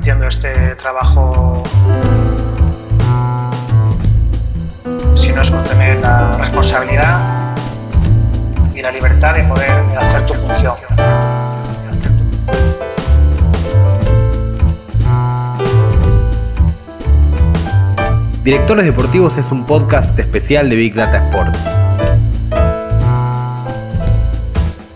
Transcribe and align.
entiendo 0.00 0.26
este 0.26 0.74
trabajo 0.76 1.62
si 5.14 5.30
no 5.30 5.42
es 5.42 5.50
con 5.50 5.62
tener 5.64 6.00
la 6.00 6.32
responsabilidad 6.38 7.54
y 8.74 8.80
la 8.80 8.92
libertad 8.92 9.34
de 9.34 9.42
poder 9.42 9.70
hacer 9.98 10.24
tu 10.24 10.32
función. 10.32 10.72
Directores 18.42 18.86
Deportivos 18.86 19.36
es 19.36 19.52
un 19.52 19.66
podcast 19.66 20.18
especial 20.18 20.70
de 20.70 20.76
Big 20.76 20.94
Data 20.94 21.22
Sports. 21.24 21.60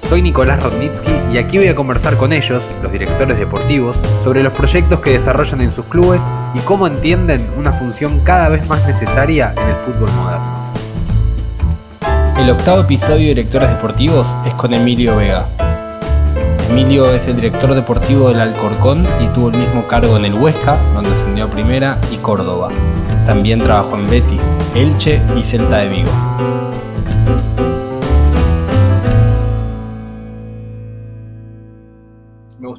Soy 0.09 0.23
Nicolás 0.23 0.63
Rodnitsky 0.63 1.24
y 1.35 1.39
aquí 1.39 1.59
voy 1.59 1.67
a 1.67 1.75
conversar 1.75 2.17
con 2.17 2.33
ellos, 2.33 2.63
los 2.81 2.93
directores 2.93 3.41
deportivos, 3.41 3.97
sobre 4.23 4.41
los 4.41 4.53
proyectos 4.53 5.01
que 5.01 5.11
desarrollan 5.11 5.63
en 5.63 5.73
sus 5.73 5.85
clubes 5.87 6.23
y 6.55 6.61
cómo 6.61 6.87
entienden 6.87 7.45
una 7.59 7.73
función 7.73 8.21
cada 8.21 8.49
vez 8.49 8.69
más 8.69 8.87
necesaria 8.87 9.53
en 9.61 9.69
el 9.69 9.75
fútbol 9.75 10.13
moderno. 10.13 10.47
El 12.39 12.51
octavo 12.51 12.83
episodio 12.83 13.17
de 13.17 13.35
Directores 13.35 13.69
Deportivos 13.69 14.29
es 14.47 14.55
con 14.55 14.75
Emilio 14.75 15.17
Vega. 15.17 15.45
Emilio 16.71 17.13
es 17.13 17.27
el 17.27 17.35
director 17.35 17.75
deportivo 17.75 18.29
del 18.29 18.41
Alcorcón 18.41 19.05
y 19.21 19.27
tuvo 19.35 19.51
el 19.51 19.57
mismo 19.57 19.89
cargo 19.89 20.17
en 20.17 20.27
el 20.27 20.35
Huesca, 20.35 20.79
donde 20.95 21.11
ascendió 21.11 21.47
a 21.47 21.51
Primera, 21.51 21.99
y 22.13 22.17
Córdoba. 22.19 22.71
También 23.27 23.59
trabajó 23.59 23.97
en 23.97 24.09
Betis, 24.09 24.43
Elche 24.77 25.21
y 25.37 25.43
Celta 25.43 25.79
de 25.79 25.89
Vigo. 25.89 26.64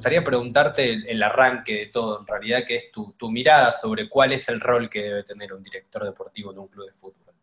Gustaría 0.06 0.24
preguntarte 0.24 1.12
el, 1.12 1.24
arranque 1.24 1.74
de 1.74 1.86
todo, 1.88 2.20
en 2.20 2.28
realidad, 2.28 2.64
que 2.64 2.76
es 2.76 2.92
tu, 2.92 3.16
mirada 3.32 3.72
sobre 3.72 4.08
cuál 4.08 4.34
es 4.34 4.48
el 4.50 4.62
rol 4.62 4.88
que 4.88 5.02
debe 5.02 5.24
tener 5.24 5.52
un 5.52 5.64
director 5.64 6.04
deportivo 6.04 6.52
en 6.52 6.60
un 6.60 6.68
club 6.68 6.86
de 6.86 6.94
fútbol. 6.94 7.34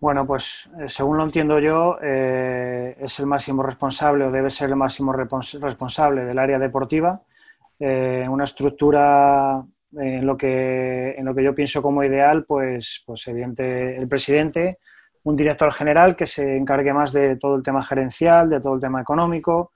Bueno, 0.00 0.26
pues 0.26 0.68
eh, 0.80 0.88
según 0.88 1.18
lo 1.18 1.22
entiendo 1.22 1.60
yo, 1.60 1.98
eh, 2.02 2.96
es 2.98 3.16
el 3.20 3.26
máximo 3.26 3.62
responsable 3.62 4.24
o 4.24 4.32
debe 4.32 4.50
ser 4.50 4.70
el 4.70 4.74
máximo 4.74 5.12
responsable 5.12 6.24
del 6.24 6.36
área 6.36 6.58
deportiva, 6.58 7.22
eh, 7.78 8.26
una 8.28 8.42
estructura 8.42 9.64
en 9.92 10.26
lo 10.26 10.36
que, 10.36 11.12
en 11.12 11.24
lo 11.24 11.32
que 11.32 11.44
yo 11.44 11.54
pienso 11.54 11.80
como 11.80 12.02
ideal, 12.02 12.44
pues, 12.44 13.04
pues 13.06 13.24
evidente 13.28 13.96
el 13.96 14.08
presidente, 14.08 14.80
un 15.22 15.36
director 15.36 15.72
general 15.72 16.16
que 16.16 16.26
se 16.26 16.56
encargue 16.56 16.92
más 16.92 17.12
de 17.12 17.36
todo 17.36 17.54
el 17.54 17.62
tema 17.62 17.84
gerencial, 17.84 18.50
de 18.50 18.60
todo 18.60 18.74
el 18.74 18.80
tema 18.80 19.00
económico 19.00 19.70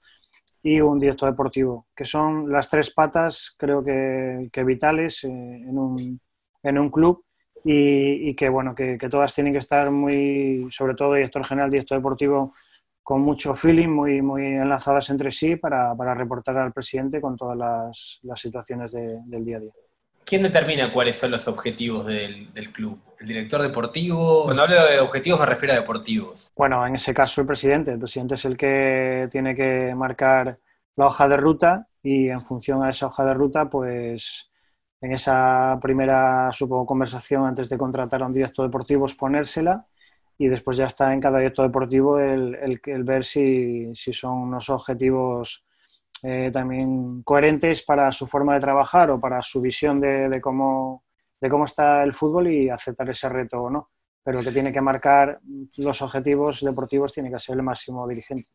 y 0.67 0.81
un 0.81 0.99
director 0.99 1.29
deportivo, 1.29 1.87
que 1.95 2.03
son 2.03 2.51
las 2.51 2.69
tres 2.69 2.93
patas 2.93 3.55
creo 3.57 3.81
que, 3.81 4.63
vitales 4.65 5.23
eh, 5.23 5.29
en 5.29 5.77
un, 5.79 6.19
en 6.61 6.77
un 6.77 6.91
club 6.91 7.23
y, 7.63 8.35
que 8.35 8.49
bueno 8.49 8.75
que, 8.75 8.97
todas 9.09 9.33
tienen 9.33 9.53
que 9.53 9.59
estar 9.59 9.89
muy, 9.91 10.67
sobre 10.69 10.93
todo 10.93 11.13
director 11.13 11.45
general, 11.45 11.69
director 11.69 11.97
deportivo, 11.97 12.53
con 13.01 13.21
mucho 13.21 13.55
feeling, 13.55 13.87
muy, 13.87 14.21
muy 14.21 14.45
enlazadas 14.45 15.09
entre 15.09 15.31
sí 15.31 15.55
para, 15.55 15.95
para 15.95 16.13
reportar 16.13 16.57
al 16.57 16.73
presidente 16.73 17.21
con 17.21 17.37
todas 17.37 17.57
las, 17.57 18.19
las 18.23 18.39
situaciones 18.39 18.91
del 18.91 19.45
día 19.45 19.57
a 19.57 19.59
día. 19.61 19.71
¿Quién 20.27 20.43
determina 20.43 20.91
cuáles 20.91 21.15
son 21.15 21.31
los 21.31 21.47
objetivos 21.47 22.05
del, 22.05 22.51
club? 22.73 22.99
¿El 23.17 23.27
director 23.29 23.61
deportivo? 23.61 24.43
Cuando 24.43 24.63
hablo 24.63 24.85
de 24.85 24.99
objetivos 24.99 25.39
me 25.39 25.45
refiero 25.45 25.73
a 25.73 25.77
deportivos. 25.77 26.51
Bueno, 26.53 26.85
en 26.85 26.95
ese 26.95 27.13
caso 27.13 27.39
el 27.39 27.47
presidente. 27.47 27.93
El 27.93 27.99
presidente 27.99 28.35
es 28.35 28.43
el 28.43 28.57
que 28.57 29.29
tiene 29.31 29.55
que 29.55 29.93
marcar 29.95 30.59
la 30.97 31.05
hoja 31.05 31.29
de 31.29 31.37
ruta 31.37 31.87
y 32.03 32.27
en 32.27 32.41
función 32.41 32.83
a 32.83 32.89
esa 32.89 33.07
hoja 33.07 33.23
de 33.23 33.33
ruta, 33.35 33.69
pues 33.69 34.51
en 34.99 35.13
esa 35.13 35.79
primera, 35.81 36.51
supongo, 36.51 36.85
conversación 36.85 37.45
antes 37.45 37.69
de 37.69 37.77
contratar 37.77 38.21
a 38.21 38.25
un 38.25 38.33
director 38.33 38.65
deportivo, 38.65 39.05
ponérsela 39.17 39.87
y 40.37 40.49
después 40.49 40.75
ya 40.75 40.87
está 40.87 41.13
en 41.13 41.21
cada 41.21 41.37
director 41.37 41.65
deportivo 41.65 42.19
el, 42.19 42.81
el, 42.83 43.03
ver 43.05 43.23
si, 43.23 43.95
si 43.95 44.11
son 44.11 44.33
unos 44.39 44.69
objetivos 44.69 45.66
eh, 46.23 46.49
también 46.51 47.21
coherentes 47.23 47.83
para 47.83 48.11
su 48.11 48.27
forma 48.27 48.53
de 48.53 48.59
trabajar 48.59 49.11
o 49.11 49.19
para 49.19 49.41
su 49.41 49.61
visión 49.61 49.99
de, 49.99 50.39
cómo, 50.41 51.03
de 51.39 51.49
cómo 51.49 51.65
está 51.65 52.03
el 52.03 52.13
fútbol 52.13 52.47
y 52.47 52.69
aceptar 52.69 53.09
ese 53.09 53.29
reto 53.29 53.63
o 53.63 53.69
no. 53.69 53.89
Pero 54.23 54.39
el 54.39 54.45
que 54.45 54.51
tiene 54.51 54.73
que 54.73 54.81
marcar 54.81 55.39
los 55.77 56.01
objetivos 56.01 56.61
deportivos 56.61 57.13
tiene 57.13 57.31
que 57.31 57.39
ser 57.39 57.55
el 57.55 57.63
máximo 57.63 58.07
dirigente. 58.07 58.49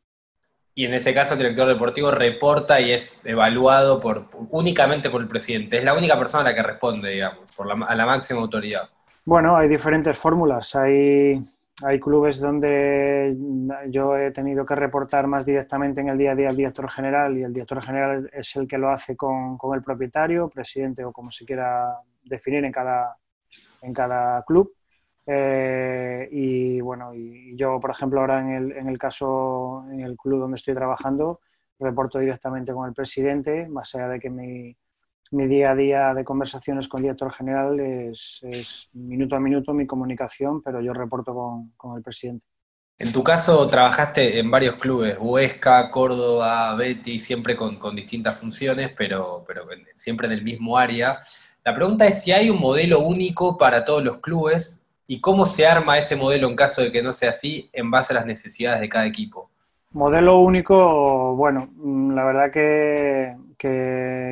Y 0.74 0.86
en 0.86 0.94
ese 0.94 1.12
caso 1.12 1.34
el 1.34 1.38
director 1.38 1.68
deportivo 1.68 2.10
reporta 2.10 2.80
y 2.80 2.92
es 2.92 3.24
evaluado 3.26 4.00
por, 4.00 4.28
únicamente 4.50 5.10
por 5.10 5.20
el 5.20 5.28
presidente. 5.28 5.78
Es 5.78 5.84
la 5.84 5.94
única 5.94 6.18
persona 6.18 6.42
a 6.42 6.50
la 6.50 6.54
que 6.54 6.62
responde, 6.62 7.10
digamos, 7.10 7.54
por 7.54 7.70
a 7.70 7.94
la 7.94 8.06
máxima 8.06 8.40
autoridad. 8.40 8.88
Bueno, 9.24 9.56
hay 9.56 9.68
diferentes 9.68 10.16
fórmulas. 10.16 10.74
Hay 10.74 11.42
hay 11.84 12.00
clubes 12.00 12.40
donde 12.40 13.36
yo 13.88 14.16
he 14.16 14.30
tenido 14.30 14.64
que 14.64 14.74
reportar 14.74 15.26
más 15.26 15.46
directamente 15.46 16.00
en 16.00 16.08
el 16.08 16.18
día 16.18 16.32
a 16.32 16.34
día 16.34 16.48
al 16.48 16.56
director 16.56 16.90
general 16.90 17.36
y 17.36 17.42
el 17.42 17.52
director 17.52 17.82
general 17.82 18.30
es 18.32 18.56
el 18.56 18.66
que 18.66 18.78
lo 18.78 18.90
hace 18.90 19.16
con, 19.16 19.58
el 19.74 19.82
propietario, 19.82 20.48
presidente 20.48 21.04
o 21.04 21.12
como 21.12 21.30
se 21.30 21.44
quiera 21.44 21.98
definir 22.24 22.64
en 22.64 22.72
cada, 22.72 23.16
en 23.82 23.92
cada 23.92 24.42
club. 24.44 24.74
Eh, 25.26 26.28
y 26.32 26.80
bueno, 26.80 27.14
y 27.14 27.56
yo, 27.56 27.78
por 27.78 27.90
ejemplo, 27.90 28.20
ahora 28.20 28.40
en 28.40 28.50
el, 28.50 28.72
en 28.72 28.88
el 28.88 28.98
caso, 28.98 29.84
en 29.90 30.00
el 30.00 30.16
club 30.16 30.40
donde 30.40 30.56
estoy 30.56 30.74
trabajando, 30.74 31.40
reporto 31.78 32.18
directamente 32.18 32.72
con 32.72 32.88
el 32.88 32.94
presidente, 32.94 33.68
más 33.68 33.94
allá 33.94 34.08
de 34.08 34.20
que 34.20 34.30
mi, 34.30 34.76
mi 35.32 35.46
día 35.46 35.70
a 35.70 35.74
día 35.74 36.14
de 36.14 36.24
conversaciones 36.24 36.88
con 36.88 36.98
el 36.98 37.04
director 37.04 37.32
general 37.32 37.80
es, 37.80 38.88
minuto 38.92 39.34
a 39.34 39.40
minuto 39.40 39.72
mi 39.72 39.86
comunicación, 39.86 40.62
pero 40.62 40.80
yo 40.80 40.92
reporto 40.92 41.34
con, 41.76 41.96
el 41.96 42.02
presidente. 42.02 42.46
En 42.98 43.12
tu 43.12 43.24
caso, 43.24 43.66
trabajaste 43.66 44.38
en 44.38 44.50
varios 44.50 44.76
clubes, 44.76 45.16
Huesca, 45.18 45.90
Córdoba, 45.90 46.74
Betty, 46.76 47.18
siempre 47.18 47.56
con, 47.56 47.96
distintas 47.96 48.38
funciones, 48.38 48.92
pero, 48.96 49.42
pero 49.46 49.64
siempre 49.96 50.26
en 50.26 50.34
el 50.34 50.42
mismo 50.42 50.76
área. 50.76 51.18
La 51.64 51.74
pregunta 51.74 52.06
es 52.06 52.22
si 52.22 52.30
hay 52.30 52.50
un 52.50 52.60
modelo 52.60 53.00
único 53.00 53.56
para 53.56 53.84
todos 53.84 54.04
los 54.04 54.20
clubes 54.20 54.84
y 55.06 55.20
cómo 55.20 55.46
se 55.46 55.66
arma 55.66 55.98
ese 55.98 56.14
modelo 56.14 56.48
en 56.48 56.56
caso 56.56 56.82
de 56.82 56.92
que 56.92 57.02
no 57.02 57.12
sea 57.12 57.30
así 57.30 57.70
en 57.72 57.90
base 57.90 58.12
a 58.12 58.16
las 58.16 58.26
necesidades 58.26 58.80
de 58.80 58.88
cada 58.88 59.06
equipo. 59.06 59.50
Modelo 59.92 60.38
único, 60.38 61.34
bueno, 61.36 61.68
la 62.14 62.24
verdad 62.24 62.50
que, 62.50 63.36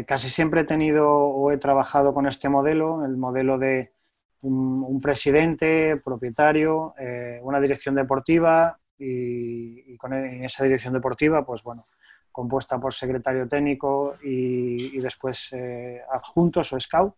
casi 0.07 0.29
siempre 0.29 0.63
he 0.63 0.65
tenido 0.65 1.09
o 1.09 1.53
he 1.53 1.59
trabajado 1.59 2.13
con 2.13 2.27
este 2.27 2.49
modelo, 2.49 3.05
el 3.05 3.17
modelo 3.17 3.59
de 3.59 3.93
un, 4.43 5.01
presidente, 5.01 5.97
propietario, 6.05 6.95
eh, 6.99 7.41
una 7.43 7.61
dirección 7.61 7.95
deportiva 7.95 8.79
y, 8.99 9.97
con 9.97 10.13
e, 10.15 10.45
esa 10.45 10.65
dirección 10.65 10.95
deportiva, 10.95 11.45
pues 11.45 11.63
bueno, 11.63 11.83
compuesta 12.33 12.79
por 12.81 12.95
secretario 12.95 13.47
técnico 13.49 14.17
y, 14.23 14.99
después 14.99 15.53
eh, 15.53 16.01
adjuntos 16.13 16.73
o 16.73 16.81
scout. 16.81 17.15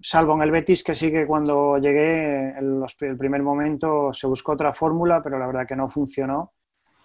Salvo 0.00 0.34
en 0.34 0.42
el 0.42 0.50
Betis, 0.50 0.82
que 0.82 0.94
sí 0.94 1.12
que 1.12 1.26
cuando 1.26 1.78
llegué, 1.78 2.50
en 2.58 2.84
el 3.00 3.16
primer 3.16 3.42
momento 3.42 4.12
se 4.12 4.26
buscó 4.26 4.52
otra 4.52 4.72
fórmula, 4.72 5.22
pero 5.22 5.38
la 5.38 5.46
verdad 5.46 5.66
que 5.66 5.76
no 5.76 5.88
funcionó 5.88 6.52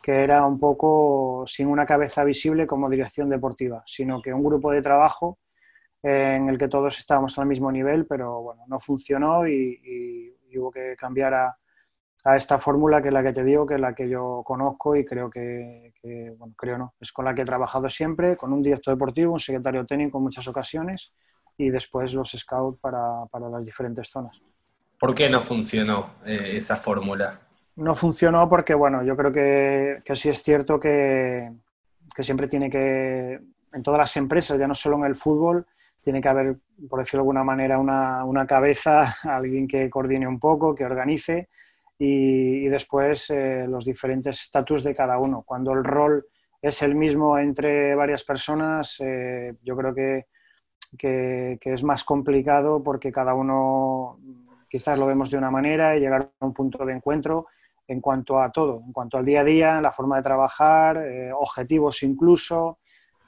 que 0.07 0.23
era 0.23 0.45
un 0.45 0.57
poco 0.57 1.44
sin 1.45 1.68
una 1.68 1.85
cabeza 1.85 2.23
visible 2.23 2.66
como 2.66 2.90
dirección 2.90 3.28
deportiva, 3.28 3.84
sino 3.85 4.22
que 4.22 4.34
un 4.34 4.41
grupo 4.41 4.72
de 4.72 4.81
trabajo 4.81 5.40
en 6.01 6.47
el 6.47 6.57
que 6.57 6.69
todos 6.69 6.97
estábamos 6.97 7.38
al 7.38 7.45
mismo 7.45 7.69
nivel, 7.69 8.06
pero 8.06 8.41
bueno, 8.41 8.63
no 8.68 8.79
funcionó 8.79 9.45
y, 9.45 10.34
hubo 10.56 10.72
que 10.72 10.95
cambiar 10.97 11.34
a, 11.34 11.57
esta 12.38 12.57
fórmula 12.57 13.01
que 13.01 13.09
es 13.09 13.13
la 13.13 13.22
que 13.22 13.34
te 13.34 13.44
digo, 13.44 13.66
que 13.68 13.73
es 13.73 13.81
la 13.81 13.94
que 13.94 14.07
yo 14.07 14.44
conozco 14.45 14.95
y 14.95 15.04
creo 15.04 15.30
que, 15.30 15.92
bueno, 16.38 16.53
creo 16.56 16.77
no, 16.77 16.94
es 17.01 17.12
con 17.12 17.25
la 17.25 17.36
que 17.36 17.42
he 17.42 17.45
trabajado 17.45 17.89
siempre, 17.89 18.38
con 18.38 18.53
un 18.53 18.63
director 18.63 18.94
deportivo, 18.94 19.33
un 19.33 19.39
secretario 19.42 19.86
técnico 19.86 20.19
en 20.19 20.24
muchas 20.24 20.48
ocasiones 20.48 21.13
y 21.57 21.69
después 21.69 22.13
los 22.13 22.31
scouts 22.31 22.80
para, 22.80 23.27
las 23.51 23.65
diferentes 23.65 24.07
zonas. 24.07 24.42
¿Por 24.98 25.13
qué 25.13 25.30
no 25.30 25.42
funcionó 25.42 26.12
eh, 26.25 26.53
esa 26.56 26.77
fórmula? 26.77 27.46
No 27.77 27.94
funcionó 27.95 28.50
porque, 28.50 28.74
bueno, 28.74 29.03
yo 29.03 29.15
creo 29.15 29.31
que, 29.31 30.01
que 30.03 30.15
sí 30.15 30.29
es 30.29 30.41
cierto 30.41 30.79
que, 30.79 31.50
siempre 32.19 32.47
tiene 32.47 32.69
que, 32.69 33.39
en 33.74 33.83
todas 33.83 34.00
las 34.00 34.18
empresas, 34.18 34.57
ya 34.57 34.68
no 34.68 34.74
solo 34.74 34.97
en 34.97 35.06
el 35.06 35.15
fútbol, 35.15 35.65
tiene 36.01 36.19
que 36.19 36.27
haber, 36.27 36.57
por 36.89 37.00
decirlo 37.00 37.19
de 37.19 37.24
alguna 37.24 37.44
manera, 37.44 37.77
una, 37.77 38.47
cabeza, 38.47 39.18
alguien 39.24 39.68
que 39.68 39.89
coordine 39.89 40.27
un 40.27 40.39
poco, 40.39 40.74
que 40.74 40.85
organice 40.85 41.50
y, 42.00 42.68
después 42.68 43.29
eh, 43.29 43.65
los 43.68 43.85
diferentes 43.85 44.41
estatus 44.41 44.83
de 44.83 44.95
cada 44.95 45.19
uno. 45.19 45.44
Cuando 45.45 45.74
el 45.74 45.83
rol 45.83 46.25
es 46.62 46.81
el 46.81 46.95
mismo 46.95 47.38
entre 47.38 47.94
varias 47.94 48.24
personas, 48.24 49.00
eh, 49.01 49.53
yo 49.62 49.77
creo 49.77 49.94
que, 49.94 50.25
que, 50.97 51.59
es 51.62 51.83
más 51.83 52.03
complicado 52.03 52.81
porque 52.81 53.12
cada 53.12 53.35
uno 53.35 54.19
quizás 54.68 54.97
lo 54.97 55.06
vemos 55.06 55.29
de 55.29 55.38
una 55.38 55.51
manera 55.51 55.95
y 55.95 56.00
llegar 56.00 56.31
a 56.39 56.45
un 56.45 56.53
punto 56.53 56.83
de 56.85 56.94
encuentro 56.94 57.47
en 57.88 58.01
cuanto 58.01 58.39
a 58.39 58.51
todo, 58.51 58.81
en 58.86 58.92
cuanto 58.92 59.18
al 59.18 59.25
día 59.25 59.42
a 59.42 59.44
día, 59.44 59.81
la 59.81 59.92
forma 59.92 60.18
de 60.18 60.24
trabajar, 60.24 60.98
eh, 60.98 61.31
objetivos 61.31 62.04
incluso, 62.04 62.80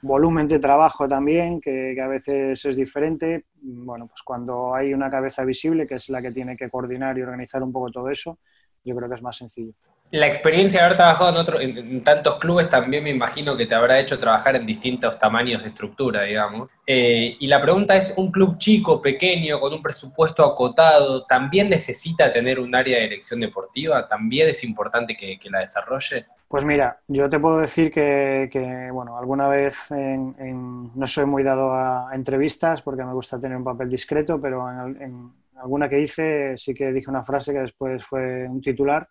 volumen 0.02 0.46
de 0.46 0.58
trabajo 0.58 1.06
también, 1.08 1.60
que, 1.60 1.96
a 2.00 2.08
veces 2.08 2.64
es 2.64 2.76
diferente. 2.76 3.46
Bueno, 3.60 4.06
pues 4.06 4.22
cuando 4.22 4.74
hay 4.74 4.92
una 4.94 5.10
cabeza 5.10 5.44
visible, 5.44 5.86
que 5.86 5.96
es 5.96 6.08
la 6.08 6.22
que 6.22 6.32
tiene 6.32 6.56
que 6.56 6.68
coordinar 6.68 7.16
y 7.18 7.22
organizar 7.22 7.62
un 7.62 7.72
poco 7.72 7.90
todo 7.90 8.08
eso, 8.08 8.38
yo 8.84 8.96
creo 8.96 9.08
que 9.08 9.14
es 9.14 9.22
más 9.22 9.36
sencillo. 9.36 9.72
La 10.12 10.26
experiencia 10.26 10.80
de 10.80 10.86
haber 10.86 10.96
trabajado 10.96 11.60
en, 11.60 11.78
en, 11.78 12.02
tantos 12.02 12.34
clubes 12.38 12.68
también 12.68 13.04
me 13.04 13.10
imagino 13.10 13.56
que 13.56 13.64
te 13.64 13.76
habrá 13.76 14.00
hecho 14.00 14.18
trabajar 14.18 14.56
en 14.56 14.66
distintos 14.66 15.16
tamaños 15.16 15.62
de 15.62 15.68
estructura, 15.68 16.22
digamos. 16.22 16.68
Eh, 16.84 17.36
y 17.38 17.46
la 17.46 17.60
pregunta 17.60 17.96
es, 17.96 18.14
¿un 18.16 18.32
club 18.32 18.58
chico, 18.58 19.00
pequeño, 19.00 19.60
con 19.60 19.72
un 19.72 19.80
presupuesto 19.80 20.44
acotado, 20.44 21.24
también 21.26 21.68
necesita 21.68 22.32
tener 22.32 22.58
un 22.58 22.74
área 22.74 22.96
de 22.96 23.04
dirección 23.04 23.38
deportiva? 23.38 24.08
¿También 24.08 24.48
es 24.48 24.64
importante 24.64 25.16
que, 25.16 25.38
la 25.48 25.60
desarrolle? 25.60 26.26
Pues 26.48 26.64
mira, 26.64 26.98
yo 27.06 27.28
te 27.28 27.38
puedo 27.38 27.58
decir 27.58 27.92
que, 27.92 28.88
bueno, 28.92 29.16
alguna 29.16 29.46
vez 29.46 29.76
no 29.90 31.06
soy 31.06 31.26
muy 31.26 31.44
dado 31.44 31.72
a, 31.72 32.10
entrevistas 32.14 32.82
porque 32.82 33.04
me 33.04 33.12
gusta 33.12 33.38
tener 33.38 33.56
un 33.56 33.62
papel 33.62 33.88
discreto, 33.88 34.40
pero 34.40 34.68
en 34.68 35.30
alguna 35.62 35.88
que 35.88 36.00
hice 36.00 36.56
sí 36.56 36.74
que 36.74 36.90
dije 36.92 37.08
una 37.08 37.22
frase 37.22 37.52
que 37.52 37.60
después 37.60 38.04
fue 38.04 38.48
un 38.48 38.60
titular 38.60 39.08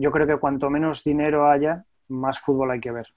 yo 0.00 0.12
creo 0.12 0.26
que 0.26 0.36
cuanto 0.36 0.70
menos 0.70 1.02
dinero 1.02 1.48
haya, 1.48 1.84
más 2.08 2.38
fútbol 2.38 2.70
hay 2.70 2.80
que 2.80 2.92
ver, 2.92 3.08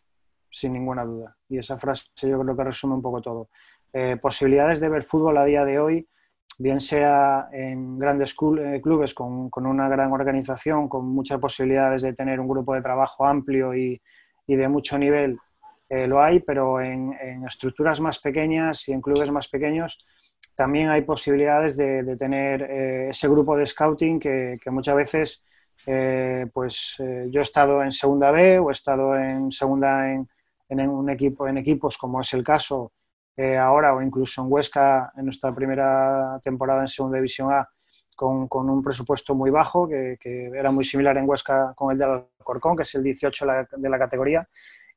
sin 0.49 0.73
ninguna 0.73 1.05
duda. 1.05 1.37
Y 1.47 1.59
esa 1.59 1.77
frase 1.77 2.05
yo 2.21 2.39
creo 2.41 2.57
que 2.57 2.63
resume 2.63 2.95
un 2.95 3.01
poco 3.01 3.21
todo. 3.21 3.49
Eh, 3.93 4.17
posibilidades 4.19 4.79
de 4.79 4.89
ver 4.89 5.03
fútbol 5.03 5.37
a 5.37 5.45
día 5.45 5.63
de 5.63 5.79
hoy, 5.79 6.07
bien 6.57 6.79
sea 6.79 7.49
en 7.51 7.99
grandes 7.99 8.35
eh, 8.59 8.81
clubes 8.81 9.13
con, 9.13 9.49
una 9.55 9.89
gran 9.89 10.11
organización, 10.11 10.89
con 10.89 11.05
muchas 11.05 11.39
posibilidades 11.39 12.01
de 12.01 12.13
tener 12.13 12.39
un 12.39 12.47
grupo 12.47 12.73
de 12.73 12.81
trabajo 12.81 13.25
amplio 13.25 13.75
y, 13.75 14.01
de 14.47 14.67
mucho 14.67 14.97
nivel, 14.97 15.39
eh, 15.87 16.07
lo 16.07 16.21
hay, 16.21 16.41
pero 16.41 16.81
en, 16.81 17.13
estructuras 17.47 18.01
más 18.01 18.19
pequeñas 18.19 18.89
y 18.89 18.91
en 18.91 19.01
clubes 19.01 19.31
más 19.31 19.47
pequeños 19.47 20.05
también 20.55 20.89
hay 20.89 21.03
posibilidades 21.03 21.77
de, 21.77 22.17
tener 22.17 22.63
ese 22.63 23.29
grupo 23.29 23.55
de 23.55 23.65
scouting 23.65 24.19
que, 24.19 24.57
que 24.61 24.69
muchas 24.69 24.95
veces 24.95 25.45
eh, 25.85 26.47
pues 26.53 26.95
eh, 26.99 27.27
yo 27.29 27.39
he 27.39 27.43
estado 27.43 27.81
en 27.83 27.91
segunda 27.91 28.31
B 28.31 28.59
o 28.59 28.69
he 28.69 28.71
estado 28.71 29.15
en 29.15 29.51
segunda 29.51 30.11
en, 30.11 30.27
un 30.69 31.09
equipo, 31.09 31.47
en 31.47 31.57
equipos 31.57 31.97
como 31.97 32.21
es 32.21 32.33
el 32.33 32.43
caso 32.43 32.93
eh, 33.35 33.57
ahora 33.57 33.93
o 33.93 34.01
incluso 34.01 34.41
en 34.41 34.51
Huesca 34.51 35.11
en 35.17 35.25
nuestra 35.25 35.53
primera 35.53 36.39
temporada 36.43 36.81
en 36.81 36.87
segunda 36.87 37.17
división 37.17 37.51
A 37.51 37.67
con, 38.15 38.47
un 38.51 38.83
presupuesto 38.83 39.33
muy 39.33 39.49
bajo 39.49 39.87
que, 39.89 40.17
era 40.53 40.71
muy 40.71 40.83
similar 40.83 41.17
en 41.17 41.27
Huesca 41.27 41.73
con 41.75 41.91
el 41.91 41.97
de 41.97 42.05
Alcorcón 42.05 42.75
que 42.75 42.83
es 42.83 42.95
el 42.95 43.03
18 43.03 43.45
de 43.77 43.89
la 43.89 43.97
categoría. 43.97 44.47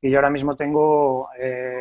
Y 0.03 0.11
yo 0.11 0.19
ahora 0.19 0.29
mismo 0.29 0.55
tengo, 0.55 1.31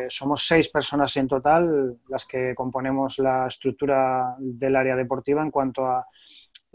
somos 0.08 0.46
seis 0.46 0.70
personas 0.70 1.14
en 1.18 1.28
total 1.28 1.98
las 2.08 2.24
que 2.24 2.54
componemos 2.54 3.18
la 3.18 3.46
estructura 3.48 4.34
del 4.38 4.76
área 4.76 4.96
deportiva 4.96 5.42
en 5.42 5.50
cuanto 5.50 5.84
a 5.84 6.06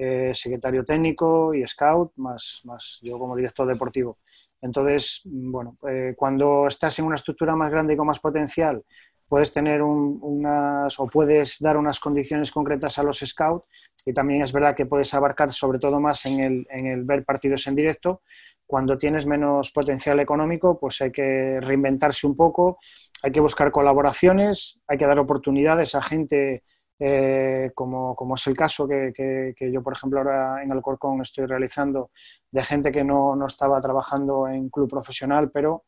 eh, 0.01 0.31
secretario 0.33 0.85
técnico 0.85 1.53
y 1.53 1.67
scout, 1.67 2.13
más, 2.15 2.61
más 2.63 2.99
yo 3.01 3.19
como 3.19 3.35
director 3.35 3.67
deportivo. 3.67 4.19
Entonces, 4.61 5.21
bueno, 5.25 5.77
eh, 5.89 6.13
cuando 6.15 6.67
estás 6.67 6.97
en 6.99 7.05
una 7.05 7.15
estructura 7.15 7.53
más 7.53 7.69
grande 7.69 7.93
y 7.95 7.97
con 7.97 8.07
más 8.07 8.19
potencial, 8.19 8.81
puedes 9.27 9.51
tener 9.51 9.81
unas 9.81 10.97
o 11.01 11.07
puedes 11.07 11.57
dar 11.59 11.75
unas 11.75 11.99
condiciones 11.99 12.49
concretas 12.49 12.97
a 12.97 13.03
los 13.03 13.19
scouts 13.19 13.65
y 14.05 14.13
también 14.13 14.41
es 14.41 14.53
verdad 14.53 14.73
que 14.73 14.85
puedes 14.85 15.13
abarcar 15.13 15.51
sobre 15.51 15.79
todo 15.79 15.99
más 15.99 16.25
en 16.25 16.39
el, 16.39 16.67
en 16.69 16.87
el 16.87 17.03
ver 17.03 17.25
partidos 17.25 17.67
en 17.67 17.75
directo. 17.75 18.21
Cuando 18.65 18.97
tienes 18.97 19.25
menos 19.25 19.71
potencial 19.71 20.21
económico, 20.21 20.79
pues 20.79 21.01
hay 21.01 21.11
que 21.11 21.59
reinventarse 21.59 22.25
un 22.25 22.35
poco, 22.35 22.77
hay 23.21 23.33
que 23.33 23.41
buscar 23.41 23.69
colaboraciones, 23.69 24.79
hay 24.87 24.97
que 24.97 25.07
dar 25.07 25.19
oportunidades 25.19 25.93
a 25.93 26.01
gente 26.01 26.63
eh, 27.01 27.71
como, 27.73 28.13
como, 28.13 28.35
es 28.35 28.45
el 28.47 28.57
caso 28.57 28.85
que, 28.87 29.13
que, 29.15 29.71
yo, 29.71 29.81
por 29.81 29.93
ejemplo, 29.93 30.19
ahora 30.19 30.61
en 30.61 30.71
Alcorcón 30.71 31.21
estoy 31.21 31.45
realizando 31.45 32.11
de 32.51 32.61
gente 32.61 32.91
que 32.91 33.05
no, 33.05 33.35
no 33.35 33.47
estaba 33.47 33.79
trabajando 33.79 34.49
en 34.49 34.69
club 34.69 34.89
profesional, 34.89 35.49
pero 35.49 35.85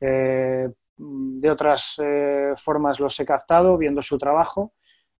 eh, 0.00 0.68
de 0.96 1.50
otras 1.50 2.00
eh, 2.04 2.52
formas 2.56 3.00
los 3.00 3.18
he 3.18 3.24
captado 3.24 3.78
viendo 3.78 4.02
su 4.02 4.18
trabajo. 4.18 4.74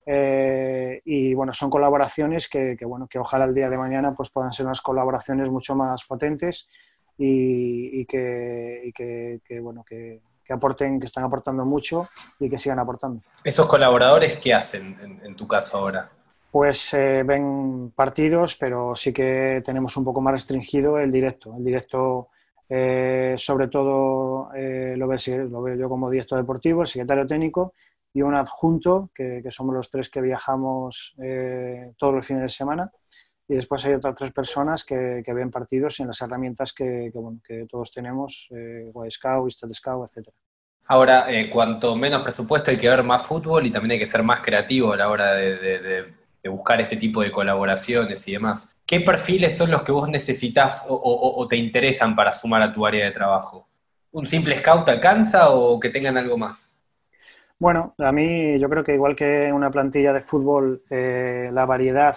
y 0.05 1.35
bueno, 1.35 1.53
son 1.53 1.71
colaboraciones 1.71 2.49
que, 2.49 2.77
que, 2.77 2.85
bueno, 2.85 3.07
que 3.09 3.19
ojalá 3.19 3.45
el 3.47 3.55
día 3.55 3.71
de 3.71 3.79
mañana 3.79 4.15
pues, 4.15 4.31
puedan 4.31 4.53
ser 4.53 4.67
unas 4.67 4.83
colaboraciones 4.83 5.49
mucho 5.49 5.75
más 5.77 6.05
potentes 6.05 6.69
y, 7.17 8.01
y 8.01 8.07
que, 8.07 8.83
y 8.85 8.93
que, 8.93 9.61
bueno, 9.61 9.85
que, 9.85 10.21
que 10.45 10.53
aporten, 10.53 10.99
que 10.99 11.07
están 11.07 11.25
aportando 11.25 11.65
mucho 11.65 12.09
y 12.39 12.49
que 12.49 12.59
sigan 12.59 12.79
aportando. 12.79 13.23
¿Esos 13.45 13.67
colaboradores 13.67 14.37
qué 14.37 14.55
hacen 14.55 15.21
en, 15.23 15.37
tu 15.37 15.47
caso 15.47 15.79
ahora? 15.79 16.11
Pues 16.51 16.93
eh, 16.95 17.23
ven 17.25 17.93
partidos, 17.95 18.57
pero 18.57 18.95
sí 18.95 19.13
que 19.13 19.63
tenemos 19.65 19.97
un 19.97 20.05
poco 20.05 20.21
más 20.21 20.33
restringido 20.33 20.99
el 20.99 21.11
directo. 21.11 21.55
El 21.57 21.65
directo, 21.65 22.29
eh, 22.69 23.35
sobre 23.39 23.69
todo, 23.69 24.51
eh, 24.55 24.95
lo, 24.97 25.09
veo, 25.09 25.19
lo, 25.49 25.63
veo, 25.63 25.77
yo 25.77 25.89
como 25.89 26.11
director 26.11 26.39
deportivo, 26.39 26.83
el 26.83 26.89
secretario 26.89 27.27
técnico 27.27 27.75
y 28.13 28.21
un 28.21 28.35
adjunto, 28.35 29.11
que, 29.15 29.41
que 29.43 29.51
somos 29.51 29.75
los 29.75 29.91
tres 29.91 30.11
que 30.11 30.21
viajamos 30.21 31.17
todos 31.97 32.15
los 32.15 32.27
fines 32.27 32.43
de 32.43 32.49
semana 32.51 32.93
y 33.53 33.57
después 33.57 33.85
hay 33.85 33.93
otras 33.93 34.15
tres 34.15 34.33
personas 34.33 34.83
que, 34.83 35.23
ven 35.27 35.51
partidos 35.51 36.01
en 36.01 36.07
las 36.07 36.21
herramientas 36.23 36.73
que, 36.73 37.11
bueno, 37.13 37.39
que 37.47 37.67
todos 37.69 37.93
tenemos, 37.93 38.49
eh, 38.51 38.91
Scout, 39.11 39.51
Scout, 39.51 40.11
etc. 40.11 40.29
Ahora, 40.87 41.31
eh, 41.31 41.51
cuanto 41.51 41.95
menos 41.95 42.23
presupuesto 42.23 42.71
hay 42.71 42.79
que 42.79 42.89
ver 42.89 43.03
más 43.03 43.27
fútbol 43.27 43.67
y 43.67 43.71
también 43.71 43.93
hay 43.93 43.99
que 43.99 44.07
ser 44.07 44.23
más 44.23 44.41
creativo 44.41 44.95
a 44.95 44.97
la 44.97 45.11
hora 45.11 45.35
de, 45.35 46.15
buscar 46.45 46.81
este 46.81 46.97
tipo 46.97 47.21
de 47.23 47.31
colaboraciones 47.31 48.27
y 48.27 48.33
demás. 48.33 48.75
¿Qué 48.87 49.01
perfiles 49.01 49.55
son 49.55 49.71
los 49.71 49.83
que 49.83 49.93
vos 49.93 50.09
necesitas 50.09 50.87
o, 50.89 51.47
te 51.47 51.57
interesan 51.57 52.17
para 52.17 52.33
sumar 52.33 52.63
a 52.63 52.73
tu 52.73 52.87
área 52.87 53.05
de 53.05 53.11
trabajo? 53.11 53.69
¿Un 54.13 54.27
simple 54.27 54.59
scout 54.59 54.89
alcanza 54.89 55.51
o 55.51 55.79
que 55.79 55.91
tengan 55.91 56.17
algo 56.17 56.39
más? 56.39 56.79
Bueno, 57.59 57.95
a 57.99 58.11
mí 58.13 58.59
yo 58.59 58.69
creo 58.69 58.83
que 58.83 58.95
igual 58.95 59.15
que 59.15 59.47
en 59.47 59.55
una 59.55 59.71
plantilla 59.71 60.13
de 60.13 60.23
fútbol, 60.23 60.83
eh, 60.91 61.51
la 61.53 61.65
variedad 61.65 62.17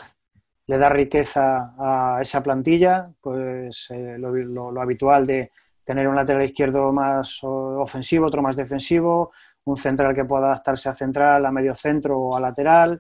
le 0.68 0.78
da 0.78 0.90
riqueza 0.90 1.74
a 1.78 2.20
esa 2.22 2.42
plantilla, 2.42 3.10
pues 3.22 3.88
eh, 3.92 4.18
lo, 4.18 4.82
habitual 4.82 5.26
de 5.26 5.52
tener 5.84 6.08
un 6.08 6.16
lateral 6.16 6.44
izquierdo 6.44 6.92
más 6.92 7.40
ofensivo, 7.44 8.26
otro 8.26 8.42
más 8.42 8.56
defensivo, 8.56 9.32
un 9.66 9.78
central 9.78 10.16
que 10.16 10.26
pueda 10.26 10.48
adaptarse 10.48 10.90
a 10.90 10.94
central, 10.94 11.46
a 11.46 11.52
medio 11.52 11.76
centro 11.76 12.18
o 12.18 12.36
a 12.36 12.40
lateral, 12.40 13.00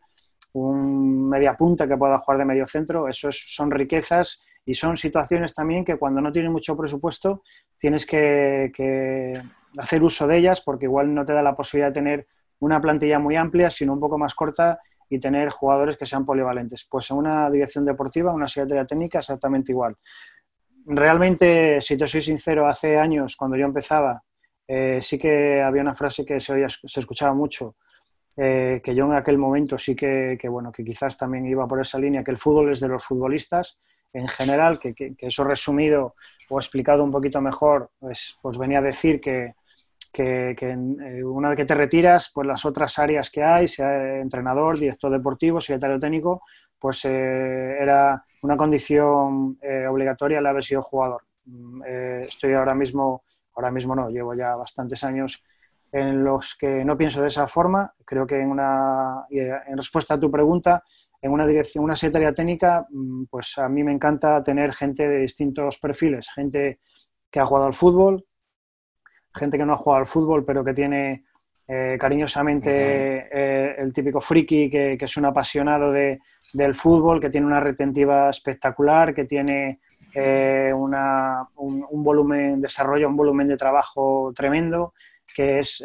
un 0.53 1.27
media 1.27 1.55
punta 1.55 1.87
que 1.87 1.97
pueda 1.97 2.19
jugar 2.19 2.39
de 2.39 2.45
medio 2.45 2.67
centro, 2.67 3.07
eso 3.07 3.29
son 3.31 3.71
riquezas 3.71 4.43
y 4.63 4.73
son 4.73 4.95
situaciones 4.95 5.53
también 5.53 5.83
que 5.83 5.97
cuando 5.97 6.21
no 6.21 6.31
tienes 6.31 6.51
mucho 6.51 6.77
presupuesto 6.77 7.43
tienes 7.77 8.05
que 8.05 9.41
hacer 9.77 10.03
uso 10.03 10.27
de 10.27 10.37
ellas 10.37 10.61
porque 10.61 10.85
igual 10.85 11.13
no 11.13 11.25
te 11.25 11.33
da 11.33 11.41
la 11.41 11.55
posibilidad 11.55 11.89
de 11.89 11.93
tener 11.93 12.27
una 12.59 12.79
plantilla 12.79 13.19
muy 13.19 13.35
amplia, 13.35 13.69
sino 13.69 13.93
un 13.93 13.99
poco 13.99 14.17
más 14.17 14.33
corta 14.33 14.79
y 15.09 15.19
tener 15.19 15.49
jugadores 15.49 15.97
que 15.97 16.05
sean 16.05 16.25
polivalentes. 16.25 16.87
Pues 16.89 17.09
en 17.11 17.17
una 17.17 17.49
dirección 17.49 17.85
deportiva, 17.85 18.33
una 18.33 18.47
secretaría 18.47 18.85
técnica, 18.85 19.19
exactamente 19.19 19.71
igual. 19.71 19.95
Realmente, 20.85 21.81
si 21.81 21.97
te 21.97 22.07
soy 22.07 22.21
sincero, 22.21 22.67
hace 22.67 22.97
años, 22.97 23.35
cuando 23.35 23.57
yo 23.57 23.65
empezaba, 23.65 24.21
eh, 24.67 24.99
sí 25.01 25.17
que 25.17 25.61
había 25.61 25.81
una 25.81 25.95
frase 25.95 26.25
que 26.25 26.39
se, 26.39 26.53
oía, 26.53 26.67
se 26.69 26.99
escuchaba 26.99 27.33
mucho, 27.33 27.75
eh, 28.37 28.81
que 28.83 28.93
yo 28.93 29.05
en 29.05 29.13
aquel 29.13 29.37
momento 29.37 29.77
sí 29.77 29.95
que, 29.95 30.37
bueno, 30.49 30.71
que 30.71 30.83
quizás 30.83 31.17
también 31.17 31.45
iba 31.45 31.67
por 31.67 31.79
esa 31.81 31.97
línea, 31.99 32.23
que 32.23 32.31
el 32.31 32.37
fútbol 32.37 32.71
es 32.71 32.79
de 32.79 32.87
los 32.87 33.03
futbolistas 33.03 33.79
en 34.13 34.27
general, 34.27 34.79
que, 34.79 34.93
que 34.93 35.15
eso 35.19 35.43
resumido 35.43 36.15
o 36.49 36.57
explicado 36.57 37.03
un 37.03 37.11
poquito 37.11 37.41
mejor, 37.41 37.91
pues, 37.99 38.35
pues 38.41 38.57
venía 38.57 38.79
a 38.79 38.83
decir 38.83 39.19
que, 39.19 39.55
que, 40.15 40.55
eh, 40.57 41.23
una 41.23 41.49
vez 41.49 41.57
que 41.57 41.65
te 41.65 41.75
retiras, 41.75 42.31
pues 42.33 42.47
las 42.47 42.63
otras 42.63 42.97
áreas 42.99 43.29
que 43.29 43.43
hay, 43.43 43.67
sea 43.67 44.19
entrenador, 44.21 44.79
director 44.79 45.11
deportivo, 45.11 45.59
secretario 45.59 45.99
técnico, 45.99 46.41
pues 46.79 47.03
eh, 47.03 47.77
era 47.81 48.23
una 48.43 48.55
condición 48.55 49.57
eh, 49.61 49.85
obligatoria 49.87 50.39
el 50.39 50.45
haber 50.45 50.63
sido 50.63 50.83
jugador. 50.83 51.23
Mm, 51.45 51.83
estoy 52.21 52.53
ahora 52.53 52.73
mismo, 52.73 53.23
ahora 53.55 53.71
mismo 53.71 53.93
no, 53.93 54.09
llevo 54.09 54.33
ya 54.33 54.55
bastantes 54.55 55.03
años 55.03 55.43
en 55.91 56.23
los 56.23 56.55
que 56.55 56.85
no 56.85 56.95
pienso 56.95 57.21
de 57.21 57.27
esa 57.27 57.47
forma. 57.47 57.93
Creo 58.05 58.25
que 58.25 58.39
en, 58.39 58.51
una, 58.51 59.25
en 59.29 59.75
respuesta 59.75 60.13
a 60.13 60.19
tu 60.19 60.31
pregunta, 60.31 60.81
en 61.21 61.31
una 61.31 61.45
dirección, 61.45 61.83
una 61.83 61.95
secretaría 61.95 62.33
técnica, 62.33 62.85
mm, 62.89 63.25
pues 63.25 63.57
a 63.57 63.67
mí 63.67 63.83
me 63.83 63.91
encanta 63.91 64.41
tener 64.41 64.73
gente 64.73 65.09
de 65.09 65.17
distintos 65.17 65.77
perfiles, 65.77 66.29
gente 66.33 66.79
que 67.29 67.41
ha 67.41 67.45
jugado 67.45 67.67
al 67.67 67.73
fútbol, 67.73 68.25
gente 69.35 69.57
que 69.57 69.65
no 69.65 69.73
ha 69.73 69.77
jugado 69.77 69.99
al 69.99 70.07
fútbol, 70.07 70.43
pero 70.43 70.63
que 70.63 70.73
tiene 70.73 71.25
eh, 71.67 71.97
cariñosamente 71.99 72.69
eh, 73.31 73.75
el 73.79 73.91
típico 73.91 74.21
friki, 74.21 74.69
que, 74.69 74.97
es 74.99 75.17
un 75.17 75.25
apasionado 75.25 75.91
de, 75.91 76.19
del 76.53 76.75
fútbol, 76.75 77.19
que 77.19 77.29
tiene 77.29 77.47
una 77.47 77.59
retentiva 77.59 78.29
espectacular, 78.29 79.15
que 79.15 79.25
tiene 79.25 79.79
eh, 80.13 80.71
un, 80.73 82.03
volumen, 82.03 82.61
desarrolla 82.61 83.07
un 83.07 83.15
volumen 83.17 83.47
de 83.47 83.57
trabajo 83.57 84.31
tremendo. 84.35 84.93
que 85.35 85.59
es 85.59 85.83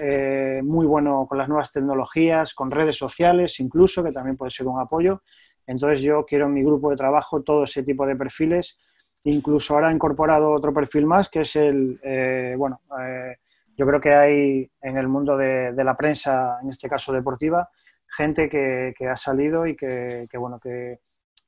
muy 0.62 0.86
bueno 0.86 1.26
con 1.26 1.38
las 1.38 1.48
nuevas 1.48 1.72
tecnologías, 1.72 2.54
con 2.54 2.70
redes 2.70 2.96
sociales 2.96 3.58
incluso, 3.58 4.04
que 4.04 4.12
también 4.12 4.36
puede 4.36 4.50
ser 4.50 4.66
un 4.68 4.78
apoyo. 4.78 5.22
Entonces 5.66 6.02
yo 6.02 6.24
quiero 6.26 6.46
en 6.46 6.52
mi 6.52 6.62
grupo 6.62 6.90
de 6.90 6.96
trabajo 6.96 7.42
todo 7.42 7.64
ese 7.64 7.82
tipo 7.82 8.06
de 8.06 8.16
perfiles. 8.16 8.78
Incluso 9.24 9.74
ahora 9.74 9.90
he 9.90 9.94
incorporado 9.94 10.50
otro 10.50 10.72
perfil 10.72 11.06
más, 11.06 11.28
que 11.28 11.40
es 11.40 11.56
el, 11.56 12.00
eh, 12.02 12.54
bueno, 12.56 12.80
eh, 13.00 13.36
yo 13.76 13.86
creo 13.86 14.00
que 14.00 14.14
hay 14.14 14.70
en 14.82 14.96
el 14.96 15.08
mundo 15.08 15.36
de, 15.36 15.72
la 15.72 15.96
prensa, 15.96 16.58
en 16.62 16.70
este 16.70 16.88
caso 16.88 17.12
deportiva, 17.12 17.68
gente 18.06 18.48
que, 18.48 18.94
ha 19.08 19.16
salido 19.16 19.66
y 19.66 19.76
que, 19.76 20.28
bueno, 20.38 20.58
que, 20.58 21.00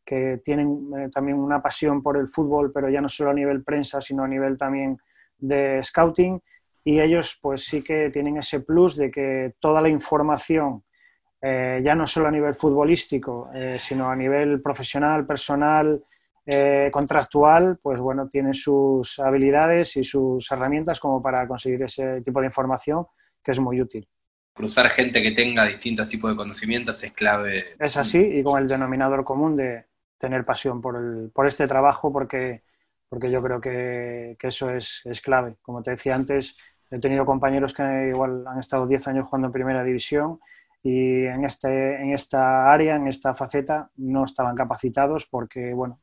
que 0.04 0.40
tienen 0.44 1.10
también 1.10 1.38
una 1.38 1.62
pasión 1.62 2.02
por 2.02 2.16
el 2.16 2.28
fútbol, 2.28 2.72
pero 2.72 2.88
ya 2.88 3.00
no 3.00 3.08
solo 3.08 3.30
a 3.30 3.34
nivel 3.34 3.64
prensa, 3.64 4.00
sino 4.00 4.24
a 4.24 4.28
nivel 4.28 4.56
también 4.58 4.98
de 5.38 5.82
scouting. 5.82 6.40
Y 6.84 7.00
ellos 7.00 7.38
pues 7.40 7.64
sí 7.64 7.82
que 7.82 8.10
tienen 8.10 8.38
ese 8.38 8.60
plus 8.60 8.96
de 8.96 9.10
que 9.10 9.54
toda 9.60 9.80
la 9.80 9.88
información, 9.88 10.82
eh, 11.40 11.80
ya 11.84 11.94
no 11.94 12.06
solo 12.06 12.28
a 12.28 12.30
nivel 12.30 12.54
futbolístico, 12.54 13.50
eh, 13.54 13.76
sino 13.78 14.10
a 14.10 14.16
nivel 14.16 14.60
profesional, 14.60 15.26
personal, 15.26 16.02
eh, 16.46 16.90
contractual, 16.92 17.78
pues 17.82 18.00
bueno, 18.00 18.28
tienen 18.28 18.54
sus 18.54 19.18
habilidades 19.18 19.96
y 19.96 20.04
sus 20.04 20.50
herramientas 20.50 21.00
como 21.00 21.22
para 21.22 21.46
conseguir 21.46 21.82
ese 21.82 22.20
tipo 22.22 22.40
de 22.40 22.46
información 22.46 23.06
que 23.42 23.52
es 23.52 23.60
muy 23.60 23.80
útil. 23.80 24.08
Cruzar 24.54 24.90
gente 24.90 25.22
que 25.22 25.32
tenga 25.32 25.64
distintos 25.64 26.08
tipos 26.08 26.30
de 26.30 26.36
conocimientos 26.36 27.02
es 27.02 27.12
clave. 27.12 27.74
Es 27.78 27.96
así, 27.96 28.18
y 28.18 28.42
con 28.42 28.60
el 28.60 28.68
denominador 28.68 29.24
común 29.24 29.56
de 29.56 29.86
tener 30.18 30.44
pasión 30.44 30.80
por, 30.80 30.96
el, 30.96 31.30
por 31.32 31.46
este 31.46 31.66
trabajo, 31.66 32.12
porque, 32.12 32.62
porque 33.08 33.30
yo 33.30 33.42
creo 33.42 33.60
que, 33.60 34.36
que 34.38 34.48
eso 34.48 34.70
es, 34.70 35.00
es 35.04 35.20
clave. 35.20 35.56
Como 35.62 35.82
te 35.82 35.92
decía 35.92 36.14
antes, 36.14 36.58
He 36.92 36.98
tenido 36.98 37.24
compañeros 37.24 37.72
que 37.72 38.08
igual 38.08 38.46
han 38.46 38.58
estado 38.58 38.86
10 38.86 39.08
años 39.08 39.26
jugando 39.26 39.46
en 39.46 39.52
primera 39.52 39.82
división 39.82 40.38
y 40.82 41.24
en, 41.24 41.42
este, 41.46 42.02
en 42.02 42.12
esta 42.12 42.70
área, 42.70 42.96
en 42.96 43.06
esta 43.06 43.34
faceta, 43.34 43.90
no 43.96 44.26
estaban 44.26 44.54
capacitados 44.54 45.26
porque, 45.26 45.72
bueno, 45.72 46.02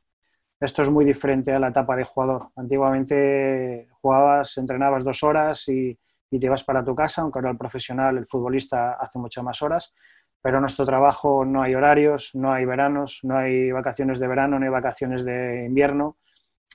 esto 0.60 0.82
es 0.82 0.90
muy 0.90 1.06
diferente 1.06 1.54
a 1.54 1.60
la 1.60 1.70
etapa 1.70 1.96
de 1.96 2.04
jugador. 2.04 2.50
Antiguamente 2.56 3.88
jugabas, 4.02 4.58
entrenabas 4.58 5.04
dos 5.04 5.24
horas 5.24 5.68
y, 5.70 5.98
te 6.30 6.46
ibas 6.46 6.64
para 6.64 6.84
tu 6.84 6.94
casa, 6.94 7.24
aunque 7.24 7.40
ahora 7.40 7.52
el 7.52 7.58
profesional, 7.58 8.18
el 8.18 8.28
futbolista, 8.28 8.94
hace 9.00 9.18
muchas 9.18 9.44
más 9.44 9.62
horas. 9.64 9.96
Pero 10.42 10.58
en 10.58 10.62
nuestro 10.62 10.86
trabajo 10.86 11.44
no 11.44 11.62
hay 11.62 11.74
horarios, 11.74 12.36
no 12.36 12.52
hay 12.52 12.66
veranos, 12.66 13.22
no 13.24 13.36
hay 13.36 13.72
vacaciones 13.72 14.20
de 14.20 14.28
verano, 14.28 14.60
no 14.60 14.66
hay 14.66 14.72
vacaciones 14.72 15.26
de 15.26 15.66
invierno. 15.66 16.18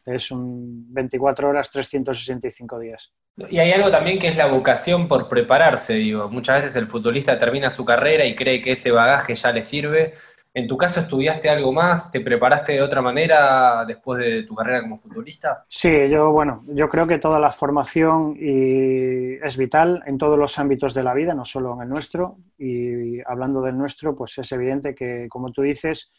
Es 0.04 0.30
un 0.32 0.92
24 0.92 1.48
horas, 1.48 1.70
365 1.70 2.78
días. 2.80 3.14
Y 3.48 3.58
hay 3.58 3.72
algo 3.72 3.90
también 3.90 4.18
que 4.18 4.28
es 4.28 4.36
la 4.36 4.46
vocación 4.46 5.08
por 5.08 5.28
prepararse, 5.28 5.94
digo. 5.94 6.28
Muchas 6.28 6.62
veces 6.62 6.76
el 6.76 6.88
futbolista 6.88 7.38
termina 7.38 7.70
su 7.70 7.84
carrera 7.84 8.26
y 8.26 8.34
cree 8.34 8.60
que 8.60 8.72
ese 8.72 8.90
bagaje 8.90 9.34
ya 9.34 9.52
le 9.52 9.62
sirve. 9.62 10.14
¿En 10.56 10.68
tu 10.68 10.76
caso 10.76 11.00
estudiaste 11.00 11.50
algo 11.50 11.72
más? 11.72 12.12
¿Te 12.12 12.20
preparaste 12.20 12.74
de 12.74 12.82
otra 12.82 13.02
manera 13.02 13.84
después 13.84 14.20
de 14.20 14.44
tu 14.44 14.54
carrera 14.54 14.82
como 14.82 14.96
futbolista? 14.96 15.64
Sí, 15.68 16.08
yo, 16.08 16.30
bueno, 16.30 16.62
yo 16.68 16.88
creo 16.88 17.08
que 17.08 17.18
toda 17.18 17.40
la 17.40 17.50
formación 17.50 18.36
es 18.40 19.56
vital 19.58 20.00
en 20.06 20.16
todos 20.16 20.38
los 20.38 20.56
ámbitos 20.60 20.94
de 20.94 21.02
la 21.02 21.12
vida, 21.12 21.34
no 21.34 21.44
solo 21.44 21.74
en 21.74 21.82
el 21.82 21.88
nuestro. 21.88 22.36
Y 22.56 23.20
hablando 23.22 23.60
del 23.62 23.76
nuestro, 23.76 24.14
pues 24.14 24.38
es 24.38 24.52
evidente 24.52 24.94
que, 24.94 25.26
como 25.28 25.50
tú 25.50 25.62
dices, 25.62 26.12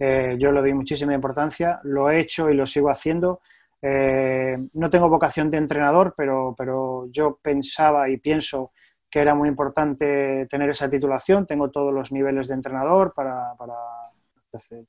eh, 0.00 0.36
yo 0.38 0.50
le 0.50 0.62
doy 0.62 0.72
muchísima 0.72 1.12
importancia, 1.12 1.78
lo 1.82 2.08
he 2.08 2.20
hecho 2.20 2.48
y 2.48 2.54
lo 2.54 2.64
sigo 2.64 2.88
haciendo 2.88 3.42
eh, 3.86 4.56
no 4.72 4.88
tengo 4.88 5.10
vocación 5.10 5.50
de 5.50 5.58
entrenador, 5.58 6.14
pero, 6.16 6.54
pero 6.56 7.06
yo 7.10 7.38
pensaba 7.42 8.08
y 8.08 8.16
pienso 8.16 8.72
que 9.14 9.20
era 9.20 9.36
muy 9.36 9.48
importante 9.48 10.44
tener 10.50 10.70
esa 10.70 10.90
titulación. 10.90 11.46
Tengo 11.46 11.70
todos 11.70 11.94
los 11.94 12.10
niveles 12.10 12.48
de 12.48 12.54
entrenador 12.54 13.14
para, 13.14 13.54
para 13.56 13.74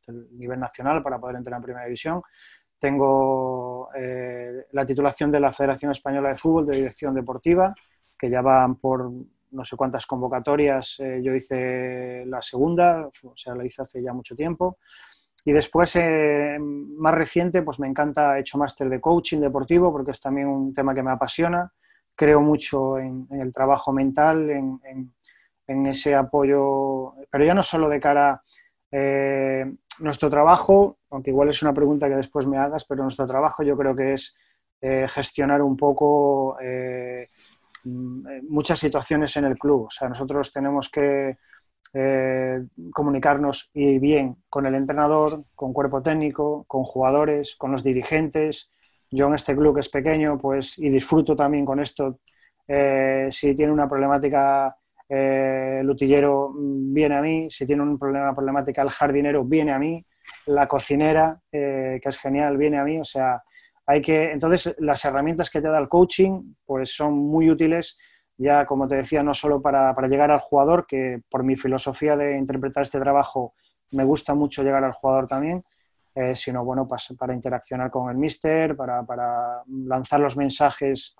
el 0.07 0.27
nivel 0.35 0.59
nacional 0.59 1.03
para 1.03 1.19
poder 1.19 1.35
entrenar 1.35 1.59
en 1.59 1.63
primera 1.63 1.85
división. 1.85 2.23
Tengo 2.79 3.89
eh, 3.93 4.65
la 4.71 4.83
titulación 4.83 5.31
de 5.31 5.39
la 5.39 5.51
Federación 5.51 5.91
Española 5.91 6.29
de 6.29 6.37
Fútbol 6.37 6.65
de 6.65 6.77
Dirección 6.77 7.13
Deportiva, 7.13 7.75
que 8.17 8.27
ya 8.27 8.41
van 8.41 8.77
por 8.77 9.11
no 9.51 9.63
sé 9.63 9.75
cuántas 9.75 10.07
convocatorias. 10.07 10.99
Eh, 11.01 11.21
yo 11.21 11.35
hice 11.35 12.25
la 12.25 12.41
segunda, 12.41 13.07
o 13.07 13.37
sea, 13.37 13.53
la 13.53 13.63
hice 13.63 13.83
hace 13.83 14.01
ya 14.01 14.11
mucho 14.11 14.35
tiempo. 14.35 14.79
Y 15.45 15.51
después, 15.51 15.95
eh, 15.97 16.57
más 16.59 17.13
reciente, 17.13 17.61
pues 17.61 17.79
me 17.79 17.87
encanta, 17.87 18.35
he 18.35 18.39
hecho 18.39 18.57
máster 18.57 18.89
de 18.89 18.99
coaching 18.99 19.41
deportivo 19.41 19.91
porque 19.91 20.09
es 20.09 20.19
también 20.19 20.47
un 20.47 20.73
tema 20.73 20.95
que 20.95 21.03
me 21.03 21.11
apasiona. 21.11 21.71
Creo 22.15 22.41
mucho 22.41 22.97
en, 22.97 23.27
el 23.31 23.51
trabajo 23.51 23.91
mental, 23.91 24.49
en, 24.49 25.11
ese 25.87 26.13
apoyo, 26.13 27.15
pero 27.29 27.43
ya 27.43 27.53
no 27.53 27.63
solo 27.63 27.89
de 27.89 27.99
cara 27.99 28.31
a 28.31 28.41
eh, 28.91 29.65
nuestro 29.99 30.29
trabajo, 30.29 30.99
aunque 31.09 31.31
igual 31.31 31.49
es 31.49 31.61
una 31.63 31.73
pregunta 31.73 32.07
que 32.07 32.15
después 32.15 32.45
me 32.45 32.57
hagas, 32.57 32.85
pero 32.85 33.01
nuestro 33.01 33.25
trabajo 33.25 33.63
yo 33.63 33.75
creo 33.75 33.95
que 33.95 34.13
es 34.13 34.37
eh, 34.81 35.07
gestionar 35.09 35.61
un 35.61 35.75
poco 35.75 36.57
muchas 37.83 38.79
situaciones 38.79 39.35
en 39.37 39.45
el 39.45 39.57
club. 39.57 39.85
O 39.85 39.89
sea, 39.89 40.07
nosotros 40.09 40.51
tenemos 40.51 40.89
que 40.89 41.37
eh, 41.97 42.61
comunicarnos 42.91 43.71
y 43.73 43.99
bien 43.99 44.43
con 44.49 44.65
el 44.65 44.75
entrenador, 44.75 45.45
con 45.55 45.71
cuerpo 45.71 46.01
técnico, 46.01 46.65
con 46.67 46.83
jugadores, 46.83 47.55
con 47.55 47.71
los 47.71 47.85
dirigentes. 47.85 48.73
Yo 49.15 49.27
en 49.27 49.35
este 49.35 49.55
club 49.55 49.75
que 49.75 49.79
es 49.79 49.89
pequeño, 49.89 50.37
pues, 50.37 50.77
y 50.77 50.89
disfruto 50.89 51.35
también 51.35 51.65
con 51.65 51.79
esto. 51.79 52.19
Eh, 52.67 53.27
si 53.31 53.55
tiene 53.55 53.71
una 53.71 53.87
problemática 53.87 54.75
eh, 55.07 55.79
el 55.81 55.89
utillero, 55.89 56.51
viene 56.55 57.15
a 57.15 57.21
mí. 57.21 57.47
Si 57.49 57.65
tiene 57.65 57.83
un 57.83 57.97
problema, 57.97 58.33
problemática 58.33 58.81
el 58.81 58.89
jardinero, 58.89 59.43
viene 59.43 59.71
a 59.71 59.79
mí. 59.79 60.05
La 60.47 60.67
cocinera, 60.67 61.39
que 61.51 62.01
es 62.03 62.17
genial, 62.17 62.57
viene 62.57 62.79
a 62.79 62.83
mí. 62.83 62.99
O 62.99 63.03
sea, 63.03 63.41
hay 63.85 64.01
que. 64.01 64.31
Entonces, 64.31 64.75
las 64.79 65.05
herramientas 65.05 65.49
que 65.49 65.61
te 65.61 65.67
da 65.67 65.77
el 65.79 65.87
coaching, 65.87 66.53
pues 66.65 66.95
son 66.95 67.13
muy 67.13 67.49
útiles 67.49 67.97
ya 68.37 68.65
como 68.65 68.87
te 68.87 68.95
decía, 68.95 69.23
no 69.23 69.33
solo 69.33 69.61
para, 69.61 69.93
llegar 70.07 70.31
al 70.31 70.39
jugador, 70.39 70.85
que 70.87 71.21
por 71.29 71.43
mi 71.43 71.55
filosofía 71.55 72.17
de 72.17 72.37
interpretar 72.37 72.83
este 72.83 72.99
trabajo 72.99 73.53
me 73.91 74.03
gusta 74.03 74.35
mucho 74.35 74.63
llegar 74.63 74.83
al 74.83 74.91
jugador 74.91 75.27
también, 75.27 75.63
eh, 76.15 76.33
sino 76.33 76.63
bueno, 76.63 76.87
para, 76.87 77.03
para, 77.17 77.33
interaccionar 77.33 77.91
con 77.91 78.09
el 78.09 78.17
mister, 78.17 78.75
para, 78.75 79.03
lanzar 79.67 80.21
los 80.21 80.37
mensajes 80.37 81.15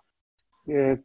eh, 0.68 1.02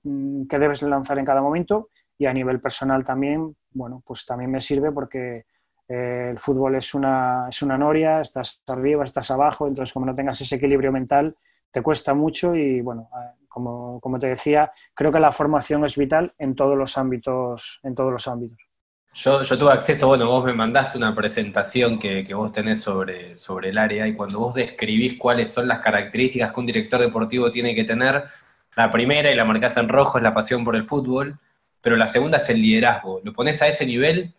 que 0.48 0.58
debes 0.58 0.82
lanzar 0.82 1.18
en 1.18 1.24
cada 1.24 1.42
momento 1.42 1.88
y 2.16 2.26
a 2.26 2.32
nivel 2.32 2.60
personal 2.60 3.04
también, 3.04 3.56
bueno, 3.72 4.02
pues 4.06 4.24
también 4.24 4.50
me 4.50 4.60
sirve 4.60 4.92
porque 4.92 5.44
eh, 5.88 6.28
el 6.30 6.38
fútbol 6.38 6.76
es 6.76 6.94
una, 6.94 7.46
es 7.48 7.62
una 7.62 7.76
noria, 7.76 8.20
estás 8.20 8.62
arriba, 8.68 9.04
estás 9.04 9.30
abajo, 9.30 9.66
entonces 9.66 9.92
como 9.92 10.06
no 10.06 10.14
tengas 10.14 10.40
ese 10.40 10.56
equilibrio 10.56 10.92
mental, 10.92 11.36
te 11.70 11.82
cuesta 11.82 12.14
mucho 12.14 12.54
y 12.54 12.80
bueno, 12.80 13.08
como, 13.48 14.18
te 14.20 14.28
decía, 14.28 14.72
creo 14.94 15.10
que 15.10 15.18
la 15.18 15.32
formación 15.32 15.84
es 15.84 15.96
vital 15.96 16.32
en 16.38 16.54
todos 16.54 16.78
los 16.78 16.96
ámbitos. 16.96 17.80
En 17.82 17.94
todos 17.94 18.12
los 18.12 18.28
ámbitos. 18.28 18.69
Yo, 19.12 19.42
tuve 19.42 19.72
acceso, 19.72 20.06
bueno, 20.06 20.26
vos 20.26 20.44
me 20.44 20.52
mandaste 20.52 20.96
una 20.96 21.14
presentación 21.14 21.98
que, 21.98 22.26
vos 22.32 22.52
tenés 22.52 22.80
sobre, 22.80 23.34
sobre 23.34 23.70
el 23.70 23.78
área 23.78 24.06
y 24.06 24.14
cuando 24.14 24.38
vos 24.38 24.54
describís 24.54 25.18
cuáles 25.18 25.50
son 25.50 25.66
las 25.66 25.80
características 25.80 26.52
que 26.52 26.60
un 26.60 26.66
director 26.66 27.00
deportivo 27.00 27.50
tiene 27.50 27.74
que 27.74 27.84
tener, 27.84 28.24
la 28.76 28.90
primera 28.90 29.30
y 29.30 29.34
la 29.34 29.44
marcás 29.44 29.76
en 29.76 29.88
rojo 29.88 30.18
es 30.18 30.24
la 30.24 30.32
pasión 30.32 30.64
por 30.64 30.76
el 30.76 30.84
fútbol, 30.84 31.38
pero 31.80 31.96
la 31.96 32.06
segunda 32.06 32.38
es 32.38 32.48
el 32.50 32.62
liderazgo. 32.62 33.20
¿Lo 33.24 33.32
pones 33.32 33.60
a 33.62 33.68
ese 33.68 33.84
nivel? 33.84 34.32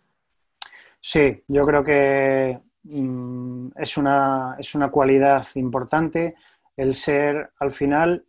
Sí, 1.00 1.42
yo 1.48 1.66
creo 1.66 1.84
que 1.84 2.58
mm, 2.84 3.68
es, 3.76 3.96
una, 3.98 4.56
es 4.58 4.74
una 4.74 4.90
cualidad 4.90 5.46
importante 5.56 6.34
el 6.76 6.94
ser 6.94 7.50
al 7.58 7.72
final 7.72 8.24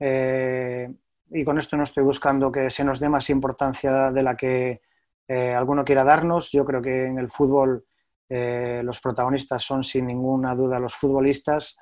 eh, 0.00 0.92
y 1.30 1.44
con 1.44 1.58
esto 1.58 1.76
no 1.76 1.84
estoy 1.84 2.02
buscando 2.02 2.50
que 2.50 2.68
se 2.70 2.84
nos 2.84 2.98
dé 2.98 3.08
más 3.08 3.30
importancia 3.30 4.10
de 4.10 4.22
la 4.22 4.36
que 4.36 4.80
eh, 5.28 5.54
alguno 5.54 5.84
quiera 5.84 6.04
darnos. 6.04 6.50
Yo 6.50 6.64
creo 6.64 6.82
que 6.82 7.06
en 7.06 7.18
el 7.18 7.30
fútbol 7.30 7.84
eh, 8.28 8.82
los 8.84 9.00
protagonistas 9.00 9.62
son 9.62 9.84
sin 9.84 10.06
ninguna 10.06 10.54
duda 10.54 10.78
los 10.78 10.94
futbolistas, 10.94 11.76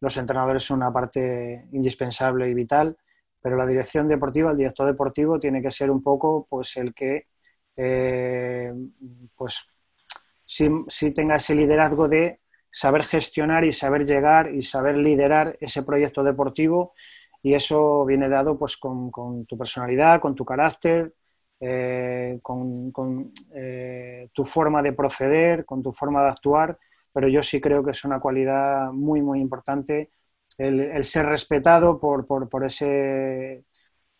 los 0.00 0.16
entrenadores 0.16 0.62
son 0.62 0.78
una 0.78 0.92
parte 0.92 1.66
indispensable 1.72 2.48
y 2.48 2.54
vital, 2.54 2.96
pero 3.40 3.56
la 3.56 3.66
dirección 3.66 4.08
deportiva, 4.08 4.50
el 4.50 4.58
director 4.58 4.86
deportivo 4.86 5.38
tiene 5.38 5.62
que 5.62 5.70
ser 5.70 5.90
un 5.90 6.02
poco 6.02 6.46
pues 6.48 6.76
el 6.76 6.92
que 6.94 7.26
pues 9.36 9.70
si 10.46 11.12
tenga 11.12 11.36
ese 11.36 11.54
liderazgo 11.54 12.08
de 12.08 12.40
saber 12.70 13.04
gestionar 13.04 13.64
y 13.64 13.72
saber 13.72 14.04
llegar 14.04 14.54
y 14.54 14.60
saber 14.60 14.98
liderar 14.98 15.56
ese 15.60 15.82
proyecto 15.82 16.22
deportivo 16.22 16.92
y 17.42 17.54
eso 17.54 18.04
viene 18.04 18.28
dado 18.28 18.58
pues 18.58 18.76
con, 18.76 19.10
tu 19.46 19.56
personalidad, 19.56 20.20
con 20.20 20.34
tu 20.34 20.44
carácter, 20.44 21.14
eh, 21.60 22.38
con, 22.42 23.32
eh, 23.54 24.28
tu 24.32 24.44
forma 24.44 24.82
de 24.82 24.92
proceder, 24.92 25.64
con 25.64 25.82
tu 25.82 25.92
forma 25.92 26.22
de 26.22 26.28
actuar, 26.28 26.78
pero 27.12 27.28
yo 27.28 27.42
sí 27.42 27.60
creo 27.60 27.82
que 27.82 27.92
es 27.92 28.04
una 28.04 28.20
cualidad 28.20 28.92
muy, 28.92 29.22
muy 29.22 29.40
importante 29.40 30.10
el, 30.58 31.04
ser 31.04 31.26
respetado 31.26 31.98
por, 31.98 32.46
ese 32.64 33.64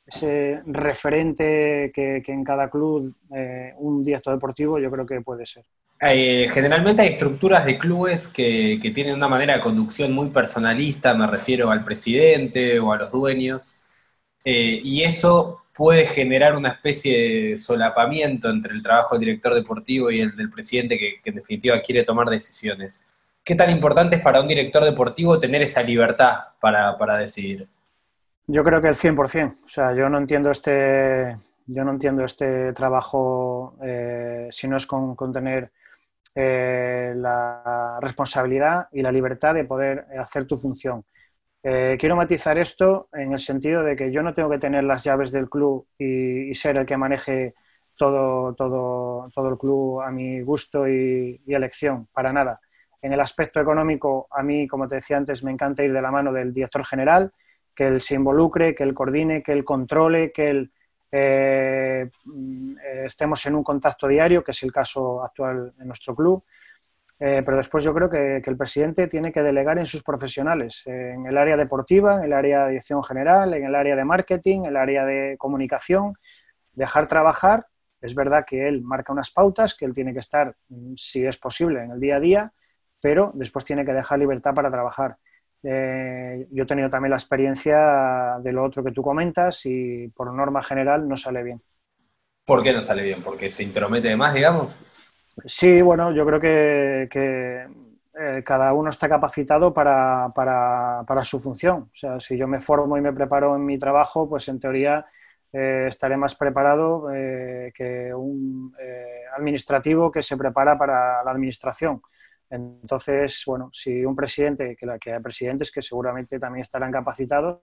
ese 0.07 0.61
referente 0.67 1.91
que, 1.93 2.23
en 2.27 2.45
cada 2.45 2.71
club 2.71 3.13
eh, 3.35 3.75
un 3.79 4.05
director 4.05 4.35
deportivo 4.35 4.79
yo 4.79 4.91
creo 4.91 5.05
que 5.05 5.21
puede 5.21 5.45
ser. 5.45 5.65
Eh, 6.01 6.49
generalmente 6.53 7.03
hay 7.03 7.09
estructuras 7.15 7.65
de 7.65 7.79
clubes 7.79 8.29
que, 8.29 8.79
tienen 8.95 9.15
una 9.15 9.29
manera 9.29 9.55
de 9.55 9.61
conducción 9.61 10.13
muy 10.13 10.29
personalista, 10.29 11.15
me 11.15 11.27
refiero 11.27 11.71
al 11.71 11.85
presidente 11.85 12.79
o 12.79 12.93
a 12.93 12.99
los 12.99 13.11
dueños, 13.11 13.77
eh, 14.45 14.81
y 14.83 15.03
eso 15.03 15.63
puede 15.77 16.07
generar 16.07 16.57
una 16.57 16.71
especie 16.71 17.51
de 17.51 17.57
solapamiento 17.57 18.49
entre 18.49 18.73
el 18.73 18.83
trabajo 18.83 19.15
del 19.15 19.27
director 19.27 19.55
deportivo 19.55 20.11
y 20.11 20.21
el 20.21 20.35
del 20.35 20.51
presidente 20.51 20.99
que, 20.99 21.21
en 21.23 21.35
definitiva 21.37 21.81
quiere 21.83 22.05
tomar 22.05 22.29
decisiones. 22.29 23.05
¿Qué 23.45 23.55
tan 23.55 23.71
importante 23.71 24.17
es 24.17 24.23
para 24.23 24.41
un 24.41 24.49
director 24.49 24.83
deportivo 24.83 25.39
tener 25.39 25.63
esa 25.63 25.83
libertad 25.83 26.39
para, 26.61 26.97
para 26.97 27.19
decidir? 27.19 27.69
Yo 28.47 28.65
creo 28.65 28.81
que 28.81 28.89
el 28.89 28.97
100%. 28.97 29.57
O 29.65 29.69
sea, 29.69 29.95
yo 29.95 30.09
no 30.09 30.19
entiendo 30.19 30.51
este, 30.51 31.37
yo 31.67 31.85
no 31.85 31.91
entiendo 31.91 32.25
este 32.25 32.73
trabajo 32.73 33.77
eh, 33.83 34.49
si 34.51 34.69
no 34.69 34.77
es 34.77 34.87
con, 34.87 35.17
tener 35.33 35.71
eh, 36.35 37.13
la 37.17 37.99
responsabilidad 38.01 38.89
y 38.93 39.03
la 39.03 39.13
libertad 39.13 39.55
de 39.55 39.65
poder 39.65 40.07
hacer 40.19 40.47
tu 40.47 40.57
función. 40.57 41.05
Eh, 41.69 41.97
quiero 41.99 42.15
matizar 42.15 42.57
esto 42.59 43.09
en 43.13 43.33
el 43.33 43.41
sentido 43.41 43.83
de 43.83 43.97
que 43.97 44.13
yo 44.13 44.23
no 44.23 44.33
tengo 44.33 44.49
que 44.49 44.61
tener 44.61 44.85
las 44.85 45.03
llaves 45.03 45.33
del 45.33 45.51
club 45.51 45.89
y, 45.99 46.55
ser 46.55 46.77
el 46.77 46.87
que 46.87 46.97
maneje 46.97 47.55
todo, 47.97 48.55
todo, 48.55 49.29
todo, 49.35 49.49
el 49.49 49.59
club 49.59 50.01
a 50.01 50.13
mi 50.13 50.43
gusto 50.43 50.87
y, 50.87 51.43
elección, 51.49 52.07
para 52.13 52.33
nada. 52.33 52.61
En 53.03 53.13
el 53.13 53.19
aspecto 53.19 53.59
económico, 53.59 54.29
a 54.31 54.45
mí, 54.45 54.69
como 54.69 54.87
te 54.87 54.95
decía 54.95 55.17
antes, 55.17 55.43
me 55.43 55.51
encanta 55.51 55.83
ir 55.83 55.93
de 55.93 56.01
la 56.01 56.13
mano 56.13 56.33
del 56.33 56.53
director 56.53 56.85
general 56.85 57.33
que 57.75 57.89
él 57.89 58.01
se 58.01 58.15
involucre, 58.15 58.73
que 58.73 58.85
él 58.85 58.95
coordine, 58.95 59.43
que 59.43 59.51
él 59.51 59.65
controle, 59.65 60.31
que 60.31 60.51
él 60.51 60.73
eh, 61.11 62.09
estemos 63.05 63.45
en 63.45 63.57
un 63.57 63.65
contacto 63.65 64.07
diario, 64.07 64.45
que 64.45 64.53
es 64.53 64.63
el 64.63 64.71
caso 64.71 65.21
actual 65.21 65.75
en 65.81 65.89
nuestro 65.89 66.15
club. 66.15 66.45
Eh, 67.19 67.43
pero 67.45 67.57
después 67.57 67.83
yo 67.83 67.95
creo 67.95 68.11
que, 68.11 68.43
el 68.45 68.57
presidente 68.57 69.07
tiene 69.07 69.33
que 69.33 69.43
delegar 69.43 69.79
en 69.79 69.87
sus 69.87 70.03
profesionales, 70.03 70.83
en 70.87 71.27
el 71.27 71.37
área 71.39 71.57
deportiva, 71.57 72.19
en 72.19 72.25
el 72.25 72.33
área 72.35 72.65
de 72.65 72.71
dirección 72.71 73.03
general, 73.03 73.55
en 73.55 73.65
el 73.65 73.75
área 73.75 73.97
de 73.97 74.05
marketing, 74.05 74.61
en 74.61 74.67
el 74.67 74.77
área 74.77 75.05
de 75.05 75.37
comunicación, 75.39 76.15
dejar 76.73 77.07
trabajar. 77.07 77.67
Es 78.01 78.15
verdad 78.15 78.45
que 78.47 78.69
él 78.69 78.83
marca 78.83 79.13
unas 79.13 79.31
pautas, 79.31 79.75
que 79.75 79.87
él 79.87 79.95
tiene 79.95 80.13
que 80.13 80.21
estar, 80.21 80.55
si 80.97 81.25
es 81.25 81.39
posible, 81.39 81.85
en 81.85 81.93
el 81.93 82.01
día 82.01 82.17
a 82.17 82.21
día, 82.21 82.53
pero 83.01 83.33
después 83.35 83.65
tiene 83.65 83.85
que 83.85 83.93
dejar 83.93 84.19
libertad 84.19 84.55
para 84.55 84.71
trabajar. 84.71 85.17
Eh, 85.63 86.47
yo 86.51 86.65
he 86.65 86.67
tenido 86.67 86.91
también 86.91 87.11
la 87.11 87.17
experiencia 87.17 88.39
de 88.43 88.53
lo 88.53 88.63
otro 88.63 88.85
que 88.85 88.93
tú 88.93 89.03
comentas 89.03 89.65
y 89.65 90.07
por 90.09 90.33
norma 90.33 90.63
general 90.63 91.09
no 91.09 91.17
sale 91.17 91.43
bien. 91.43 91.63
¿Por 92.45 92.63
qué 92.63 92.73
no 92.73 92.83
sale 92.83 93.03
bien? 93.03 93.23
¿Porque 93.23 93.51
se 93.51 93.65
intromete 93.65 94.09
de 94.09 94.17
más, 94.17 94.35
digamos? 94.35 94.86
Sí, 95.45 95.83
bueno, 95.83 96.13
yo 96.13 96.25
creo 96.25 96.41
que, 96.41 97.09
eh, 98.19 98.43
cada 98.43 98.73
uno 98.73 98.89
está 98.89 99.09
capacitado 99.09 99.73
para, 99.75 100.33
su 101.23 101.41
función. 101.41 101.91
O 101.93 101.95
sea, 101.95 102.19
si 102.19 102.37
yo 102.39 102.49
me 102.49 102.61
formo 102.61 102.97
y 102.97 103.01
me 103.01 103.13
preparo 103.13 103.55
en 103.55 103.65
mi 103.65 103.79
trabajo, 103.79 104.29
pues 104.29 104.49
en 104.49 104.59
teoría 104.59 105.05
eh, 105.53 105.87
estaré 105.89 106.17
más 106.17 106.35
preparado 106.35 107.09
que 107.13 108.13
un 108.15 108.75
administrativo 109.37 110.11
que 110.11 110.23
se 110.23 110.37
prepara 110.37 110.79
para 110.79 111.23
la 111.23 111.31
administración. 111.31 112.01
Entonces, 112.49 113.43
bueno, 113.47 113.71
si 113.73 114.05
un 114.05 114.15
presidente, 114.15 114.77
que, 114.77 114.87
que 115.01 115.13
hay 115.13 115.21
presidentes 115.21 115.73
que 115.73 115.83
seguramente 115.83 116.39
también 116.39 116.63
estarán 116.63 116.93
capacitados, 116.93 117.61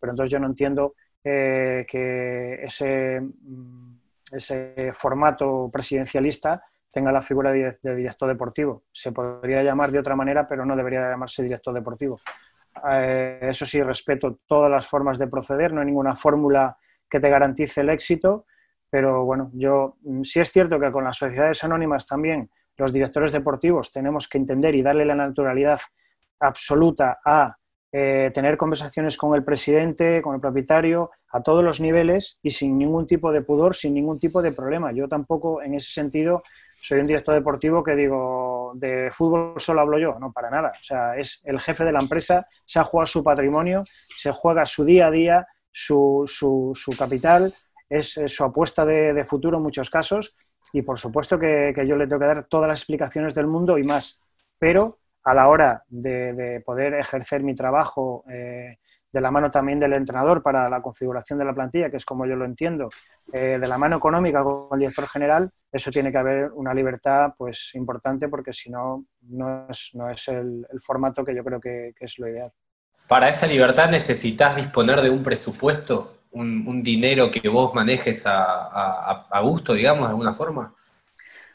pero 0.00 0.12
entonces 0.12 0.30
yo 0.30 0.40
no 0.40 0.46
entiendo 0.46 0.94
eh, 1.22 1.84
que 1.88 2.64
ese, 2.64 3.20
mm, 3.20 3.98
ese 4.32 4.92
formato 4.94 5.68
presidencialista 5.72 6.62
tenga 6.96 7.12
la 7.12 7.20
figura 7.20 7.52
de, 7.52 7.76
director 7.94 8.26
deportivo. 8.26 8.84
Se 8.90 9.12
podría 9.12 9.62
llamar 9.62 9.92
de 9.92 9.98
otra 9.98 10.16
manera, 10.16 10.48
pero 10.48 10.64
no 10.64 10.74
debería 10.74 11.10
llamarse 11.10 11.42
director 11.42 11.74
deportivo. 11.74 12.18
Eh, 12.90 13.38
eso 13.42 13.66
sí, 13.66 13.82
respeto 13.82 14.38
todas 14.46 14.70
las 14.70 14.86
formas 14.86 15.18
de 15.18 15.26
proceder, 15.26 15.74
no 15.74 15.80
hay 15.80 15.86
ninguna 15.88 16.16
fórmula 16.16 16.74
que 17.06 17.20
te 17.20 17.28
garantice 17.28 17.82
el 17.82 17.90
éxito, 17.90 18.46
pero 18.88 19.26
bueno, 19.26 19.50
yo 19.52 19.98
mm, 20.04 20.22
sí 20.22 20.40
es 20.40 20.50
cierto 20.50 20.80
que 20.80 20.90
con 20.90 21.04
las 21.04 21.18
sociedades 21.18 21.62
anónimas 21.64 22.06
también 22.06 22.48
los 22.78 22.94
directores 22.94 23.30
deportivos 23.30 23.92
tenemos 23.92 24.26
que 24.26 24.38
entender 24.38 24.74
y 24.74 24.82
darle 24.82 25.04
la 25.04 25.14
naturalidad 25.14 25.78
absoluta 26.40 27.18
a 27.22 27.58
eh, 27.92 28.30
tener 28.32 28.56
conversaciones 28.56 29.18
con 29.18 29.34
el 29.34 29.44
presidente, 29.44 30.22
con 30.22 30.34
el 30.34 30.40
propietario, 30.40 31.10
a 31.30 31.42
todos 31.42 31.62
los 31.62 31.78
niveles 31.78 32.40
y 32.42 32.52
sin 32.52 32.78
ningún 32.78 33.06
tipo 33.06 33.32
de 33.32 33.42
pudor, 33.42 33.76
sin 33.76 33.92
ningún 33.92 34.18
tipo 34.18 34.40
de 34.40 34.52
problema. 34.52 34.92
Yo 34.92 35.08
tampoco, 35.08 35.60
en 35.60 35.74
ese 35.74 35.92
sentido, 35.92 36.42
soy 36.80 37.00
un 37.00 37.06
director 37.06 37.34
deportivo 37.34 37.82
que 37.82 37.94
digo, 37.94 38.72
de 38.74 39.10
fútbol 39.12 39.54
solo 39.58 39.80
hablo 39.80 39.98
yo, 39.98 40.18
no, 40.18 40.32
para 40.32 40.50
nada. 40.50 40.72
O 40.78 40.82
sea, 40.82 41.16
es 41.16 41.42
el 41.44 41.60
jefe 41.60 41.84
de 41.84 41.92
la 41.92 42.00
empresa, 42.00 42.46
se 42.64 42.78
ha 42.78 42.84
jugado 42.84 43.06
su 43.06 43.24
patrimonio, 43.24 43.84
se 44.16 44.32
juega 44.32 44.64
su 44.66 44.84
día 44.84 45.06
a 45.06 45.10
día, 45.10 45.46
su, 45.70 46.24
su, 46.26 46.94
capital, 46.98 47.54
es, 47.88 48.20
su 48.26 48.44
apuesta 48.44 48.84
de, 48.84 49.12
de 49.12 49.24
futuro 49.24 49.58
en 49.58 49.62
muchos 49.62 49.90
casos. 49.90 50.36
Y 50.72 50.82
por 50.82 50.98
supuesto 50.98 51.38
que, 51.38 51.72
yo 51.86 51.96
le 51.96 52.06
tengo 52.06 52.20
que 52.20 52.26
dar 52.26 52.44
todas 52.44 52.68
las 52.68 52.80
explicaciones 52.80 53.34
del 53.34 53.46
mundo 53.46 53.78
y 53.78 53.84
más, 53.84 54.20
pero 54.58 54.98
a 55.26 55.34
la 55.34 55.48
hora 55.48 55.82
de, 55.88 56.62
poder 56.64 56.94
ejercer 56.94 57.42
mi 57.42 57.54
trabajo 57.54 58.24
eh, 58.30 58.78
de 59.12 59.20
la 59.20 59.30
mano 59.30 59.50
también 59.50 59.78
del 59.78 59.92
entrenador 59.92 60.42
para 60.42 60.70
la 60.70 60.80
configuración 60.80 61.38
de 61.38 61.44
la 61.44 61.54
plantilla, 61.54 61.90
que 61.90 61.96
es 61.98 62.04
como 62.04 62.26
yo 62.26 62.36
lo 62.36 62.44
entiendo, 62.44 62.88
eh, 63.32 63.58
de 63.60 63.68
la 63.68 63.76
mano 63.76 63.96
económica 63.96 64.42
con 64.42 64.68
el 64.72 64.78
director 64.78 65.08
general, 65.08 65.50
eso 65.70 65.90
tiene 65.90 66.10
que 66.10 66.18
haber 66.18 66.50
una 66.52 66.72
libertad 66.72 67.34
pues 67.36 67.72
importante 67.74 68.28
porque 68.28 68.52
si 68.52 68.70
no, 68.70 69.04
no 69.22 69.66
es, 69.68 69.90
no 69.94 70.08
es 70.08 70.28
el, 70.28 70.64
formato 70.80 71.24
que 71.24 71.34
yo 71.34 71.42
creo 71.42 71.60
que 71.60 71.92
es 71.98 72.18
lo 72.18 72.28
ideal. 72.28 72.52
Para 73.08 73.28
esa 73.28 73.46
libertad 73.46 73.90
necesitas 73.90 74.56
disponer 74.56 75.00
de 75.00 75.10
un 75.10 75.22
presupuesto 75.22 76.16
un, 76.36 76.82
dinero 76.82 77.30
que 77.30 77.48
vos 77.48 77.74
manejes 77.74 78.24
a, 78.26 79.40
gusto, 79.42 79.72
digamos, 79.74 80.04
de 80.04 80.10
alguna 80.10 80.32
forma? 80.32 80.74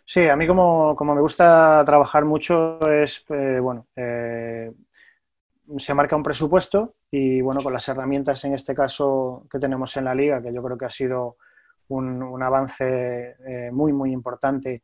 Sí, 0.05 0.27
a 0.27 0.35
mí 0.35 0.47
como, 0.47 0.95
me 0.99 1.21
gusta 1.21 1.83
trabajar 1.85 2.25
mucho 2.25 2.79
es, 2.91 3.23
eh, 3.29 3.59
bueno, 3.61 3.87
eh, 3.95 4.71
se 5.77 5.93
marca 5.93 6.15
un 6.15 6.23
presupuesto 6.23 6.95
y, 7.09 7.41
bueno, 7.41 7.61
con 7.61 7.71
las 7.71 7.87
herramientas 7.87 8.43
en 8.45 8.53
este 8.53 8.75
caso 8.75 9.45
que 9.49 9.59
tenemos 9.59 9.95
en 9.97 10.05
la 10.05 10.15
liga, 10.15 10.41
que 10.41 10.53
yo 10.53 10.61
creo 10.61 10.77
que 10.77 10.85
ha 10.85 10.89
sido 10.89 11.37
un, 11.89 12.41
avance 12.41 13.35
eh, 13.47 13.69
muy, 13.71 13.93
muy 13.93 14.11
importante 14.11 14.83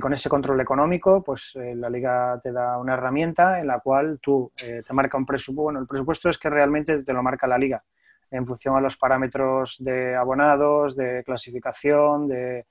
con 0.00 0.12
ese 0.12 0.28
control 0.28 0.60
económico, 0.60 1.20
pues 1.20 1.58
la 1.74 1.90
liga 1.90 2.38
te 2.40 2.52
da 2.52 2.78
una 2.78 2.94
herramienta 2.94 3.58
en 3.58 3.66
la 3.66 3.80
cual 3.80 4.20
tú 4.22 4.52
te 4.54 4.92
marca 4.92 5.18
un 5.18 5.26
presupuesto. 5.26 5.62
Bueno, 5.64 5.80
el 5.80 5.88
presupuesto 5.88 6.28
es 6.28 6.38
que 6.38 6.48
realmente 6.48 7.02
te 7.02 7.12
lo 7.12 7.24
marca 7.24 7.48
la 7.48 7.58
liga 7.58 7.82
en 8.30 8.46
función 8.46 8.76
a 8.76 8.80
los 8.80 8.96
parámetros 8.96 9.78
de 9.80 10.14
abonados, 10.14 10.94
de 10.94 11.24
clasificación, 11.24 12.28
de, 12.28 12.66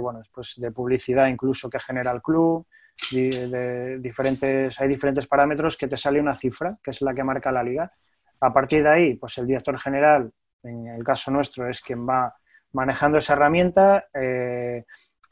bueno, 0.00 0.20
pues 0.32 0.54
de 0.56 0.70
publicidad 0.70 1.28
incluso 1.28 1.68
que 1.70 1.80
genera 1.80 2.12
el 2.12 2.22
club. 2.22 2.66
De, 3.10 3.98
diferentes, 4.00 4.80
hay 4.80 4.88
diferentes 4.88 5.26
parámetros 5.26 5.76
que 5.76 5.86
te 5.86 5.96
sale 5.96 6.20
una 6.20 6.34
cifra, 6.34 6.78
que 6.82 6.90
es 6.90 7.02
la 7.02 7.14
que 7.14 7.24
marca 7.24 7.52
la 7.52 7.62
liga. 7.62 7.92
A 8.40 8.52
partir 8.52 8.82
de 8.82 8.90
ahí, 8.90 9.14
pues 9.14 9.36
el 9.38 9.46
director 9.46 9.78
general, 9.78 10.30
en 10.62 10.88
el 10.88 11.04
caso 11.04 11.30
nuestro, 11.30 11.68
es 11.68 11.80
quien 11.82 12.08
va 12.08 12.34
manejando 12.72 13.18
esa 13.18 13.34
herramienta. 13.34 14.06
Eh, 14.14 14.84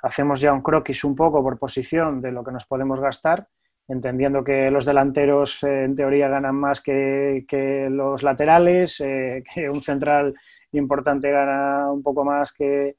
hacemos 0.02 0.40
ya 0.40 0.52
un 0.52 0.62
croquis 0.62 1.04
un 1.04 1.14
poco 1.14 1.42
por 1.42 1.58
posición 1.58 2.20
de 2.20 2.32
lo 2.32 2.44
que 2.44 2.52
nos 2.52 2.66
podemos 2.66 3.00
gastar 3.00 3.48
entendiendo 3.88 4.42
que 4.42 4.70
los 4.70 4.84
delanteros 4.84 5.62
eh, 5.62 5.84
en 5.84 5.94
teoría 5.94 6.28
ganan 6.28 6.54
más 6.54 6.80
que, 6.80 7.44
los 7.90 8.22
laterales, 8.22 9.00
eh, 9.00 9.42
que 9.54 9.68
un 9.68 9.80
central 9.80 10.34
importante 10.72 11.30
gana 11.30 11.90
un 11.92 12.02
poco 12.02 12.24
más 12.24 12.52
que, 12.52 12.96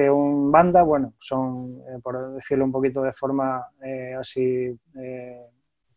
un 0.00 0.50
banda, 0.50 0.82
bueno, 0.82 1.14
son, 1.18 1.80
eh, 1.88 1.98
por 2.02 2.34
decirlo 2.34 2.64
un 2.64 2.72
poquito 2.72 3.02
de 3.02 3.12
forma 3.12 3.66
así, 4.18 4.78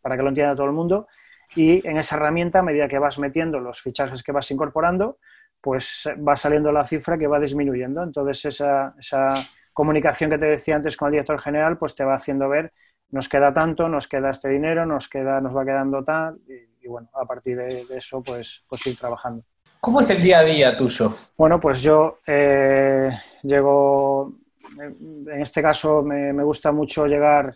para 0.01 0.17
que 0.17 0.23
lo 0.23 0.29
entienda 0.29 0.55
todo 0.55 0.67
el 0.67 0.73
mundo, 0.73 1.07
y 1.55 1.87
en 1.87 1.97
esa 1.97 2.15
herramienta, 2.17 2.59
a 2.59 2.63
medida 2.63 2.87
que 2.87 2.99
vas 2.99 3.17
metiendo 3.19 3.59
los 3.59 3.81
fichajes 3.81 4.21
que 4.23 4.31
vas 4.31 4.49
incorporando, 4.51 5.19
pues 5.61 6.09
va 6.27 6.35
saliendo 6.35 6.71
la 6.71 6.83
cifra 6.83 7.17
que 7.17 7.27
va 7.27 7.39
disminuyendo. 7.39 8.03
Entonces, 8.03 8.45
esa, 8.45 8.93
esa 8.99 9.29
comunicación 9.73 10.29
que 10.29 10.37
te 10.37 10.47
decía 10.47 10.75
antes 10.75 10.97
con 10.97 11.07
el 11.07 11.13
director 11.13 11.39
general, 11.39 11.77
pues 11.77 11.95
te 11.95 12.03
va 12.03 12.15
haciendo 12.15 12.49
ver 12.49 12.71
nos 13.15 13.29
queda 13.29 13.53
tanto, 13.53 13.87
nos 13.87 14.07
queda 14.07 14.31
este 14.31 14.49
dinero, 14.49 14.85
nos, 14.85 15.07
queda, 15.07 15.39
nos 15.41 15.55
va 15.55 15.65
quedando 15.65 16.03
tal, 16.03 16.39
y, 16.81 16.87
bueno, 16.87 17.09
a 17.13 17.25
partir 17.25 17.57
de, 17.57 17.85
eso, 17.91 18.21
pues, 18.21 18.65
pues 18.67 18.85
ir 18.87 18.97
trabajando. 18.97 19.43
¿Cómo 19.85 20.01
es 20.01 20.09
el 20.09 20.19
día 20.19 20.39
a 20.39 20.43
día 20.43 20.75
tuyo? 20.75 21.15
Bueno, 21.37 21.59
pues 21.59 21.83
yo 21.83 22.17
eh, 22.25 23.07
llego, 23.43 24.33
en 24.79 25.39
este 25.43 25.61
caso 25.61 26.01
me, 26.01 26.43
gusta 26.43 26.71
mucho 26.71 27.05
llegar 27.05 27.53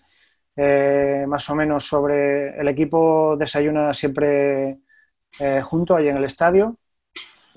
eh, 0.56 1.26
más 1.28 1.50
o 1.50 1.56
menos 1.56 1.88
sobre, 1.88 2.50
el 2.50 2.68
equipo 2.68 3.36
desayuna 3.36 3.96
siempre 3.96 4.78
eh, 5.40 5.62
junto 5.64 5.96
ahí 5.96 6.08
en 6.08 6.18
el 6.18 6.24
estadio, 6.24 6.78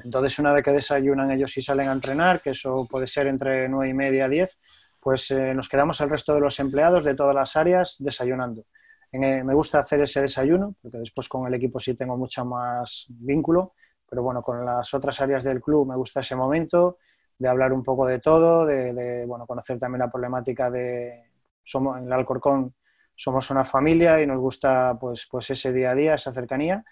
Entonces, 0.02 0.38
una 0.38 0.54
vez 0.54 0.64
que 0.64 0.72
desayunan 0.72 1.30
ellos 1.30 1.54
y 1.58 1.60
salen 1.60 1.88
a 1.88 1.92
entrenar, 1.92 2.40
que 2.40 2.52
eso 2.52 2.88
puede 2.90 3.06
ser 3.06 3.26
entre 3.26 3.68
9 3.68 3.90
y 3.90 3.94
media 3.94 4.24
a 4.24 4.28
10, 4.30 4.58
pues 5.00 5.30
eh, 5.32 5.52
nos 5.52 5.68
quedamos 5.68 6.00
el 6.00 6.08
resto 6.08 6.32
de 6.32 6.40
los 6.40 6.58
empleados 6.60 7.04
de 7.04 7.14
todas 7.14 7.34
las 7.34 7.56
áreas 7.56 7.96
desayunando. 7.98 8.64
Eh, 9.12 9.44
me 9.44 9.52
gusta 9.52 9.80
hacer 9.80 10.00
ese 10.00 10.22
desayuno, 10.22 10.76
porque 10.80 10.96
después 10.96 11.28
con 11.28 11.46
el 11.46 11.52
equipo 11.52 11.78
sí 11.78 11.94
tengo 11.94 12.16
mucho 12.16 12.42
más 12.46 13.04
vínculo, 13.10 13.74
pero 14.12 14.22
bueno, 14.22 14.42
con 14.42 14.62
las 14.62 14.92
otras 14.92 15.18
áreas 15.22 15.42
del 15.42 15.62
club 15.62 15.88
me 15.88 15.96
gusta 15.96 16.20
ese 16.20 16.36
momento 16.36 16.98
de 17.38 17.48
hablar 17.48 17.72
un 17.72 17.82
poco 17.82 18.04
de 18.04 18.18
todo, 18.18 18.66
de, 18.66 19.24
bueno, 19.26 19.46
conocer 19.46 19.78
también 19.78 20.00
la 20.00 20.10
problemática 20.10 20.70
de, 20.70 21.30
somos 21.62 21.96
en 21.96 22.04
el 22.04 22.12
Alcorcón 22.12 22.74
somos 23.14 23.50
una 23.50 23.64
familia 23.64 24.20
y 24.20 24.26
nos 24.26 24.38
gusta 24.38 24.98
pues, 25.00 25.26
pues 25.30 25.48
ese 25.48 25.72
día 25.72 25.92
a 25.92 25.94
día, 25.94 26.12
esa 26.12 26.30
cercanía. 26.30 26.84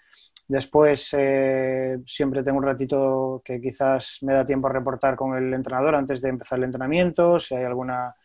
Después 0.47 1.15
eh, 1.15 1.99
siempre 2.07 2.41
tengo 2.41 2.57
un 2.57 2.63
ratito 2.63 3.43
que 3.45 3.61
quizás 3.61 4.17
me 4.23 4.33
da 4.33 4.43
tiempo 4.43 4.67
a 4.67 4.73
reportar 4.73 5.15
con 5.15 5.37
el 5.37 5.53
entrenador 5.53 5.93
antes 5.93 6.23
de 6.23 6.29
empezar 6.29 6.57
el 6.57 6.65
entrenamiento, 6.65 7.37
si 7.37 7.53
hay 7.53 7.65
alguna 7.65 8.15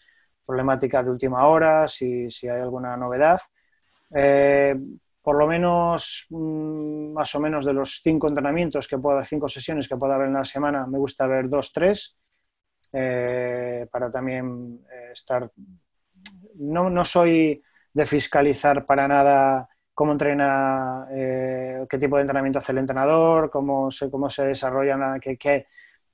problemática 0.46 1.02
de 1.02 1.10
última 1.10 1.46
hora, 1.46 1.86
si, 1.86 2.30
si 2.30 2.48
hay 2.48 2.62
alguna 2.62 2.96
novedad. 2.96 3.42
Eh, 4.14 4.74
por 5.26 5.38
lo 5.38 5.48
menos, 5.48 6.28
mm, 6.30 7.12
más 7.12 7.34
o 7.34 7.40
menos 7.40 7.64
de 7.64 7.72
los 7.72 8.00
cinco 8.00 8.28
entrenamientos 8.28 8.86
que 8.86 8.96
pueda, 8.96 9.24
cinco 9.24 9.48
sesiones 9.48 9.88
que 9.88 9.96
pueda 9.96 10.14
haber 10.14 10.28
en 10.28 10.34
la 10.34 10.44
semana, 10.44 10.86
me 10.86 10.98
gusta 10.98 11.26
ver 11.26 11.48
dos, 11.48 11.72
tres, 11.72 12.16
eh, 12.92 13.88
para 13.90 14.08
también 14.08 14.86
estar... 15.12 15.50
No, 16.60 16.88
no 16.88 17.04
soy 17.04 17.60
de 17.92 18.04
fiscalizar 18.04 18.86
para 18.86 19.08
nada 19.08 19.68
cómo 19.92 20.12
entrena, 20.12 21.08
eh, 21.10 21.84
qué 21.90 21.98
tipo 21.98 22.14
de 22.14 22.22
entrenamiento 22.22 22.60
hace 22.60 22.70
el 22.70 22.78
entrenador, 22.78 23.50
cómo 23.50 23.90
se, 23.90 24.08
cómo 24.08 24.30
se 24.30 24.46
desarrollan, 24.46 25.18
qué, 25.18 25.36
qué, 25.36 25.66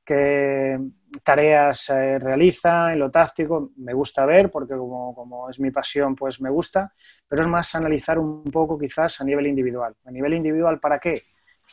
qué 0.04 0.78
tareas 1.22 1.88
realiza 1.88 2.92
en 2.92 2.98
lo 2.98 3.10
táctico. 3.10 3.70
Me 3.76 3.92
gusta 3.92 4.26
ver, 4.26 4.50
porque 4.50 4.76
como, 4.76 5.14
como, 5.14 5.50
es 5.50 5.60
mi 5.60 5.70
pasión, 5.70 6.14
pues 6.14 6.40
me 6.40 6.50
gusta, 6.50 6.92
pero 7.28 7.42
es 7.42 7.48
más 7.48 7.74
analizar 7.74 8.18
un 8.18 8.44
poco 8.44 8.78
quizás 8.78 9.20
a 9.20 9.24
nivel 9.24 9.46
individual. 9.46 9.94
¿A 10.04 10.10
nivel 10.10 10.34
individual 10.34 10.80
para 10.80 10.98
qué? 10.98 11.22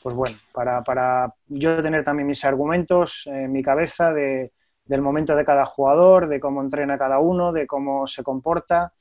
Pues 0.02 0.16
bueno, 0.16 0.38
para, 0.54 0.82
para 0.84 1.34
yo 1.48 1.82
tener 1.82 2.04
también 2.04 2.28
mis 2.28 2.46
argumentos 2.46 3.28
en 3.28 3.52
mi 3.52 3.62
cabeza 3.62 4.14
de, 4.14 4.54
del 4.90 5.02
momento 5.02 5.36
de 5.36 5.46
cada 5.46 5.66
jugador, 5.66 6.28
de 6.28 6.40
cómo 6.40 6.62
entrena 6.62 6.98
cada 6.98 7.20
uno, 7.20 7.52
de 7.52 7.68
cómo 7.68 8.08
se 8.08 8.24
comporta, 8.24 8.92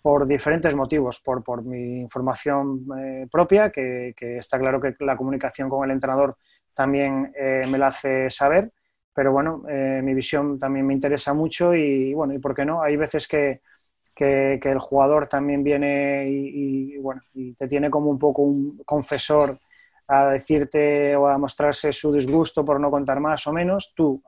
por 0.00 0.26
diferentes 0.26 0.74
motivos, 0.74 1.20
por, 1.20 1.44
por 1.44 1.62
mi 1.62 2.00
información 2.00 2.86
eh, 2.98 3.26
propia, 3.30 3.70
que, 3.70 4.14
está 4.18 4.58
claro 4.58 4.80
que 4.80 4.94
la 5.00 5.18
comunicación 5.18 5.68
con 5.68 5.84
el 5.84 5.90
entrenador 5.90 6.38
también 6.78 7.32
eh, 7.36 7.62
me 7.68 7.76
la 7.76 7.88
hace 7.88 8.30
saber, 8.30 8.70
pero 9.12 9.32
bueno, 9.32 9.64
eh, 9.68 10.00
mi 10.00 10.14
visión 10.14 10.60
también 10.60 10.86
me 10.86 10.94
interesa 10.94 11.34
mucho 11.34 11.74
y 11.74 12.14
bueno, 12.14 12.34
y 12.34 12.38
por 12.38 12.54
qué 12.54 12.64
no, 12.64 12.80
hay 12.80 12.94
veces 12.96 13.26
que, 13.26 13.62
que, 14.14 14.60
el 14.62 14.78
jugador 14.78 15.26
también 15.26 15.64
viene 15.64 16.28
y, 16.28 16.96
bueno, 16.98 17.20
y 17.34 17.52
te 17.54 17.66
tiene 17.66 17.90
como 17.90 18.10
un 18.10 18.18
poco 18.20 18.42
un 18.42 18.78
confesor 18.86 19.58
a 20.06 20.26
decirte 20.30 21.16
o 21.16 21.26
a 21.26 21.36
mostrarse 21.36 21.92
su 21.92 22.12
disgusto 22.12 22.64
por 22.64 22.78
no 22.78 22.92
contar 22.92 23.18
más 23.18 23.44
o 23.48 23.52
menos, 23.52 23.92
tú 23.96 24.22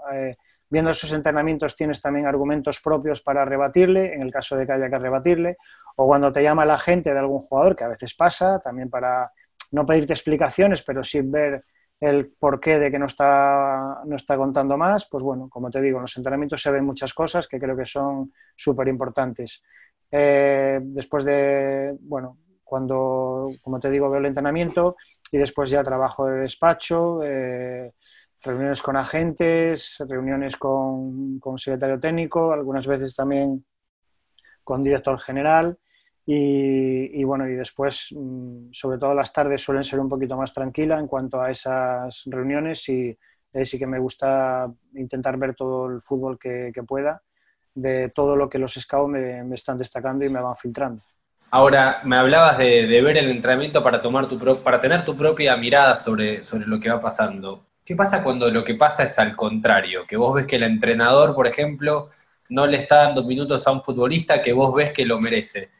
viendo 0.68 0.90
esos 0.90 1.12
entrenamientos 1.12 1.76
tienes 1.76 2.02
también 2.02 2.26
argumentos 2.26 2.80
propios 2.80 3.22
para 3.22 3.44
rebatirle, 3.44 4.12
en 4.14 4.22
el 4.22 4.32
caso 4.32 4.56
de 4.56 4.66
que 4.66 4.72
haya 4.72 4.90
que 4.90 4.98
rebatirle, 4.98 5.56
o 5.94 6.06
cuando 6.06 6.32
te 6.32 6.42
llama 6.42 6.64
la 6.64 6.78
gente 6.78 7.12
de 7.12 7.18
algún 7.20 7.40
jugador, 7.40 7.76
que 7.76 7.84
a 7.84 7.88
veces 7.88 8.12
pasa, 8.14 8.58
también 8.58 8.90
para 8.90 9.30
no 9.70 9.86
pedirte 9.86 10.12
explicaciones, 10.12 10.82
pero 10.82 11.04
sí 11.04 11.20
ver 11.22 11.64
el 12.00 12.32
porqué 12.32 12.78
de 12.78 12.90
que 12.90 12.98
no 12.98 13.06
está, 13.06 14.00
no 14.06 14.16
está 14.16 14.36
contando 14.36 14.76
más, 14.78 15.06
pues 15.10 15.22
bueno, 15.22 15.48
como 15.50 15.70
te 15.70 15.80
digo, 15.82 15.98
en 15.98 16.02
los 16.02 16.16
entrenamientos 16.16 16.62
se 16.62 16.70
ven 16.70 16.84
muchas 16.84 17.12
cosas 17.12 17.46
que 17.46 17.60
creo 17.60 17.76
que 17.76 17.84
son 17.84 18.32
súper 18.56 18.88
importantes. 18.88 19.62
Eh, 20.10 20.80
después 20.82 21.24
de, 21.24 21.94
bueno, 22.00 22.38
cuando, 22.64 23.50
como 23.62 23.78
te 23.78 23.90
digo, 23.90 24.08
veo 24.08 24.20
el 24.20 24.26
entrenamiento 24.26 24.96
y 25.30 25.38
después 25.38 25.68
ya 25.68 25.82
trabajo 25.82 26.26
de 26.26 26.40
despacho, 26.40 27.22
eh, 27.22 27.92
reuniones 28.42 28.80
con 28.82 28.96
agentes, 28.96 30.02
reuniones 30.08 30.56
con, 30.56 31.38
con 31.38 31.58
secretario 31.58 32.00
técnico, 32.00 32.52
algunas 32.52 32.86
veces 32.86 33.14
también 33.14 33.64
con 34.64 34.82
director 34.82 35.18
general. 35.18 35.78
Y, 36.32 37.24
bueno, 37.24 37.48
y 37.48 37.54
después, 37.54 38.10
mm, 38.12 38.68
sobre 38.70 38.98
todo 38.98 39.14
las 39.14 39.32
tardes 39.32 39.60
suelen 39.60 39.82
ser 39.82 39.98
un 39.98 40.08
poquito 40.08 40.36
más 40.36 40.54
tranquila 40.54 40.96
en 40.96 41.08
cuanto 41.08 41.40
a 41.40 41.50
esas 41.50 42.22
reuniones 42.26 42.88
y 42.88 43.18
sí 43.64 43.78
que 43.80 43.86
me 43.88 43.98
gusta 43.98 44.72
intentar 44.94 45.36
ver 45.38 45.56
todo 45.56 45.88
el 45.88 46.00
fútbol 46.00 46.38
que, 46.38 46.72
pueda, 46.86 47.20
de 47.74 48.12
todo 48.14 48.36
lo 48.36 48.48
que 48.48 48.60
los 48.60 48.74
scouts 48.74 49.10
me, 49.10 49.42
me, 49.42 49.56
están 49.56 49.76
destacando 49.76 50.24
y 50.24 50.28
me 50.28 50.40
van 50.40 50.54
filtrando. 50.54 51.02
Ahora, 51.50 52.00
me 52.04 52.14
hablabas 52.14 52.58
de, 52.58 52.86
de 52.86 53.02
ver 53.02 53.18
el 53.18 53.28
entrenamiento 53.28 53.82
para, 53.82 54.00
tomar 54.00 54.28
tu 54.28 54.38
para 54.62 54.78
tener 54.78 55.04
tu 55.04 55.16
propia 55.16 55.56
mirada 55.56 55.96
sobre, 55.96 56.44
sobre 56.44 56.64
lo 56.64 56.78
que 56.78 56.90
va 56.90 57.00
pasando. 57.00 57.64
¿Qué 57.84 57.96
pasa 57.96 58.22
cuando 58.22 58.48
lo 58.52 58.62
que 58.62 58.76
pasa 58.76 59.02
es 59.02 59.18
al 59.18 59.34
contrario? 59.34 60.06
Que 60.06 60.16
vos 60.16 60.36
ves 60.36 60.46
que 60.46 60.54
el 60.54 60.62
entrenador, 60.62 61.34
por 61.34 61.48
ejemplo, 61.48 62.10
no 62.50 62.68
le 62.68 62.76
está 62.76 63.06
dando 63.06 63.24
minutos 63.24 63.66
a 63.66 63.72
un 63.72 63.82
futbolista 63.82 64.40
que 64.40 64.52
vos 64.52 64.72
ves 64.72 64.92
que 64.92 65.04
lo 65.04 65.18
merece. 65.18 65.70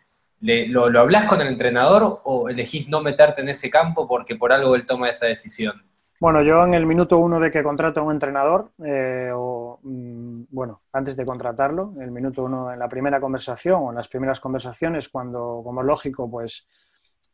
Lo, 0.41 0.89
¿Lo 0.91 1.01
hablas 1.01 1.27
con 1.27 1.41
el 1.41 1.49
entrenador 1.49 2.21
o 2.25 2.49
elegís 2.49 2.89
no 2.89 3.03
meterte 3.03 3.43
en 3.43 3.49
ese 3.51 3.71
campo 3.71 4.09
porque 4.09 4.37
por 4.37 4.53
algo 4.53 4.75
él 4.75 4.87
toma 4.87 5.11
esa 5.11 5.27
decisión? 5.27 5.83
Bueno, 6.21 6.43
yo 6.43 6.63
en 6.65 6.75
el 6.75 6.85
minuto 6.85 7.19
uno 7.19 7.41
de 7.41 7.51
que 7.51 7.63
contrato 7.63 8.01
a 8.01 8.03
un 8.03 8.13
entrenador, 8.13 8.73
eh, 8.85 9.31
o 9.35 9.81
mm, 9.83 10.43
bueno, 10.51 10.83
antes 10.93 11.17
de 11.17 11.25
contratarlo, 11.25 11.95
en 11.97 12.03
el 12.03 12.11
minuto 12.11 12.45
uno, 12.45 12.71
en 12.71 12.79
la 12.79 12.91
primera 12.91 13.19
conversación 13.19 13.81
o 13.83 13.89
en 13.89 13.97
las 13.97 14.09
primeras 14.09 14.39
conversaciones, 14.39 15.09
cuando, 15.09 15.63
como 15.65 15.83
lógico, 15.83 16.31
pues 16.31 16.69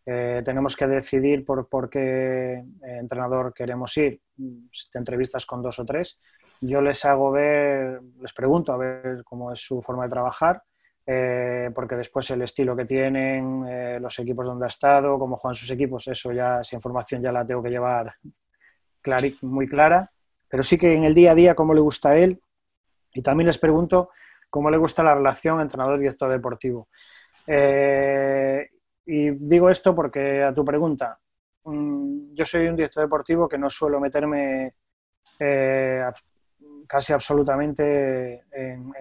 eh, 0.07 0.41
tenemos 0.45 0.77
que 0.77 0.87
decidir 0.87 1.45
por, 1.45 1.69
por 1.69 1.91
qué 1.91 2.55
eh, 2.55 2.65
entrenador 2.81 3.53
queremos 3.53 3.97
ir. 3.97 4.21
Te 4.93 4.99
entrevistas 4.99 5.45
con 5.47 5.63
dos 5.63 5.81
o 5.81 5.85
tres. 5.85 6.21
Yo 6.61 6.81
les 6.81 7.05
hago 7.05 7.33
ver, 7.33 8.01
les 8.21 8.33
pregunto 8.33 8.73
a 8.73 8.77
ver 8.77 9.25
cómo 9.25 9.53
es 9.53 9.59
su 9.59 9.83
forma 9.83 10.05
de 10.05 10.11
trabajar, 10.11 10.63
eh, 11.07 11.71
porque 11.75 11.95
después 11.95 12.29
el 12.31 12.43
estilo 12.43 12.77
que 12.77 12.85
tienen, 12.85 14.03
los 14.03 14.19
equipos 14.19 14.45
donde 14.45 14.67
ha 14.67 14.69
estado, 14.69 15.19
cómo 15.19 15.37
juegan 15.37 15.55
sus 15.55 15.71
equipos, 15.71 16.07
eso 16.09 16.33
ya, 16.33 16.61
esa 16.61 16.77
información 16.77 17.23
ya 17.23 17.31
la 17.31 17.47
tengo 17.47 17.63
que 17.63 17.71
llevar 17.71 18.15
muy 19.43 19.69
clara. 19.69 20.11
Pero 20.49 20.63
sí 20.63 20.79
que 20.79 20.95
en 20.95 21.05
el 21.05 21.15
día 21.15 21.33
a 21.33 21.35
día, 21.35 21.55
cómo 21.55 21.75
le 21.75 21.81
gusta 21.81 22.11
a 22.11 22.17
él. 22.17 22.41
Y 23.13 23.23
también 23.23 23.47
les 23.47 23.59
pregunto 23.59 24.11
cómo 24.51 24.71
le 24.71 24.77
gusta 24.77 25.03
la 25.03 25.15
relación 25.15 25.61
entrenador-director 25.61 26.31
deportivo. 26.31 26.89
Eh, 27.47 28.69
y 29.07 29.31
digo 29.31 29.71
esto 29.71 29.95
porque 29.95 30.43
a 30.43 30.53
tu 30.53 30.65
pregunta, 30.65 31.19
mm, 31.65 32.35
yo 32.35 32.45
soy 32.45 32.67
un 32.67 32.77
director 32.77 33.03
deportivo 33.05 33.49
que 33.49 33.59
no 33.59 33.71
suelo 33.71 34.01
meterme 34.01 34.75
eh, 35.39 36.03
casi 36.89 37.13
absolutamente 37.13 38.45
en, 38.53 38.93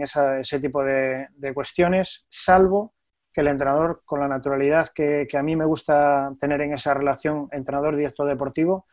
ese 0.00 0.60
tipo 0.60 0.84
de, 0.84 1.28
cuestiones, 1.54 2.26
salvo 2.28 2.94
que 3.32 3.42
el 3.42 3.48
entrenador, 3.48 4.02
con 4.04 4.20
la 4.20 4.28
naturalidad 4.28 4.88
que, 4.94 5.26
a 5.32 5.42
mí 5.42 5.56
me 5.56 5.64
gusta 5.64 6.32
tener 6.40 6.60
en 6.62 6.74
esa 6.74 6.94
relación 6.94 7.48
entrenador-director 7.52 8.26
deportivo, 8.26 8.86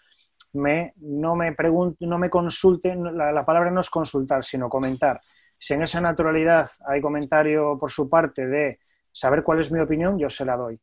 me, 0.54 0.94
no, 0.98 1.36
me 1.36 1.56
no 2.00 2.18
me 2.18 2.30
consulte, 2.30 2.96
la, 2.96 3.32
la 3.32 3.46
palabra 3.46 3.72
no 3.72 3.82
es 3.82 3.90
consultar, 3.90 4.44
sino 4.44 4.70
comentar. 4.70 5.20
Si 5.58 5.74
en 5.74 5.82
esa 5.82 6.00
naturalidad 6.02 6.70
hay 6.86 7.02
comentario 7.02 7.78
por 7.80 7.92
su 7.92 8.10
parte 8.10 8.46
de 8.48 8.80
saber 9.12 9.44
cuál 9.44 9.60
es 9.60 9.72
mi 9.72 9.80
opinión, 9.80 10.18
yo 10.20 10.30
se 10.30 10.46
la 10.46 10.56
doy. 10.56 10.80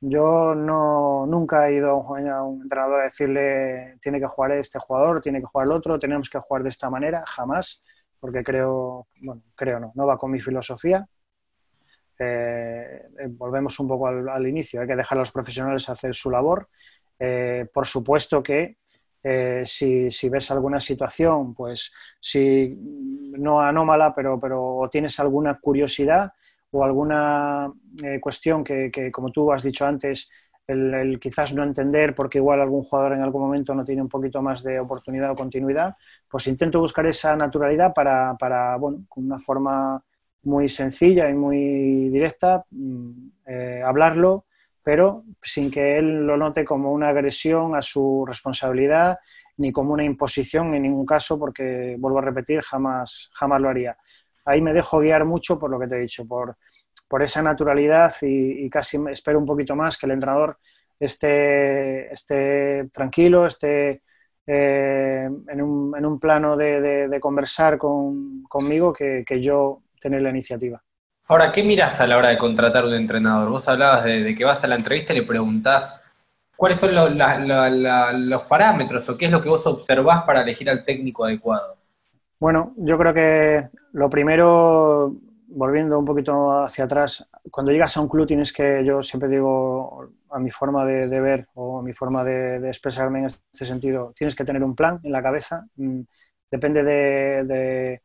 Yo 0.00 0.54
no, 0.54 1.26
nunca 1.26 1.68
he 1.68 1.76
ido 1.76 1.90
a 1.90 2.44
un, 2.44 2.62
entrenador 2.62 3.00
a 3.00 3.04
decirle 3.04 3.96
tiene 4.00 4.20
que 4.20 4.26
jugar 4.26 4.52
este 4.52 4.78
jugador, 4.78 5.20
tiene 5.20 5.40
que 5.40 5.46
jugar 5.46 5.66
el 5.66 5.72
otro, 5.72 5.98
tenemos 5.98 6.28
que 6.28 6.38
jugar 6.38 6.62
de 6.62 6.68
esta 6.68 6.90
manera, 6.90 7.24
jamás, 7.26 7.82
porque 8.20 8.44
creo, 8.44 9.08
creo 9.54 9.80
no, 9.80 9.92
no 9.94 10.06
va 10.06 10.18
con 10.18 10.30
mi 10.30 10.40
filosofía. 10.40 11.06
Eh, 12.18 13.02
eh, 13.18 13.26
volvemos 13.28 13.78
un 13.78 13.88
poco 13.88 14.06
al, 14.06 14.46
inicio, 14.46 14.80
hay 14.80 14.86
que 14.86 14.96
dejar 14.96 15.18
a 15.18 15.20
los 15.20 15.32
profesionales 15.32 15.88
hacer 15.88 16.14
su 16.14 16.30
labor. 16.30 16.68
Eh, 17.18 17.66
por 17.72 17.86
supuesto 17.86 18.42
que 18.42 18.76
si, 19.64 20.08
si, 20.12 20.28
ves 20.28 20.52
alguna 20.52 20.78
situación, 20.78 21.52
pues 21.52 21.92
si 22.20 22.78
no 22.78 23.60
anómala, 23.60 24.14
pero, 24.14 24.38
pero 24.38 24.88
tienes 24.88 25.18
alguna 25.18 25.58
curiosidad, 25.58 26.32
o 26.76 26.84
alguna 26.84 27.72
eh, 28.04 28.20
cuestión 28.20 28.62
que, 28.62 29.10
como 29.10 29.30
tú 29.30 29.50
has 29.52 29.62
dicho 29.62 29.86
antes, 29.86 30.30
el, 30.66 31.18
quizás 31.20 31.54
no 31.54 31.62
entender 31.62 32.14
porque 32.14 32.38
igual 32.38 32.60
algún 32.60 32.82
jugador 32.82 33.12
en 33.12 33.22
algún 33.22 33.42
momento 33.42 33.74
no 33.74 33.84
tiene 33.84 34.02
un 34.02 34.08
poquito 34.08 34.42
más 34.42 34.62
de 34.62 34.80
oportunidad 34.80 35.30
o 35.30 35.36
continuidad, 35.36 35.94
pues 36.28 36.46
intento 36.48 36.80
buscar 36.80 37.06
esa 37.06 37.36
naturalidad 37.36 37.94
para, 37.94 38.34
para 38.36 38.76
bueno, 38.76 39.04
con 39.08 39.24
una 39.24 39.38
forma 39.38 40.02
muy 40.42 40.68
sencilla 40.68 41.30
y 41.30 41.34
muy 41.34 42.08
directa, 42.10 42.64
mm, 42.70 43.10
eh, 43.46 43.82
hablarlo, 43.84 44.44
pero 44.82 45.24
sin 45.42 45.70
que 45.70 45.98
él 45.98 46.26
lo 46.26 46.36
note 46.36 46.64
como 46.64 46.92
una 46.92 47.08
agresión 47.08 47.74
a 47.74 47.82
su 47.82 48.24
responsabilidad 48.26 49.18
ni 49.56 49.72
como 49.72 49.92
una 49.94 50.04
imposición 50.04 50.74
en 50.74 50.82
ningún 50.82 51.06
caso, 51.06 51.38
porque, 51.38 51.96
vuelvo 51.98 52.18
a 52.18 52.22
repetir, 52.22 52.60
jamás, 52.60 53.30
jamás 53.32 53.60
lo 53.60 53.68
haría. 53.70 53.96
Ahí 54.44 54.60
me 54.60 54.72
dejo 54.72 55.00
guiar 55.00 55.24
mucho 55.24 55.58
por 55.58 55.70
lo 55.70 55.78
que 55.80 55.88
te 55.88 55.96
he 55.96 56.00
dicho, 56.00 56.26
por, 56.26 56.56
por 57.08 57.22
esa 57.22 57.42
naturalidad 57.42 58.14
y, 58.22 58.68
casi 58.70 58.98
espero 59.10 59.38
un 59.38 59.46
poquito 59.46 59.74
más 59.76 59.96
que 59.96 60.06
el 60.06 60.12
entrenador 60.12 60.58
esté, 60.98 62.12
esté 62.12 62.88
tranquilo, 62.92 63.46
esté 63.46 64.02
eh, 64.46 65.28
en, 65.48 65.62
un, 65.62 65.96
en, 65.96 66.06
un, 66.06 66.18
plano 66.20 66.56
de, 66.56 67.18
conversar 67.20 67.78
con, 67.78 68.42
conmigo 68.44 68.92
que, 68.92 69.24
que, 69.26 69.40
yo 69.40 69.82
tener 70.00 70.22
la 70.22 70.30
iniciativa. 70.30 70.82
Ahora, 71.28 71.50
¿qué 71.50 71.64
miras 71.64 72.00
a 72.00 72.06
la 72.06 72.18
hora 72.18 72.28
de 72.28 72.38
contratar 72.38 72.84
un 72.84 72.94
entrenador? 72.94 73.50
Vos 73.50 73.68
hablabas 73.68 74.04
de, 74.04 74.34
que 74.34 74.44
vas 74.44 74.62
a 74.62 74.68
la 74.68 74.76
entrevista 74.76 75.12
y 75.12 75.20
le 75.20 75.26
preguntás 75.26 76.00
cuáles 76.56 76.78
son 76.78 76.94
los 76.94 78.42
parámetros 78.44 79.08
o 79.08 79.16
qué 79.18 79.26
es 79.26 79.30
lo 79.30 79.42
que 79.42 79.48
vos 79.48 79.66
observás 79.66 80.22
para 80.22 80.42
elegir 80.42 80.70
al 80.70 80.84
técnico 80.84 81.24
adecuado. 81.24 81.76
Bueno, 82.38 82.74
yo 82.76 82.96
creo 82.98 83.14
que 83.14 83.68
lo 83.92 84.08
primero 84.08 85.16
volviendo 85.48 85.98
un 85.98 86.04
poquito 86.04 86.52
hacia 86.64 86.84
atrás, 86.84 87.28
cuando 87.50 87.72
llegas 87.72 87.96
a 87.96 88.00
un 88.00 88.08
club 88.08 88.26
tienes 88.26 88.52
que, 88.52 88.84
yo 88.84 89.02
siempre 89.02 89.28
digo 89.28 90.10
a 90.30 90.38
mi 90.38 90.50
forma 90.50 90.84
de, 90.84 91.20
ver 91.20 91.48
o 91.54 91.78
a 91.78 91.82
mi 91.82 91.92
forma 91.92 92.24
de, 92.24 92.68
expresarme 92.68 93.20
en 93.20 93.26
este 93.26 93.64
sentido, 93.64 94.12
tienes 94.16 94.34
que 94.34 94.44
tener 94.44 94.62
un 94.62 94.74
plan 94.74 95.00
en 95.02 95.12
la 95.12 95.22
cabeza. 95.22 95.66
Mm, 95.76 96.00
depende 96.50 96.82
de, 96.82 98.02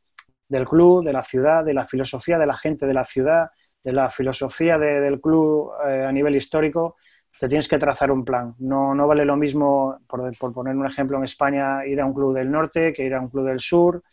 del 0.48 0.68
club, 0.68 1.04
de 1.04 1.14
la 1.14 1.24
ciudad, 1.24 1.64
de 1.64 1.74
la 1.74 1.86
filosofía 1.86 2.38
de 2.38 2.46
la 2.46 2.58
gente 2.58 2.86
de 2.86 2.94
la 2.94 3.04
ciudad, 3.04 3.50
de 3.84 3.94
la 3.94 4.10
filosofía 4.10 4.78
del 4.78 5.20
club 5.20 5.72
eh, 5.88 6.06
a 6.06 6.12
nivel 6.12 6.36
histórico. 6.36 6.98
Te 7.40 7.48
tienes 7.48 7.68
que 7.68 7.80
trazar 7.80 8.12
un 8.12 8.24
plan. 8.24 8.54
No, 8.60 8.94
no 8.94 9.08
vale 9.08 9.26
lo 9.26 9.36
mismo, 9.36 9.98
por, 10.08 10.38
por, 10.38 10.54
poner 10.54 10.76
un 10.76 10.86
ejemplo, 10.86 11.18
en 11.18 11.24
España 11.24 11.86
ir 11.88 12.00
a 12.00 12.06
un 12.06 12.14
club 12.14 12.36
del 12.36 12.52
norte 12.52 12.94
que 12.94 13.04
ir 13.04 13.16
a 13.16 13.20
un 13.20 13.30
club 13.30 13.48
del 13.48 13.60
sur, 13.60 14.04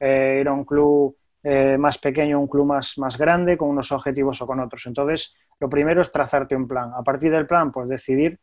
eh, 0.00 0.38
ir 0.40 0.48
a 0.48 0.52
un 0.52 0.64
club 0.64 1.14
eh, 1.50 1.78
más 1.78 1.96
pequeño, 1.96 2.38
un 2.38 2.46
club 2.46 2.66
más, 2.66 2.98
más 2.98 3.16
grande, 3.16 3.56
con 3.56 3.70
unos 3.70 3.90
objetivos 3.90 4.42
o 4.42 4.46
con 4.46 4.60
otros. 4.60 4.84
Entonces, 4.84 5.34
lo 5.58 5.66
primero 5.70 6.02
es 6.02 6.10
trazarte 6.10 6.54
un 6.54 6.68
plan. 6.68 6.90
A 6.94 7.02
partir 7.02 7.30
del 7.30 7.46
plan, 7.46 7.72
pues 7.72 7.88
decidir 7.88 8.38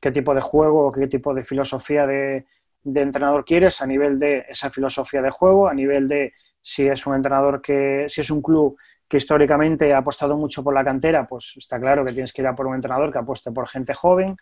qué 0.00 0.12
tipo 0.12 0.32
de 0.32 0.40
juego 0.40 0.86
o 0.86 0.92
qué 0.92 1.08
tipo 1.08 1.34
de 1.34 1.42
filosofía 1.42 2.06
de, 2.06 2.46
entrenador 2.84 3.44
quieres 3.44 3.82
a 3.82 3.88
nivel 3.88 4.20
de 4.20 4.44
esa 4.48 4.70
filosofía 4.70 5.20
de 5.20 5.30
juego, 5.30 5.66
a 5.66 5.74
nivel 5.74 6.06
de 6.06 6.32
si 6.60 6.86
es 6.86 7.04
un 7.08 7.16
entrenador 7.16 7.60
que, 7.60 8.04
si 8.06 8.20
es 8.20 8.30
un 8.30 8.40
club 8.40 8.76
que 9.08 9.16
históricamente 9.16 9.92
ha 9.92 9.98
apostado 9.98 10.36
mucho 10.36 10.62
por 10.62 10.74
la 10.74 10.84
cantera, 10.84 11.26
pues 11.26 11.54
está 11.56 11.80
claro 11.80 12.04
que 12.04 12.12
tienes 12.12 12.32
que 12.32 12.42
ir 12.42 12.46
a 12.46 12.54
por 12.54 12.68
un 12.68 12.76
entrenador 12.76 13.10
que 13.10 13.18
apueste 13.18 13.50
por 13.50 13.66
gente 13.66 13.94
joven. 13.94 14.36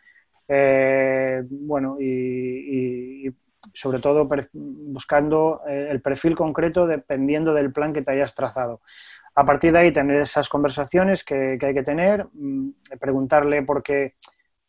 Eh, 0.46 1.42
bueno, 1.48 1.96
y, 1.98 3.27
sobre 3.73 4.01
todo 4.01 4.29
buscando 4.53 5.63
eh, 5.67 5.89
el 5.91 6.01
perfil 6.01 6.35
concreto 6.35 6.87
dependiendo 6.87 7.55
del 7.55 7.73
plan 7.73 7.93
que 7.93 8.03
te 8.03 8.13
hayas 8.13 8.35
trazado. 8.35 8.81
A 9.35 9.45
partir 9.47 9.73
de 9.73 9.79
ahí, 9.79 9.93
tener 9.93 10.21
esas 10.21 10.49
conversaciones 10.49 11.25
que, 11.25 11.59
hay 11.61 11.75
que 11.75 11.83
tener, 11.83 12.27
mm, 12.33 12.71
preguntarle 13.01 13.63
porque 13.63 14.15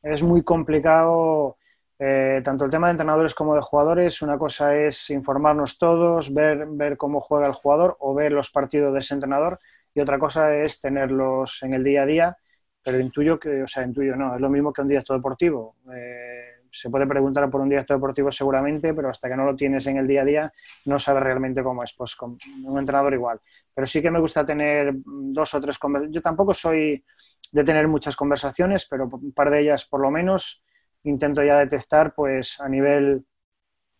es 0.01 0.23
muy 0.23 0.43
complicado, 0.43 1.57
eh, 1.99 2.41
tanto 2.43 2.65
el 2.65 2.71
tema 2.71 2.87
de 2.87 2.91
entrenadores 2.91 3.35
como 3.35 3.55
de 3.55 3.61
jugadores. 3.61 4.21
Una 4.21 4.37
cosa 4.37 4.75
es 4.75 5.09
informarnos 5.09 5.77
todos, 5.77 6.33
ver, 6.33 6.65
ver 6.69 6.97
cómo 6.97 7.21
juega 7.21 7.47
el 7.47 7.53
jugador 7.53 7.97
o 7.99 8.13
ver 8.13 8.31
los 8.31 8.51
partidos 8.51 8.93
de 8.93 8.99
ese 8.99 9.13
entrenador, 9.13 9.59
y 9.93 10.01
otra 10.01 10.17
cosa 10.19 10.55
es 10.55 10.81
tenerlos 10.81 11.61
en 11.63 11.73
el 11.73 11.83
día 11.83 12.03
a 12.03 12.05
día, 12.05 12.37
pero 12.83 12.99
intuyo 12.99 13.39
que, 13.39 13.63
o 13.63 13.67
sea, 13.67 13.83
intuyo 13.83 14.15
no, 14.15 14.35
es 14.35 14.41
lo 14.41 14.49
mismo 14.49 14.73
que 14.73 14.81
un 14.81 14.87
directo 14.87 15.13
deportivo. 15.13 15.75
Eh, 15.93 16.52
se 16.73 16.89
puede 16.89 17.05
preguntar 17.05 17.49
por 17.51 17.61
un 17.61 17.69
director 17.69 17.97
deportivo 17.97 18.31
seguramente, 18.31 18.93
pero 18.95 19.09
hasta 19.09 19.29
que 19.29 19.35
no 19.35 19.45
lo 19.45 19.55
tienes 19.55 19.85
en 19.85 19.97
el 19.97 20.07
día 20.07 20.23
a 20.23 20.25
día 20.25 20.53
no 20.85 20.97
sabes 20.97 21.21
realmente 21.21 21.61
cómo 21.61 21.83
es. 21.83 21.93
Pues 21.93 22.15
con 22.15 22.35
un 22.63 22.79
entrenador 22.79 23.13
igual. 23.13 23.39
Pero 23.73 23.85
sí 23.85 24.01
que 24.01 24.09
me 24.09 24.19
gusta 24.19 24.43
tener 24.43 24.91
dos 25.05 25.53
o 25.53 25.61
tres 25.61 25.77
conversaciones. 25.77 26.15
Yo 26.15 26.21
tampoco 26.21 26.53
soy 26.53 27.03
de 27.51 27.63
tener 27.63 27.87
muchas 27.87 28.15
conversaciones, 28.15 28.87
pero 28.89 29.05
un 29.05 29.31
par 29.33 29.51
de 29.51 29.61
ellas 29.61 29.85
por 29.85 30.01
lo 30.01 30.09
menos 30.09 30.63
intento 31.03 31.43
ya 31.43 31.59
detectar 31.59 32.15
pues 32.15 32.59
a 32.59 32.67
nivel 32.67 33.23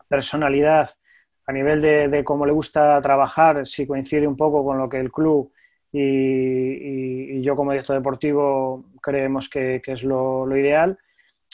personalidad, 0.07 0.89
a 1.45 1.51
nivel 1.51 1.81
de, 1.81 2.23
cómo 2.23 2.45
le 2.45 2.53
gusta 2.53 2.99
trabajar, 3.01 3.67
si 3.67 3.85
coincide 3.85 4.27
un 4.27 4.37
poco 4.37 4.63
con 4.65 4.79
lo 4.79 4.89
que 4.89 4.99
el 4.99 5.11
club 5.11 5.51
y, 5.91 7.41
yo 7.41 7.55
como 7.55 7.71
director 7.71 7.95
deportivo 7.95 8.85
creemos 9.01 9.49
que, 9.49 9.81
es 9.85 10.03
lo, 10.03 10.45
lo 10.45 10.57
ideal 10.57 10.97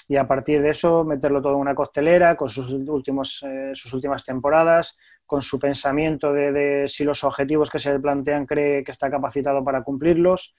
y 0.10 0.17
a 0.17 0.28
partir 0.28 0.60
de 0.63 0.72
eso 0.72 1.04
meterlo 1.06 1.39
todo 1.39 1.54
en 1.54 1.60
una 1.60 1.76
costelera 1.76 2.36
con 2.36 2.50
sus, 2.50 2.72
últimos, 2.72 3.45
eh, 3.48 3.69
sus 3.76 3.93
últimas 3.93 4.26
temporadas, 4.26 4.98
con 5.24 5.43
su 5.43 5.60
pensamiento 5.60 6.34
de, 6.34 6.86
si 6.88 7.04
los 7.04 7.24
objetivos 7.24 7.69
que 7.69 7.78
se 7.78 7.93
le 7.93 8.00
plantean 8.00 8.48
cree 8.48 8.84
que 8.84 8.89
está 8.89 9.12
capacitado 9.12 9.63
para 9.63 9.84
cumplirlos. 9.84 10.56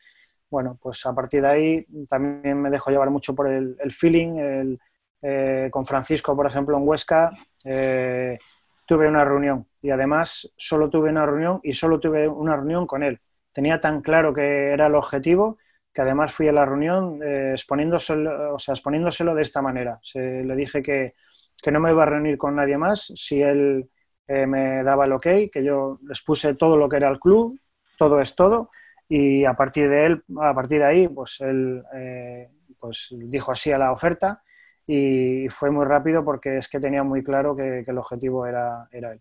Bueno, 0.48 0.78
pues 0.80 1.04
a 1.04 1.12
partir 1.12 1.42
de 1.42 1.48
ahí 1.48 1.86
también 2.08 2.62
me 2.62 2.70
dejo 2.70 2.92
llevar 2.92 3.10
mucho 3.10 3.34
por 3.34 3.48
el, 3.48 3.76
feeling. 3.90 4.78
Eh, 5.22 5.68
con 5.70 5.84
Francisco, 5.84 6.36
por 6.36 6.46
ejemplo, 6.46 6.76
en 6.78 6.88
Huesca, 6.88 7.30
eh, 7.64 8.38
tuve 8.86 9.08
una 9.08 9.24
reunión 9.24 9.66
y 9.82 9.90
además 9.90 10.52
solo 10.56 10.88
tuve 10.88 11.10
una 11.10 11.26
reunión 11.26 11.58
y 11.64 11.72
solo 11.72 11.98
tuve 11.98 12.28
una 12.28 12.54
reunión 12.54 12.86
con 12.86 13.02
él. 13.02 13.20
Tenía 13.52 13.80
tan 13.80 14.00
claro 14.00 14.32
que 14.32 14.70
era 14.70 14.86
el 14.86 14.94
objetivo 14.94 15.58
que 15.92 16.02
además 16.02 16.32
fui 16.32 16.48
a 16.48 16.52
la 16.52 16.64
reunión 16.64 17.20
eh, 17.22 17.52
exponiéndoselo, 17.52 18.54
o 18.54 18.58
sea, 18.58 18.74
exponiéndoselo 18.74 19.34
de 19.34 19.42
esta 19.42 19.60
manera. 19.60 19.98
Se, 20.02 20.44
le 20.44 20.56
dije 20.56 20.82
que, 20.82 21.14
que, 21.62 21.70
no 21.70 21.80
me 21.80 21.90
iba 21.90 22.02
a 22.02 22.06
reunir 22.06 22.38
con 22.38 22.54
nadie 22.54 22.78
más 22.78 23.12
si 23.16 23.42
él 23.42 23.90
eh, 24.28 24.46
me 24.46 24.82
daba 24.84 25.06
el 25.06 25.12
ok, 25.12 25.26
que 25.52 25.64
yo 25.64 25.98
les 26.06 26.22
puse 26.22 26.54
todo 26.54 26.76
lo 26.76 26.88
que 26.88 26.96
era 26.96 27.08
el 27.08 27.18
club, 27.18 27.58
todo 27.98 28.20
es 28.20 28.34
todo, 28.34 28.70
y 29.08 29.44
a 29.44 29.54
partir 29.54 29.88
de 29.88 30.06
él, 30.06 30.24
a 30.40 30.54
partir 30.54 30.78
de 30.78 30.84
ahí, 30.84 31.08
pues 31.08 31.40
él 31.40 31.82
eh, 31.94 32.48
pues 32.78 33.08
dijo 33.18 33.52
así 33.52 33.72
a 33.72 33.78
la 33.78 33.92
oferta 33.92 34.42
y 34.86 35.48
fue 35.48 35.70
muy 35.70 35.84
rápido 35.84 36.24
porque 36.24 36.58
es 36.58 36.68
que 36.68 36.80
tenía 36.80 37.02
muy 37.02 37.22
claro 37.22 37.54
que, 37.56 37.82
que 37.84 37.90
el 37.90 37.98
objetivo 37.98 38.46
era, 38.46 38.88
era 38.92 39.12
él. 39.12 39.20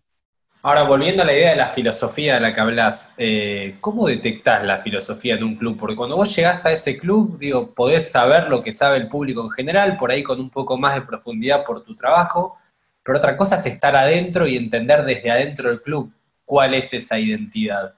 Ahora, 0.62 0.82
volviendo 0.82 1.22
a 1.22 1.26
la 1.26 1.32
idea 1.32 1.50
de 1.50 1.56
la 1.56 1.68
filosofía 1.68 2.34
de 2.34 2.40
la 2.40 2.52
que 2.52 2.60
hablas, 2.60 3.14
eh, 3.16 3.76
¿cómo 3.80 4.06
detectás 4.06 4.62
la 4.62 4.76
filosofía 4.78 5.38
de 5.38 5.44
un 5.44 5.56
club? 5.56 5.78
Porque 5.78 5.96
cuando 5.96 6.16
vos 6.16 6.36
llegás 6.36 6.66
a 6.66 6.72
ese 6.72 6.98
club, 6.98 7.38
digo, 7.38 7.74
podés 7.74 8.12
saber 8.12 8.50
lo 8.50 8.62
que 8.62 8.70
sabe 8.70 8.98
el 8.98 9.08
público 9.08 9.42
en 9.42 9.50
general, 9.52 9.96
por 9.96 10.10
ahí 10.10 10.22
con 10.22 10.38
un 10.38 10.50
poco 10.50 10.76
más 10.76 10.96
de 10.96 11.00
profundidad 11.00 11.64
por 11.64 11.82
tu 11.82 11.96
trabajo, 11.96 12.58
pero 13.02 13.16
otra 13.16 13.38
cosa 13.38 13.56
es 13.56 13.64
estar 13.64 13.96
adentro 13.96 14.46
y 14.46 14.58
entender 14.58 15.02
desde 15.06 15.30
adentro 15.30 15.70
del 15.70 15.80
club 15.80 16.12
cuál 16.44 16.74
es 16.74 16.92
esa 16.92 17.18
identidad. 17.18 17.94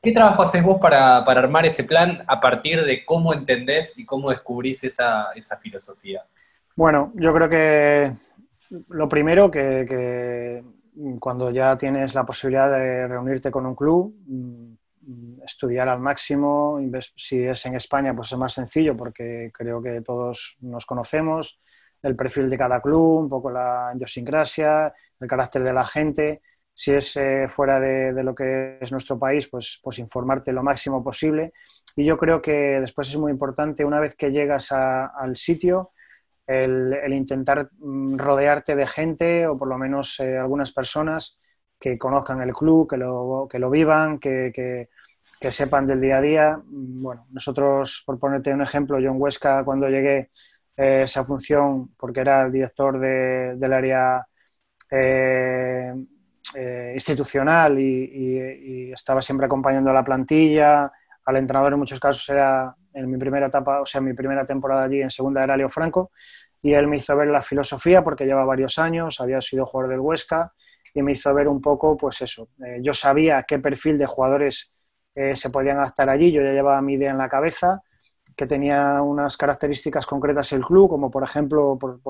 ¿Qué 0.00 0.10
trabajo 0.10 0.42
haces 0.42 0.62
vos 0.62 0.78
para, 0.80 1.18
armar 1.18 1.66
ese 1.66 1.84
plan 1.84 2.24
a 2.26 2.40
partir 2.40 2.82
de 2.82 3.04
cómo 3.04 3.34
entendés 3.34 3.98
y 3.98 4.06
cómo 4.06 4.30
descubrís 4.30 4.84
esa, 4.84 5.26
filosofía? 5.60 6.22
Bueno, 6.76 7.12
yo 7.16 7.34
creo 7.34 7.48
que 7.50 8.12
lo 8.88 9.06
primero 9.06 9.50
que 9.50 10.64
cuando 11.20 11.50
ya 11.50 11.76
tienes 11.76 12.14
la 12.14 12.24
posibilidad 12.24 12.70
de 12.70 13.06
reunirte 13.06 13.50
con 13.50 13.66
un 13.66 13.74
club, 13.74 14.14
mm, 14.26 15.42
estudiar 15.44 15.88
al 15.88 16.00
máximo, 16.00 16.80
si 17.14 17.44
es 17.44 17.66
en 17.66 17.76
España 17.76 18.14
pues 18.14 18.32
es 18.32 18.38
más 18.38 18.52
sencillo 18.52 18.96
porque 18.96 19.50
creo 19.52 19.80
que 19.80 20.00
todos 20.00 20.56
nos 20.60 20.84
conocemos, 20.84 21.60
el 22.02 22.16
perfil 22.16 22.50
de 22.50 22.58
cada 22.58 22.80
club, 22.80 23.20
un 23.20 23.28
poco 23.28 23.50
la 23.50 23.92
idiosincrasia, 23.94 24.92
el 25.20 25.28
carácter 25.28 25.62
de 25.62 25.72
la 25.72 25.84
gente. 25.84 26.42
Si 26.74 26.92
es 26.92 27.16
eh, 27.16 27.46
fuera 27.48 27.80
de, 27.80 28.22
lo 28.22 28.34
que 28.34 28.78
es 28.80 28.92
nuestro 28.92 29.18
país, 29.18 29.48
pues, 29.48 29.80
pues 29.82 29.98
informarte 29.98 30.52
lo 30.52 30.62
máximo 30.62 31.02
posible. 31.02 31.52
Y 31.96 32.04
yo 32.04 32.18
creo 32.18 32.42
que 32.42 32.80
después 32.80 33.08
es 33.08 33.16
muy 33.16 33.32
importante, 33.32 33.84
una 33.84 34.00
vez 34.00 34.14
que 34.14 34.30
llegas 34.30 34.70
al 34.72 35.36
sitio, 35.36 35.92
el, 36.46 37.12
intentar 37.12 37.70
mm, 37.78 38.16
rodearte 38.16 38.76
de 38.76 38.86
gente 38.86 39.46
o 39.46 39.58
por 39.58 39.68
lo 39.68 39.78
menos 39.78 40.20
eh, 40.20 40.38
algunas 40.38 40.72
personas 40.72 41.40
que 41.78 41.98
conozcan 41.98 42.40
el 42.42 42.52
club, 42.54 42.88
que 42.88 42.96
lo, 42.96 43.48
que 43.50 43.58
lo 43.58 43.70
vivan, 43.70 44.18
que, 44.18 44.52
que, 44.54 44.88
sepan 45.52 45.86
del 45.86 46.00
día 46.00 46.18
a 46.18 46.20
día. 46.20 46.56
Mm, 46.56 47.02
bueno, 47.02 47.26
nosotros, 47.30 48.02
por 48.06 48.18
ponerte 48.18 48.52
un 48.52 48.62
ejemplo, 48.62 48.98
yo 48.98 49.10
en 49.10 49.20
Huesca 49.20 49.64
cuando 49.64 49.88
llegué 49.88 50.30
eh, 50.76 51.02
esa 51.04 51.24
función, 51.24 51.94
porque 51.96 52.20
era 52.20 52.42
el 52.46 52.52
director 52.52 52.98
del 52.98 53.72
área 53.72 54.26
eh, 54.90 55.92
institucional 56.94 57.78
y, 57.78 58.92
estaba 58.92 59.20
siempre 59.20 59.46
acompañando 59.46 59.90
a 59.90 59.94
la 59.94 60.04
plantilla, 60.04 60.90
al 61.24 61.36
entrenador 61.36 61.74
en 61.74 61.80
muchos 61.80 62.00
casos 62.00 62.26
era 62.30 62.74
en 62.96 63.10
mi 63.10 63.18
primera 63.18 63.46
etapa, 63.46 63.80
o 63.80 63.86
sea, 63.86 64.00
mi 64.00 64.14
primera 64.14 64.44
temporada 64.44 64.84
allí 64.84 65.02
en 65.02 65.10
segunda 65.10 65.44
era 65.44 65.56
Leo 65.56 65.68
Franco, 65.68 66.10
y 66.62 66.72
él 66.72 66.86
me 66.86 66.96
hizo 66.96 67.14
ver 67.14 67.28
la 67.28 67.42
filosofía 67.42 68.02
porque 68.02 68.24
lleva 68.24 68.44
varios 68.44 68.78
años, 68.78 69.20
había 69.20 69.40
sido 69.40 69.66
jugador 69.66 69.90
del 69.90 70.00
Huesca, 70.00 70.52
y 70.94 71.02
me 71.02 71.12
hizo 71.12 71.32
ver 71.34 71.46
un 71.46 71.60
poco, 71.60 71.96
pues 71.96 72.22
eso, 72.22 72.48
eh, 72.64 72.78
yo 72.80 72.94
sabía 72.94 73.42
qué 73.42 73.58
perfil 73.58 73.98
de 73.98 74.06
jugadores 74.06 74.72
eh, 75.14 75.36
se 75.36 75.50
podían 75.50 75.76
adaptar 75.76 76.08
allí, 76.08 76.32
yo 76.32 76.42
ya 76.42 76.52
llevaba 76.52 76.80
mi 76.80 76.94
idea 76.94 77.10
en 77.10 77.18
la 77.18 77.28
cabeza, 77.28 77.82
que 78.34 78.46
tenía 78.46 79.00
unas 79.02 79.36
características 79.36 80.06
concretas 80.06 80.52
el 80.52 80.62
club, 80.62 80.88
como 80.88 81.10
por 81.10 81.22
ejemplo, 81.22 81.78
por, 81.78 82.00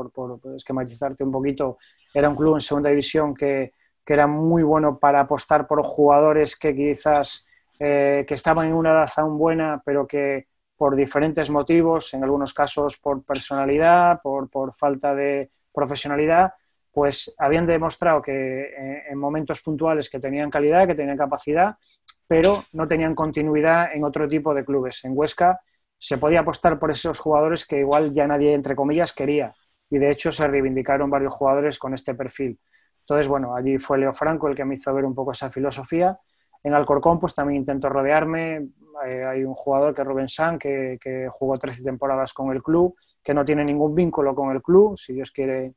esquematizarte 0.56 1.24
un 1.24 1.32
poquito, 1.32 1.78
era 2.14 2.28
un 2.28 2.36
club 2.36 2.54
en 2.54 2.60
segunda 2.60 2.90
división 2.90 3.34
que, 3.34 3.72
que 4.04 4.12
era 4.12 4.26
muy 4.26 4.62
bueno 4.62 4.98
para 4.98 5.20
apostar 5.20 5.66
por 5.66 5.82
jugadores 5.82 6.56
que 6.56 6.74
quizás 6.74 7.46
eh, 7.78 8.24
que 8.26 8.34
estaban 8.34 8.68
en 8.68 8.74
una 8.74 8.90
edad 8.90 9.10
aún 9.16 9.36
buena, 9.36 9.82
pero 9.84 10.06
que 10.06 10.46
por 10.76 10.94
diferentes 10.94 11.50
motivos, 11.50 12.12
en 12.14 12.22
algunos 12.22 12.52
casos 12.52 12.98
por 12.98 13.22
personalidad, 13.24 14.20
por, 14.22 14.48
por 14.50 14.74
falta 14.74 15.14
de 15.14 15.50
profesionalidad, 15.72 16.52
pues 16.92 17.34
habían 17.38 17.66
demostrado 17.66 18.22
que 18.22 18.32
eh, 18.32 19.02
en 19.10 19.18
momentos 19.18 19.60
puntuales 19.62 20.08
que 20.08 20.18
tenían 20.18 20.50
calidad, 20.50 20.86
que 20.86 20.94
tenían 20.94 21.16
capacidad, 21.16 21.76
pero 22.26 22.64
no 22.72 22.86
tenían 22.86 23.14
continuidad 23.14 23.94
en 23.94 24.04
otro 24.04 24.28
tipo 24.28 24.54
de 24.54 24.64
clubes. 24.64 25.04
En 25.04 25.12
Huesca 25.14 25.60
se 25.98 26.18
podía 26.18 26.40
apostar 26.40 26.78
por 26.78 26.90
esos 26.90 27.18
jugadores 27.18 27.66
que 27.66 27.78
igual 27.80 28.12
ya 28.12 28.26
nadie, 28.26 28.54
entre 28.54 28.74
comillas, 28.74 29.12
quería. 29.12 29.54
Y 29.90 29.98
de 29.98 30.10
hecho 30.10 30.32
se 30.32 30.46
reivindicaron 30.46 31.10
varios 31.10 31.34
jugadores 31.34 31.78
con 31.78 31.94
este 31.94 32.14
perfil. 32.14 32.58
Entonces, 33.00 33.28
bueno, 33.28 33.54
allí 33.54 33.78
fue 33.78 33.98
Leo 33.98 34.12
Franco 34.12 34.48
el 34.48 34.56
que 34.56 34.64
me 34.64 34.74
hizo 34.74 34.92
ver 34.92 35.04
un 35.04 35.14
poco 35.14 35.32
esa 35.32 35.50
filosofía. 35.50 36.18
En 36.62 36.74
Alcorcón, 36.74 37.18
pues 37.18 37.34
también 37.34 37.60
intento 37.60 37.88
rodearme. 37.88 38.68
Eh, 39.06 39.24
hay 39.24 39.44
un 39.44 39.54
jugador 39.54 39.94
que 39.94 40.02
es 40.02 40.08
Rubén 40.08 40.28
San, 40.28 40.58
que, 40.58 41.28
jugó 41.30 41.58
13 41.58 41.82
temporadas 41.82 42.32
con 42.32 42.50
el 42.52 42.62
club, 42.62 42.96
que 43.22 43.34
no 43.34 43.44
tiene 43.44 43.64
ningún 43.64 43.94
vínculo 43.94 44.34
con 44.34 44.50
el 44.50 44.62
club. 44.62 44.96
Si 44.96 45.12
Dios 45.12 45.30
quiere, 45.30 45.74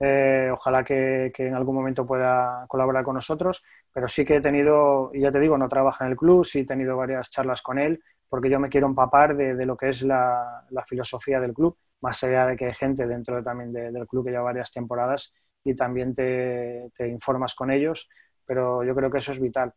eh, 0.00 0.50
ojalá 0.52 0.84
que, 0.84 1.32
en 1.36 1.54
algún 1.54 1.74
momento 1.74 2.06
pueda 2.06 2.64
colaborar 2.68 3.04
con 3.04 3.14
nosotros, 3.14 3.64
pero 3.92 4.06
sí 4.08 4.24
que 4.24 4.36
he 4.36 4.40
tenido, 4.40 5.10
y 5.12 5.20
ya 5.20 5.32
te 5.32 5.40
digo, 5.40 5.58
no 5.58 5.68
trabaja 5.68 6.04
en 6.04 6.12
el 6.12 6.16
club, 6.16 6.44
sí 6.44 6.60
he 6.60 6.66
tenido 6.66 6.96
varias 6.96 7.30
charlas 7.30 7.62
con 7.62 7.78
él, 7.78 8.00
porque 8.28 8.50
yo 8.50 8.60
me 8.60 8.68
quiero 8.68 8.86
empapar 8.86 9.36
de, 9.36 9.66
lo 9.66 9.76
que 9.76 9.88
es 9.88 10.02
la, 10.02 10.64
filosofía 10.86 11.40
del 11.40 11.54
club, 11.54 11.76
más 12.00 12.22
allá 12.22 12.46
de 12.46 12.56
que 12.56 12.66
hay 12.66 12.74
gente 12.74 13.06
dentro 13.06 13.42
también 13.42 13.72
del 13.72 14.06
club 14.06 14.24
que 14.24 14.30
lleva 14.30 14.44
varias 14.44 14.70
temporadas 14.72 15.32
y 15.64 15.74
también 15.74 16.14
te, 16.14 16.90
informas 17.08 17.54
con 17.54 17.70
ellos, 17.70 18.08
pero 18.48 18.82
yo 18.82 18.94
creo 18.94 19.10
que 19.10 19.18
eso 19.18 19.32
es 19.32 19.40
vital. 19.40 19.74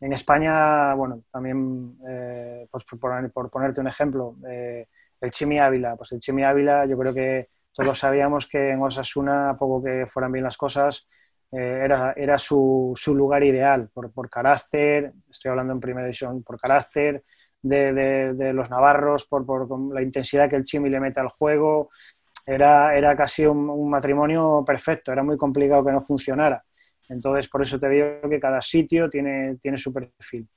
En 0.00 0.12
España, 0.12 0.94
bueno, 0.94 1.24
también, 1.30 1.98
eh, 2.08 2.68
pues 2.70 2.84
por, 2.84 3.50
ponerte 3.50 3.80
un 3.80 3.88
ejemplo, 3.88 4.36
eh, 4.48 4.86
el 5.20 5.30
Chimi 5.32 5.58
Ávila, 5.58 5.96
pues 5.96 6.12
el 6.12 6.20
Chimi 6.20 6.44
Ávila 6.44 6.86
yo 6.86 6.96
creo 6.96 7.12
que 7.12 7.48
todos 7.72 7.98
sabíamos 7.98 8.46
que 8.46 8.70
en 8.70 8.82
Osasuna, 8.82 9.50
a 9.50 9.58
poco 9.58 9.82
que 9.82 10.06
fueran 10.06 10.32
bien 10.32 10.44
las 10.44 10.56
cosas, 10.56 11.08
eh, 11.50 11.80
era, 11.84 12.12
era 12.16 12.38
su, 12.38 12.92
su, 12.94 13.14
lugar 13.14 13.42
ideal, 13.42 13.90
por, 13.92 14.12
por, 14.12 14.30
carácter, 14.30 15.12
estoy 15.30 15.50
hablando 15.50 15.72
en 15.72 15.80
primera 15.80 16.06
división, 16.06 16.42
por 16.42 16.58
carácter 16.60 17.24
de, 17.60 17.92
de, 18.34 18.52
los 18.52 18.70
navarros, 18.70 19.26
por, 19.26 19.44
por, 19.44 19.68
la 19.92 20.02
intensidad 20.02 20.48
que 20.48 20.56
el 20.56 20.64
Chimi 20.64 20.88
le 20.90 21.00
mete 21.00 21.20
al 21.20 21.28
juego, 21.28 21.90
era, 22.46 22.96
era 22.96 23.16
casi 23.16 23.46
un, 23.46 23.88
matrimonio 23.88 24.64
perfecto, 24.66 25.12
era 25.12 25.22
muy 25.22 25.36
complicado 25.36 25.84
que 25.84 25.92
no 25.92 26.00
funcionara. 26.00 26.64
Entonces, 27.08 27.48
por 27.48 27.62
eso 27.62 27.78
te 27.78 27.88
digo 27.88 28.06
que 28.28 28.40
cada 28.40 28.60
sitio 28.62 29.08
tiene, 29.08 29.56
tiene 29.56 29.76
su 29.76 29.92
perfil. 29.92 30.48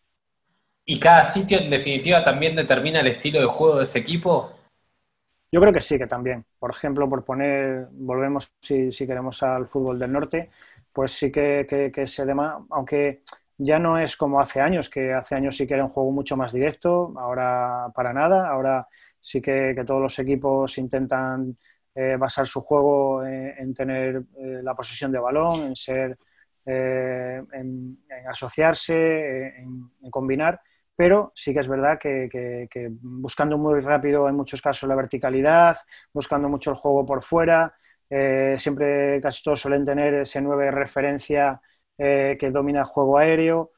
¿Y 0.86 1.00
cada 1.00 1.24
sitio 1.24 1.60
en 1.60 1.70
definitiva 1.70 2.24
también 2.24 2.56
determina 2.56 3.00
el 3.00 3.08
estilo 3.08 3.40
de 3.40 3.48
juego 3.48 3.78
de 3.78 3.84
ese 3.84 4.00
equipo? 4.00 4.52
Yo 5.52 5.60
creo 5.60 5.74
que 5.74 5.82
sí, 5.82 5.98
que 5.98 6.06
también. 6.06 6.46
Por 6.60 6.70
ejemplo, 6.72 7.10
por 7.10 7.24
poner, 7.26 7.88
volvemos 7.92 8.54
si, 8.62 8.90
queremos 9.08 9.42
al 9.42 9.68
fútbol 9.68 9.98
del 9.98 10.12
norte, 10.12 10.52
pues 10.92 11.12
sí 11.12 11.32
que, 11.32 11.92
que, 11.94 12.08
se 12.08 12.26
demanda, 12.26 12.66
aunque 12.70 13.24
ya 13.58 13.80
no 13.80 13.98
es 13.98 14.18
como 14.18 14.40
hace 14.40 14.62
años, 14.62 14.90
que 14.90 15.14
hace 15.14 15.36
años 15.36 15.56
sí 15.56 15.66
que 15.66 15.74
era 15.74 15.86
un 15.86 15.92
juego 15.92 16.12
mucho 16.12 16.36
más 16.38 16.52
directo, 16.54 17.14
ahora 17.18 17.88
para 17.96 18.14
nada, 18.14 18.50
ahora 18.50 18.88
sí 19.20 19.42
que, 19.42 19.82
todos 19.88 20.02
los 20.02 20.20
equipos 20.20 20.78
intentan 20.78 21.58
eh, 21.96 22.18
basar 22.20 22.46
su 22.46 22.62
juego 22.62 23.26
en, 23.26 23.74
tener 23.74 24.24
eh, 24.38 24.60
la 24.62 24.76
posesión 24.76 25.12
de 25.12 25.20
balón, 25.20 25.68
en 25.68 25.76
ser, 25.76 26.18
eh, 26.66 27.44
en, 27.54 28.00
asociarse, 28.28 29.58
en, 29.58 29.90
combinar 30.10 30.60
pero 30.96 31.34
sí 31.36 31.54
que 31.54 31.60
es 31.60 31.68
verdad 31.68 32.00
que, 32.00 32.70
buscando 33.02 33.58
muy 33.58 33.82
rápido 33.82 34.30
en 34.30 34.36
muchos 34.36 34.62
casos 34.62 34.88
la 34.88 34.96
verticalidad, 34.96 35.76
buscando 36.14 36.48
mucho 36.48 36.72
el 36.72 36.78
juego 36.78 37.06
por 37.06 37.22
fuera, 37.22 37.76
eh, 38.10 38.56
siempre 38.58 39.20
casi 39.22 39.44
todos 39.44 39.60
suelen 39.60 39.84
tener 39.84 40.14
ese 40.14 40.42
9 40.42 40.72
referencia 40.72 41.60
eh, 41.98 42.38
que 42.40 42.50
domina 42.50 42.80
el 42.80 42.86
juego 42.86 43.18
aéreo. 43.18 43.72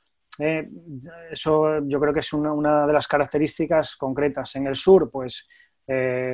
Eso 1.32 1.80
yo 1.88 2.00
creo 2.00 2.14
que 2.14 2.20
es 2.20 2.32
una, 2.34 2.86
de 2.86 2.94
las 2.94 3.08
características 3.08 3.96
concretas. 3.96 4.56
En 4.56 4.68
el 4.68 4.76
sur, 4.76 5.10
pues 5.10 5.50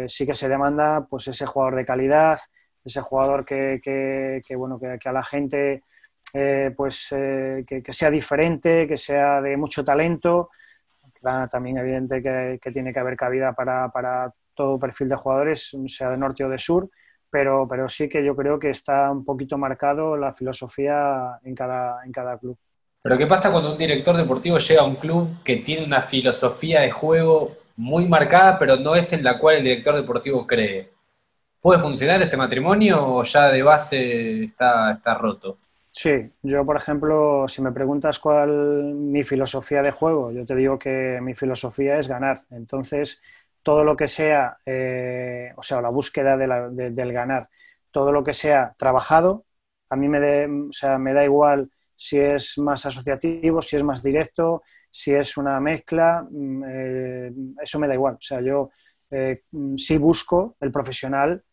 sí 0.08 0.26
que 0.26 0.36
se 0.36 0.50
demanda 0.50 1.08
pues, 1.10 1.30
ese 1.30 1.46
jugador 1.46 1.78
de 1.78 1.86
calidad, 1.86 2.38
ese 2.84 3.02
jugador 3.02 3.46
que, 3.46 4.42
bueno, 4.56 4.80
que, 4.80 5.10
a 5.10 5.12
la 5.12 5.24
gente 5.24 5.84
pues, 6.76 7.10
que, 7.10 7.84
sea 7.90 8.10
diferente, 8.10 8.88
que 8.88 8.98
sea 8.98 9.42
de 9.42 9.56
mucho 9.58 9.84
talento 9.84 10.50
también 11.50 11.78
evidente 11.78 12.22
que, 12.22 12.72
tiene 12.72 12.94
que 12.94 13.00
haber 13.00 13.16
cabida 13.16 13.54
para, 13.54 14.34
todo 14.56 14.78
perfil 14.78 15.10
de 15.10 15.16
jugadores, 15.16 15.76
sea 15.88 16.12
de 16.12 16.18
norte 16.18 16.44
o 16.44 16.50
de 16.50 16.60
sur, 16.60 16.88
pero, 17.30 17.68
pero 17.68 17.90
sí 17.90 18.08
que 18.08 18.24
yo 18.24 18.36
creo 18.36 18.60
que 18.60 18.70
está 18.70 19.10
un 19.10 19.26
poquito 19.26 19.58
marcado 19.58 20.16
la 20.16 20.34
filosofía 20.34 21.40
en 21.44 21.56
cada, 21.56 22.06
en 22.06 22.12
cada 22.12 22.38
club. 22.38 22.56
Pero 23.02 23.18
¿qué 23.18 23.26
pasa 23.26 23.52
cuando 23.52 23.72
un 23.72 23.78
director 23.78 24.16
deportivo 24.16 24.60
llega 24.60 24.82
a 24.82 24.86
un 24.86 24.96
club 24.96 25.44
que 25.44 25.58
tiene 25.58 25.86
una 25.86 26.02
filosofía 26.02 26.82
de 26.82 26.92
juego 26.92 27.58
muy 27.76 28.08
marcada, 28.08 28.60
pero 28.60 28.76
no 28.76 28.96
es 28.96 29.12
en 29.14 29.24
la 29.24 29.40
cual 29.40 29.58
el 29.58 29.64
director 29.64 29.96
deportivo 29.96 30.46
cree? 30.46 30.92
¿Puede 31.60 31.80
funcionar 31.82 32.22
ese 32.22 32.38
matrimonio 32.38 33.04
o 33.04 33.24
ya 33.24 33.50
de 33.50 33.64
base 33.64 34.44
está, 34.44 34.92
está 34.92 35.16
roto? 35.16 35.58
Sí, 35.96 36.10
yo 36.42 36.66
por 36.66 36.76
ejemplo, 36.76 37.48
si 37.48 37.62
me 37.62 37.72
preguntas 37.72 38.18
cuál 38.20 38.50
mi 38.96 39.24
filosofía 39.24 39.84
de 39.84 39.92
juego, 39.92 40.32
yo 40.32 40.44
te 40.46 40.56
digo 40.56 40.80
que 40.80 41.20
mi 41.22 41.36
filosofía 41.36 42.00
es 42.00 42.08
ganar. 42.08 42.44
Entonces, 42.50 43.22
todo 43.62 43.84
lo 43.84 43.96
que 43.96 44.08
sea, 44.08 44.58
eh, 44.66 45.54
o 45.56 45.62
sea, 45.62 45.82
la 45.82 45.90
búsqueda 45.90 46.36
del 46.36 47.14
ganar, 47.14 47.48
todo 47.92 48.12
lo 48.12 48.24
que 48.24 48.34
sea 48.34 48.74
trabajado, 48.78 49.46
a 49.90 49.96
mí 49.96 50.10
me, 50.10 50.46
o 50.70 50.74
sea, 50.74 50.98
me 50.98 51.14
da 51.14 51.24
igual 51.24 51.70
si 51.96 52.20
es 52.20 52.58
más 52.58 52.86
asociativo, 52.88 53.62
si 53.62 53.76
es 53.78 53.84
más 53.84 54.02
directo, 54.02 54.64
si 54.90 55.14
es 55.14 55.38
una 55.38 55.60
mezcla, 55.60 56.26
mm, 56.30 56.64
eh, 56.68 57.34
eso 57.62 57.78
me 57.80 57.88
da 57.88 57.94
igual. 57.94 58.16
O 58.16 58.22
sea, 58.22 58.42
yo 58.42 58.72
eh, 59.12 59.44
sí 59.78 59.98
busco 59.98 60.56
el 60.60 60.72
profesional 60.72 61.44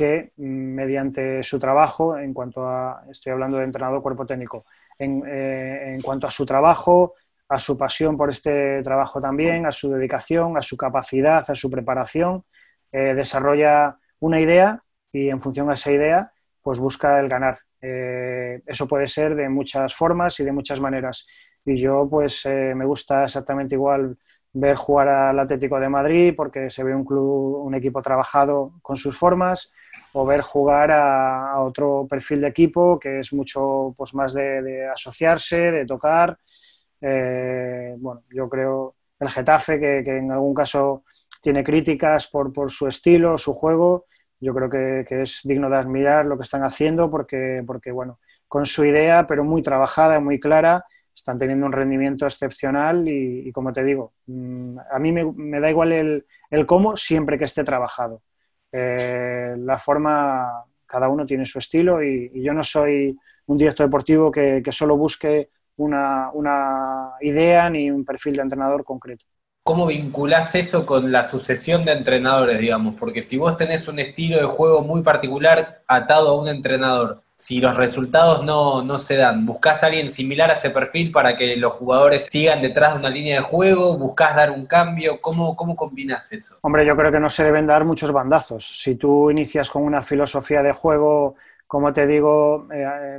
que 0.00 0.32
mediante 0.38 1.42
su 1.42 1.58
trabajo, 1.58 2.16
en 2.16 2.32
cuanto 2.32 2.66
a, 2.66 3.04
estoy 3.10 3.32
hablando 3.32 3.58
de 3.58 3.64
entrenador 3.64 4.00
cuerpo 4.00 4.24
técnico, 4.24 4.64
en, 4.98 5.22
eh, 5.26 5.92
en, 5.92 6.00
cuanto 6.00 6.26
a 6.26 6.30
su 6.30 6.46
trabajo, 6.46 7.16
a 7.50 7.58
su 7.58 7.76
pasión 7.76 8.16
por 8.16 8.30
este 8.30 8.80
trabajo 8.82 9.20
también, 9.20 9.66
a 9.66 9.70
su 9.70 9.90
dedicación, 9.90 10.56
a 10.56 10.62
su 10.62 10.78
capacidad, 10.78 11.44
a 11.46 11.54
su 11.54 11.70
preparación, 11.70 12.44
eh, 12.90 13.12
desarrolla 13.14 13.98
una 14.20 14.40
idea 14.40 14.82
y 15.12 15.28
en 15.28 15.38
función 15.38 15.68
a 15.68 15.74
esa 15.74 15.92
idea, 15.92 16.32
pues 16.62 16.78
busca 16.78 17.20
el 17.20 17.28
ganar. 17.28 17.58
Eh, 17.82 18.62
eso 18.64 18.88
puede 18.88 19.06
ser 19.06 19.34
de 19.34 19.50
muchas 19.50 19.94
formas 19.94 20.40
y 20.40 20.44
de 20.44 20.52
muchas 20.52 20.80
maneras. 20.80 21.26
Y 21.62 21.76
yo, 21.76 22.08
pues, 22.08 22.46
me 22.46 22.86
gusta 22.86 23.24
exactamente 23.24 23.74
igual 23.74 24.16
ver 24.52 24.76
jugar 24.76 25.08
al 25.08 25.38
Atlético 25.38 25.78
de 25.78 25.88
Madrid 25.88 26.34
porque 26.36 26.70
se 26.70 26.82
ve 26.82 26.94
un 26.94 27.04
club, 27.04 27.64
un 27.64 27.74
equipo 27.74 28.02
trabajado 28.02 28.72
con 28.82 28.96
sus 28.96 29.16
formas, 29.16 29.72
o 30.12 30.26
ver 30.26 30.40
jugar 30.40 30.90
a, 30.90 31.60
otro 31.60 32.06
perfil 32.08 32.40
de 32.40 32.48
equipo 32.48 32.98
que 32.98 33.20
es 33.20 33.32
mucho 33.32 33.94
pues, 33.96 34.14
más 34.14 34.34
de, 34.34 34.88
asociarse, 34.88 35.70
de 35.70 35.86
tocar. 35.86 36.36
Eh, 37.00 37.94
bueno, 37.98 38.22
yo 38.30 38.48
creo 38.48 38.96
el 39.18 39.28
Getafe, 39.28 39.78
que, 39.78 40.16
en 40.16 40.32
algún 40.32 40.54
caso 40.54 41.04
tiene 41.42 41.62
críticas 41.62 42.26
por, 42.28 42.52
por, 42.52 42.70
su 42.70 42.88
estilo, 42.88 43.38
su 43.38 43.54
juego, 43.54 44.06
yo 44.40 44.54
creo 44.54 44.70
que, 44.70 45.04
que, 45.06 45.22
es 45.22 45.40
digno 45.44 45.70
de 45.70 45.76
admirar 45.76 46.24
lo 46.26 46.36
que 46.36 46.42
están 46.42 46.64
haciendo 46.64 47.10
porque, 47.10 47.62
porque, 47.66 47.92
bueno, 47.92 48.18
con 48.48 48.66
su 48.66 48.84
idea, 48.84 49.26
pero 49.26 49.44
muy 49.44 49.62
trabajada, 49.62 50.20
muy 50.20 50.40
clara, 50.40 50.84
están 51.20 51.38
teniendo 51.38 51.66
un 51.66 51.72
rendimiento 51.72 52.26
excepcional 52.26 53.06
y, 53.06 53.50
como 53.52 53.72
te 53.72 53.84
digo, 53.84 54.12
mm, 54.26 54.78
a 54.90 54.98
mí 54.98 55.12
me, 55.12 55.60
da 55.60 55.70
igual 55.70 55.92
el, 55.92 56.66
cómo 56.66 56.96
siempre 56.96 57.38
que 57.38 57.44
esté 57.44 57.62
trabajado. 57.62 58.22
Eh, 58.72 59.54
la 59.58 59.78
forma, 59.78 60.64
cada 60.86 61.08
uno 61.08 61.26
tiene 61.26 61.44
su 61.44 61.58
estilo 61.58 62.02
y, 62.02 62.30
yo 62.42 62.52
no 62.52 62.64
soy 62.64 63.16
un 63.46 63.58
director 63.58 63.86
deportivo 63.86 64.30
que, 64.30 64.62
solo 64.70 64.96
busque 64.96 65.50
una, 65.76 66.30
una, 66.32 67.12
idea 67.20 67.68
ni 67.70 67.90
un 67.90 68.04
perfil 68.04 68.36
de 68.36 68.42
entrenador 68.42 68.84
concreto. 68.84 69.24
¿Cómo 69.62 69.86
vinculás 69.86 70.54
eso 70.54 70.86
con 70.86 71.12
la 71.12 71.22
sucesión 71.22 71.84
de 71.84 71.92
entrenadores, 71.92 72.58
digamos? 72.58 72.94
Porque 72.98 73.22
si 73.22 73.36
vos 73.36 73.56
tenés 73.56 73.88
un 73.88 73.98
estilo 73.98 74.38
de 74.38 74.44
juego 74.44 74.82
muy 74.82 75.02
particular 75.02 75.82
atado 75.86 76.30
a 76.30 76.40
un 76.40 76.48
entrenador, 76.48 77.22
si 77.40 77.58
los 77.58 77.74
resultados 77.74 78.44
no, 78.44 78.98
se 78.98 79.16
dan, 79.16 79.46
¿buscás 79.46 79.82
a 79.82 79.86
alguien 79.86 80.10
similar 80.10 80.50
a 80.50 80.54
ese 80.54 80.68
perfil 80.68 81.10
para 81.10 81.38
que 81.38 81.56
los 81.56 81.72
jugadores 81.72 82.26
sigan 82.26 82.60
detrás 82.60 82.92
de 82.92 82.98
una 82.98 83.08
línea 83.08 83.36
de 83.36 83.40
juego? 83.40 83.96
¿Buscás 83.96 84.36
dar 84.36 84.50
un 84.50 84.66
cambio? 84.66 85.22
¿Cómo, 85.22 85.56
cómo 85.56 85.74
combinas 85.74 86.30
eso? 86.32 86.58
Hombre, 86.60 86.84
yo 86.84 86.94
creo 86.94 87.10
que 87.10 87.18
no 87.18 87.30
se 87.30 87.42
deben 87.42 87.66
dar 87.66 87.86
muchos 87.86 88.12
bandazos. 88.12 88.82
Si 88.82 88.96
tú 88.96 89.30
inicias 89.30 89.70
con 89.70 89.84
una 89.84 90.02
filosofía 90.02 90.62
de 90.62 90.74
juego, 90.74 91.36
como 91.66 91.94
te 91.94 92.06
digo, 92.06 92.68
eh, 92.74 93.18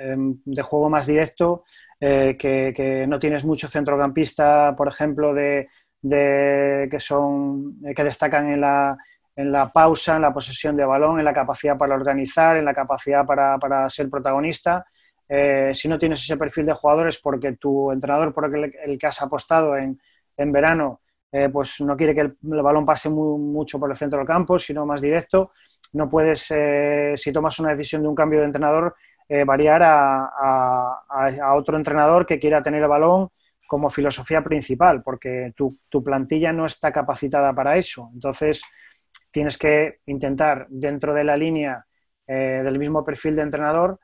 em, 0.00 0.40
de 0.44 0.62
juego 0.62 0.90
más 0.90 1.06
directo, 1.06 1.62
eh, 2.00 2.36
que, 2.36 3.06
no 3.06 3.20
tienes 3.20 3.44
mucho 3.44 3.68
centrocampista, 3.68 4.74
por 4.76 4.88
ejemplo, 4.88 5.32
de, 5.32 5.68
que 6.02 6.98
son 6.98 7.78
que 7.94 8.02
destacan 8.02 8.48
en 8.48 8.60
la 8.60 8.98
en 9.34 9.50
la 9.50 9.72
pausa, 9.72 10.16
en 10.16 10.22
la 10.22 10.32
posesión 10.32 10.76
de 10.76 10.84
balón, 10.84 11.18
en 11.18 11.24
la 11.24 11.32
capacidad 11.32 11.76
para 11.76 11.94
organizar, 11.94 12.56
en 12.56 12.64
la 12.64 12.74
capacidad 12.74 13.24
para, 13.24 13.88
ser 13.88 14.10
protagonista. 14.10 14.84
Eh, 15.28 15.72
si 15.74 15.88
no 15.88 15.96
tienes 15.98 16.22
ese 16.22 16.36
perfil 16.36 16.66
de 16.66 16.74
jugadores 16.74 17.18
porque 17.18 17.52
tu 17.52 17.90
entrenador 17.90 18.34
por 18.34 18.54
el, 18.54 18.98
que 18.98 19.06
has 19.06 19.22
apostado 19.22 19.76
en, 19.76 19.98
verano 20.36 21.00
eh, 21.30 21.48
pues 21.48 21.80
no 21.80 21.96
quiere 21.96 22.14
que 22.14 22.20
el, 22.20 22.36
balón 22.42 22.84
pase 22.84 23.08
mucho 23.08 23.78
por 23.78 23.90
el 23.90 23.96
centro 23.96 24.18
del 24.18 24.26
campo, 24.26 24.58
sino 24.58 24.84
más 24.84 25.00
directo, 25.00 25.52
no 25.94 26.10
puedes, 26.10 26.50
eh, 26.50 27.14
si 27.16 27.32
tomas 27.32 27.58
una 27.60 27.70
decisión 27.70 28.02
de 28.02 28.08
un 28.08 28.14
cambio 28.14 28.40
de 28.40 28.46
entrenador, 28.46 28.94
variar 29.46 29.82
a, 29.82 30.26
a, 31.08 31.54
otro 31.54 31.78
entrenador 31.78 32.26
que 32.26 32.38
quiera 32.38 32.60
tener 32.60 32.82
el 32.82 32.88
balón 32.88 33.30
como 33.66 33.88
filosofía 33.88 34.44
principal, 34.44 35.02
porque 35.02 35.54
tu, 35.56 35.78
tu 35.88 36.04
plantilla 36.04 36.52
no 36.52 36.66
está 36.66 36.92
capacitada 36.92 37.54
para 37.54 37.78
eso. 37.78 38.10
Entonces, 38.12 38.60
tienes 39.32 39.58
que 39.58 40.00
intentar 40.06 40.66
dentro 40.68 41.14
de 41.14 41.24
la 41.24 41.36
línea 41.36 41.84
eh, 42.26 42.60
del 42.62 42.78
mismo 42.78 43.04
perfil 43.04 43.34
de 43.34 43.42
entrenador, 43.42 43.98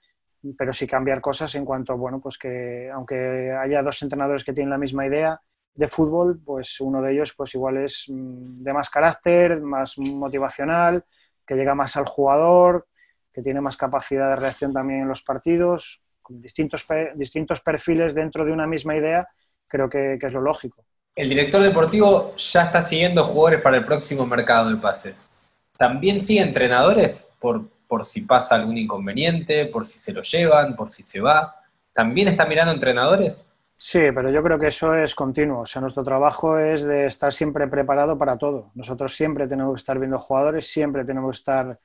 pero 0.57 0.73
sí 0.73 0.87
cambiar 0.87 1.21
cosas 1.21 1.55
en 1.55 1.65
cuanto, 1.65 1.97
bueno, 1.97 2.21
pues 2.21 2.39
que 2.39 2.91
aunque 2.93 3.53
haya 3.53 3.83
dos 3.83 4.03
entrenadores 4.03 4.45
que 4.45 4.53
tienen 4.53 4.71
la 4.71 4.79
misma 4.79 5.07
idea 5.07 5.41
de 5.75 5.87
fútbol, 5.87 6.41
pues 6.45 6.81
uno 6.81 7.03
de 7.03 7.13
ellos 7.13 7.35
pues 7.37 7.55
igual 7.55 7.77
es 7.77 8.07
mm, 8.09 8.63
de 8.63 8.73
más 8.73 8.91
carácter, 8.91 9.61
más 9.61 9.99
motivacional, 9.99 11.05
que 11.47 11.55
llega 11.55 11.75
más 11.75 11.97
al 11.97 12.07
jugador, 12.07 12.89
que 13.33 13.43
tiene 13.43 13.61
más 13.61 13.77
capacidad 13.77 14.31
de 14.31 14.37
reacción 14.37 14.73
también 14.73 15.03
en 15.03 15.09
los 15.09 15.23
partidos, 15.23 16.03
con 16.23 16.41
distintos, 16.41 16.87
distintos 17.15 17.61
perfiles 17.61 18.15
dentro 18.15 18.45
de 18.45 18.53
una 18.53 18.67
misma 18.67 18.97
idea, 18.97 19.29
creo 19.67 19.89
que 19.89 20.19
es 20.21 20.33
lo 20.33 20.41
lógico. 20.41 20.88
El 21.19 21.29
director 21.29 21.61
deportivo 21.61 22.33
ya 22.37 22.63
está 22.63 22.81
siguiendo 22.81 23.25
jugadores 23.25 23.61
para 23.61 23.77
el 23.77 23.85
próximo 23.85 24.25
mercado 24.25 24.71
de 24.71 24.77
pases. 24.77 25.29
¿También 25.77 26.21
sigue 26.21 26.43
entrenadores 26.43 27.35
por, 27.41 27.69
por 27.89 28.05
si 28.05 28.21
pasa 28.21 28.55
algún 28.55 28.79
inconveniente, 28.79 29.67
por 29.67 29.85
si 29.85 29.99
se 29.99 30.13
lo 30.13 30.23
llevan, 30.23 30.77
por 30.77 30.93
si 30.93 31.03
se 31.03 31.21
va? 31.21 31.57
¿También 31.93 32.29
está 32.29 32.47
mirando 32.47 32.73
entrenadores? 32.73 33.53
Sí, 33.77 33.99
pero 34.15 34.31
yo 34.31 34.45
creo 34.45 34.61
que 34.61 34.69
eso 34.69 34.95
es 34.95 35.17
continuo. 35.17 35.63
O 35.63 35.67
sea, 35.67 35.83
nuestro 35.83 36.05
trabajo 36.05 36.57
es 36.57 36.85
de 36.85 37.07
estar 37.07 37.33
siempre 37.33 37.67
preparado 37.67 38.17
para 38.17 38.39
todo. 38.39 38.71
Nosotros 38.77 39.13
siempre 39.13 39.49
tenemos 39.49 39.75
que 39.75 39.81
estar 39.81 39.99
viendo 39.99 40.21
jugadores, 40.21 40.71
siempre 40.71 41.05
tenemos 41.05 41.33
que 41.33 41.41
estar 41.41 41.81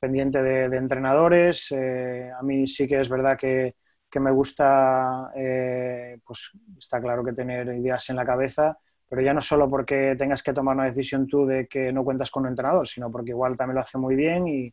pendiente 0.00 0.42
de, 0.42 0.64
entrenadores. 0.74 1.72
Eh, 1.72 2.30
a 2.34 2.42
mí 2.42 2.66
sí 2.66 2.88
que 2.88 3.00
es 3.00 3.10
verdad 3.10 3.36
que, 3.36 3.74
que 4.10 4.20
me 4.20 4.30
gusta, 4.30 5.30
eh, 5.34 6.18
pues 6.24 6.50
está 6.78 7.00
claro 7.00 7.24
que 7.24 7.32
tener 7.32 7.66
ideas 7.68 8.08
en 8.10 8.16
la 8.16 8.24
cabeza, 8.24 8.78
pero 9.08 9.22
ya 9.22 9.34
no 9.34 9.40
solo 9.40 9.68
porque 9.68 10.16
tengas 10.16 10.42
que 10.42 10.52
tomar 10.52 10.74
una 10.76 10.86
decisión 10.86 11.26
tú 11.26 11.46
de 11.46 11.66
que 11.66 11.92
no 11.92 12.04
cuentas 12.04 12.30
con 12.30 12.44
un 12.44 12.50
entrenador, 12.50 12.86
sino 12.86 13.10
porque 13.10 13.30
igual 13.30 13.56
también 13.56 13.76
lo 13.76 13.80
hace 13.80 13.98
muy 13.98 14.16
bien 14.16 14.46
y, 14.46 14.72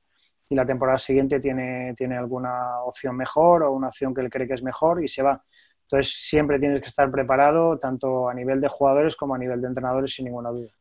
y 0.50 0.56
la 0.56 0.66
temporada 0.66 0.98
siguiente 0.98 1.40
tiene, 1.40 1.94
tiene 1.96 2.18
alguna 2.18 2.82
opción 2.84 3.16
mejor 3.16 3.64
o 3.64 3.72
una 3.72 3.88
opción 3.88 4.14
que 4.14 4.22
él 4.22 4.30
cree 4.30 4.48
que 4.48 4.54
es 4.54 4.64
mejor 4.64 5.04
y 5.04 5.08
se 5.08 5.24
va. 5.24 5.44
Entonces 5.84 6.14
siempre 6.14 6.60
tienes 6.60 6.82
que 6.82 6.90
estar 6.90 7.10
preparado 7.12 7.78
tanto 7.78 8.30
a 8.30 8.34
nivel 8.34 8.60
de 8.62 8.68
jugadores 8.68 9.16
como 9.16 9.36
a 9.36 9.38
nivel 9.38 9.62
de 9.62 9.68
entrenadores 9.68 10.14
sin 10.14 10.26
ninguna 10.26 10.50
duda. 10.50 10.72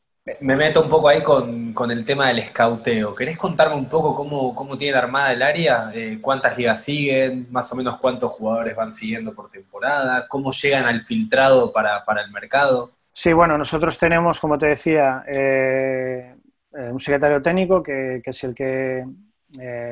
Me 0.41 0.57
meto 0.57 0.81
un 0.83 0.89
poco 0.89 1.09
ahí 1.09 1.23
con, 1.23 1.91
el 1.91 2.05
tema 2.05 2.29
del 2.29 2.39
escauteo. 2.39 3.15
¿Querés 3.15 3.37
contarme 3.37 3.75
un 3.75 3.89
poco 3.89 4.15
cómo, 4.17 4.55
cómo 4.55 4.79
tiene 4.79 4.97
armada 4.97 5.33
el 5.33 5.43
área? 5.43 5.91
Eh, 5.93 6.19
¿Cuántas 6.21 6.57
ligas 6.57 6.83
siguen? 6.83 7.47
¿Más 7.51 7.71
o 7.73 7.77
menos 7.77 7.99
cuántos 8.01 8.33
jugadores 8.33 8.75
van 8.75 8.95
siguiendo 8.95 9.35
por 9.35 9.51
temporada? 9.51 10.27
¿Cómo 10.27 10.51
llegan 10.51 10.87
al 10.87 11.03
filtrado 11.03 11.71
para, 11.71 12.03
el 12.25 12.31
mercado? 12.33 12.93
Sí, 13.13 13.35
bueno, 13.35 13.59
nosotros 13.59 13.99
tenemos, 13.99 14.41
como 14.41 14.59
te 14.59 14.69
decía, 14.69 15.25
eh, 15.27 16.35
eh, 16.73 16.91
un 16.91 16.99
secretario 16.99 17.43
técnico 17.43 17.83
que, 17.83 18.23
es 18.25 18.45
el 18.45 18.55
que, 18.55 19.05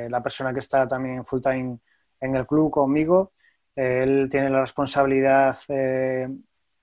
la 0.08 0.22
persona 0.22 0.54
que 0.54 0.60
está 0.60 0.88
también 0.88 1.26
full 1.26 1.42
time 1.42 1.78
en 2.20 2.34
el 2.36 2.46
club 2.46 2.70
conmigo. 2.70 3.32
él 3.76 4.28
tiene 4.30 4.48
la 4.48 4.62
responsabilidad 4.62 5.56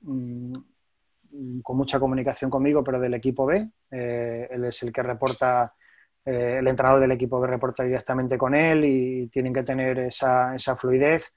Mm, 0.01 0.53
con 1.63 1.77
mucha 1.77 1.99
comunicación 1.99 2.49
conmigo, 2.49 2.83
pero 2.83 2.99
del 2.99 3.13
equipo 3.13 3.45
B. 3.45 3.69
Eh, 3.91 4.47
él 4.51 4.65
es 4.65 4.83
el 4.83 4.91
que 4.91 5.03
reporta, 5.03 5.73
eh, 6.25 6.57
el 6.59 6.67
entrenador 6.67 6.99
del 6.99 7.11
equipo 7.11 7.39
B 7.39 7.47
reporta 7.47 7.83
directamente 7.83 8.37
con 8.37 8.55
él 8.55 8.85
y 8.85 9.27
tienen 9.27 9.53
que 9.53 9.63
tener 9.63 9.99
esa, 9.99 10.55
esa 10.55 10.75
fluidez 10.75 11.33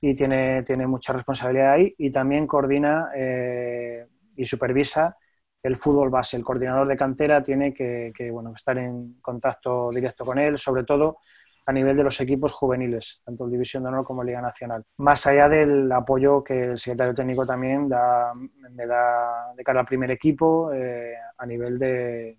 y 0.00 0.14
tiene, 0.14 0.62
tiene, 0.62 0.86
mucha 0.86 1.12
responsabilidad 1.12 1.72
ahí 1.72 1.94
y 1.98 2.10
también 2.10 2.46
coordina 2.46 3.10
eh, 3.14 4.06
y 4.36 4.44
supervisa 4.44 5.16
el 5.62 5.76
fútbol 5.76 6.10
base. 6.10 6.36
El 6.36 6.44
coordinador 6.44 6.86
de 6.86 6.96
cantera 6.96 7.42
tiene 7.42 7.72
que, 7.72 8.12
que 8.14 8.30
bueno, 8.30 8.52
estar 8.54 8.76
en 8.76 9.14
contacto 9.22 9.90
directo 9.90 10.24
con 10.24 10.38
él, 10.38 10.58
sobre 10.58 10.84
todo 10.84 11.18
a 11.66 11.72
nivel 11.72 11.96
de 11.96 12.04
los 12.04 12.20
equipos 12.20 12.52
juveniles, 12.52 13.22
tanto 13.24 13.48
División 13.48 13.82
de 13.82 13.88
Honor 13.88 14.04
como 14.04 14.22
Liga 14.22 14.40
Nacional. 14.40 14.84
Más 14.98 15.26
allá 15.26 15.48
del 15.48 15.90
apoyo 15.90 16.44
que 16.44 16.60
el 16.60 16.78
secretario 16.78 17.14
técnico 17.14 17.46
también 17.46 17.88
da, 17.88 18.32
me 18.70 18.86
da 18.86 19.52
de 19.56 19.64
cara 19.64 19.80
al 19.80 19.86
primer 19.86 20.10
equipo 20.10 20.72
eh, 20.72 21.14
a 21.38 21.46
nivel 21.46 21.78
de, 21.78 22.38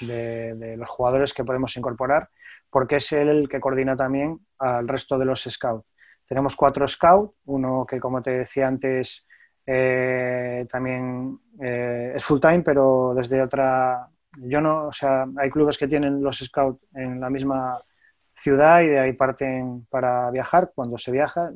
de, 0.00 0.76
los 0.76 0.88
jugadores 0.88 1.32
que 1.32 1.44
podemos 1.44 1.74
incorporar, 1.76 2.28
porque 2.70 2.96
es 2.96 3.12
él 3.12 3.28
el 3.28 3.48
que 3.48 3.60
coordina 3.60 3.96
también 3.96 4.38
al 4.58 4.86
resto 4.86 5.18
de 5.18 5.24
los 5.24 5.42
scouts. 5.42 5.86
Tenemos 6.26 6.56
cuatro 6.56 6.86
scouts, 6.86 7.34
uno 7.46 7.86
que 7.86 7.98
como 8.00 8.20
te 8.20 8.38
decía 8.38 8.66
antes 8.66 9.26
eh, 9.64 10.66
también 10.70 11.38
eh, 11.60 12.12
es 12.14 12.24
full 12.24 12.40
time, 12.40 12.60
pero 12.60 13.14
desde 13.14 13.40
otra... 13.42 14.08
Yo 14.38 14.60
no, 14.60 14.88
o 14.88 14.92
sea, 14.92 15.24
hay 15.38 15.48
clubes 15.48 15.78
que 15.78 15.88
tienen 15.88 16.22
los 16.22 16.38
scouts 16.38 16.84
en 16.94 17.18
la 17.20 17.30
misma 17.30 17.80
ciudad 18.36 18.82
y 18.82 18.88
de 18.88 18.98
ahí 19.00 19.12
parten 19.14 19.86
para 19.88 20.30
viajar 20.30 20.72
cuando 20.74 20.98
se 20.98 21.10
viaja. 21.10 21.50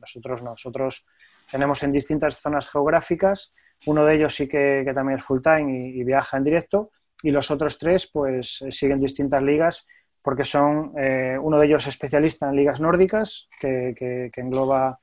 Nosotros 0.00 0.42
nosotros 0.42 1.06
tenemos 1.50 1.82
en 1.82 1.92
distintas 1.92 2.36
zonas 2.36 2.70
geográficas. 2.70 3.52
Uno 3.86 4.04
de 4.04 4.14
ellos 4.14 4.34
sí 4.34 4.48
que, 4.48 4.88
también 4.94 5.18
es 5.18 5.24
full 5.24 5.40
time 5.40 5.90
y, 5.90 6.04
viaja 6.04 6.36
en 6.36 6.44
directo 6.44 6.90
y 7.22 7.30
los 7.30 7.50
otros 7.50 7.78
tres 7.78 8.10
pues 8.12 8.64
siguen 8.70 9.00
distintas 9.00 9.42
ligas 9.42 9.86
porque 10.22 10.44
son, 10.44 10.92
eh, 10.98 11.36
uno 11.40 11.58
de 11.58 11.66
ellos 11.66 11.86
especialista 11.86 12.48
en 12.48 12.56
ligas 12.56 12.80
nórdicas 12.80 13.48
que, 13.58 14.30
engloba 14.36 15.00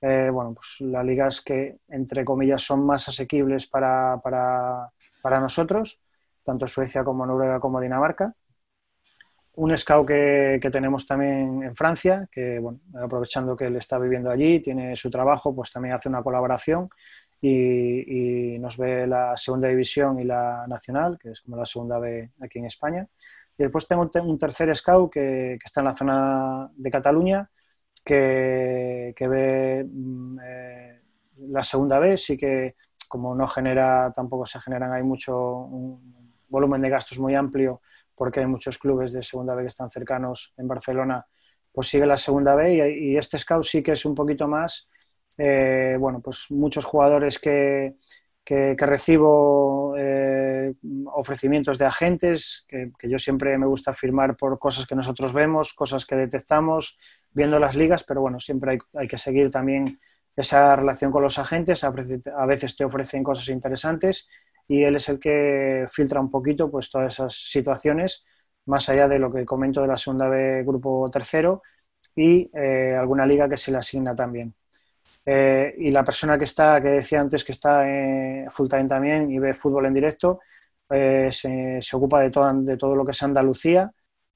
eh, 0.00 0.30
bueno, 0.30 0.54
pues 0.54 0.76
las 0.80 1.04
ligas 1.04 1.40
que 1.40 1.78
entre 1.88 2.24
comillas 2.24 2.62
son 2.62 2.86
más 2.86 3.08
asequibles 3.08 3.66
para, 3.66 4.20
para, 4.22 4.90
para 5.22 5.40
nosotros, 5.40 6.02
tanto 6.44 6.66
Suecia 6.66 7.02
como 7.02 7.26
Noruega 7.26 7.58
como 7.58 7.80
Dinamarca 7.80 8.34
un 9.58 9.76
scout 9.76 10.06
que, 10.06 10.68
tenemos 10.70 11.04
también 11.06 11.62
en 11.64 11.74
Francia, 11.74 12.28
que 12.30 12.60
bueno, 12.60 12.78
aprovechando 12.94 13.56
que 13.56 13.66
él 13.66 13.76
está 13.76 13.98
viviendo 13.98 14.30
allí, 14.30 14.60
tiene 14.60 14.94
su 14.94 15.10
trabajo, 15.10 15.54
pues 15.54 15.72
también 15.72 15.94
hace 15.94 16.08
una 16.08 16.22
colaboración 16.22 16.88
y, 17.40 18.56
nos 18.60 18.76
ve 18.76 19.06
la 19.06 19.36
segunda 19.36 19.68
división 19.68 20.20
y 20.20 20.24
la 20.24 20.64
nacional, 20.68 21.18
que 21.18 21.30
es 21.30 21.40
como 21.40 21.56
la 21.56 21.66
segunda 21.66 21.98
B 21.98 22.30
aquí 22.40 22.60
en 22.60 22.66
España. 22.66 23.06
Y 23.56 23.64
después 23.64 23.86
tengo 23.88 24.06
un 24.22 24.38
tercer 24.38 24.74
scout 24.76 25.12
que, 25.12 25.58
está 25.64 25.80
en 25.80 25.86
la 25.86 25.92
zona 25.92 26.70
de 26.76 26.90
Cataluña, 26.90 27.50
que, 28.04 29.14
ve 29.18 29.84
mm, 29.84 30.38
eh, 30.40 31.00
la 31.48 31.62
segunda 31.64 31.98
B, 31.98 32.16
sí 32.16 32.36
que 32.36 32.76
como 33.08 33.34
no 33.34 33.46
genera, 33.48 34.12
tampoco 34.14 34.46
se 34.46 34.60
generan, 34.60 34.92
hay 34.92 35.02
mucho, 35.02 35.36
un 35.36 36.32
volumen 36.48 36.80
de 36.82 36.90
gastos 36.90 37.18
muy 37.18 37.34
amplio 37.34 37.80
porque 38.18 38.40
hay 38.40 38.46
muchos 38.46 38.76
clubes 38.78 39.12
de 39.12 39.22
segunda 39.22 39.54
B 39.54 39.62
que 39.62 39.68
están 39.68 39.90
cercanos 39.90 40.52
en 40.56 40.66
Barcelona, 40.66 41.24
pues 41.72 41.88
sigue 41.88 42.06
la 42.06 42.16
segunda 42.16 42.54
B 42.54 42.98
y, 42.98 43.16
este 43.16 43.38
scout 43.38 43.62
sí 43.62 43.82
que 43.82 43.92
es 43.92 44.04
un 44.04 44.14
poquito 44.14 44.48
más, 44.48 44.90
eh, 45.38 45.96
bueno, 45.98 46.20
pues 46.20 46.46
muchos 46.50 46.84
jugadores 46.84 47.38
que, 47.38 47.94
que, 48.44 48.74
recibo 48.78 49.94
eh, 49.96 50.74
ofrecimientos 51.12 51.78
de 51.78 51.86
agentes, 51.86 52.66
que, 52.68 52.90
yo 53.02 53.18
siempre 53.18 53.56
me 53.56 53.66
gusta 53.66 53.94
firmar 53.94 54.36
por 54.36 54.58
cosas 54.58 54.86
que 54.86 54.96
nosotros 54.96 55.32
vemos, 55.32 55.72
cosas 55.72 56.04
que 56.04 56.16
detectamos 56.16 56.98
viendo 57.30 57.58
las 57.58 57.76
ligas, 57.76 58.04
pero 58.04 58.20
bueno, 58.20 58.40
siempre 58.40 58.72
hay, 58.72 58.78
hay 58.94 59.06
que 59.06 59.18
seguir 59.18 59.50
también 59.50 60.00
esa 60.34 60.76
relación 60.76 61.10
con 61.10 61.22
los 61.22 61.38
agentes, 61.38 61.82
a 61.82 62.46
veces 62.46 62.76
te 62.76 62.84
ofrecen 62.84 63.24
cosas 63.24 63.48
interesantes 63.48 64.28
y 64.68 64.84
él 64.84 64.96
es 64.96 65.08
el 65.08 65.18
que 65.18 65.86
filtra 65.90 66.20
un 66.20 66.30
poquito 66.30 66.70
pues 66.70 66.90
todas 66.90 67.14
esas 67.14 67.34
situaciones 67.34 68.26
más 68.66 68.88
allá 68.90 69.08
de 69.08 69.18
lo 69.18 69.32
que 69.32 69.44
comento 69.46 69.80
de 69.80 69.88
la 69.88 69.96
segunda 69.96 70.28
B 70.28 70.62
grupo 70.64 71.10
tercero 71.10 71.62
y 72.14 72.50
eh, 72.54 72.94
alguna 72.98 73.26
liga 73.26 73.48
que 73.48 73.56
se 73.56 73.72
le 73.72 73.78
asigna 73.78 74.14
también. 74.14 74.54
Eh, 75.24 75.74
y 75.78 75.90
la 75.90 76.04
persona 76.04 76.38
que 76.38 76.44
está, 76.44 76.80
que 76.82 76.88
decía 76.88 77.20
antes 77.20 77.44
que 77.44 77.52
está 77.52 77.84
full 78.50 78.68
time 78.68 78.86
también 78.88 79.30
y 79.30 79.38
ve 79.38 79.54
fútbol 79.54 79.86
en 79.86 79.94
directo, 79.94 80.40
se, 80.88 81.78
se, 81.82 81.96
ocupa 81.96 82.20
de 82.20 82.30
todo, 82.30 82.52
de 82.62 82.76
todo 82.76 82.96
lo 82.96 83.04
que 83.04 83.12
es 83.12 83.22
Andalucía, 83.22 83.92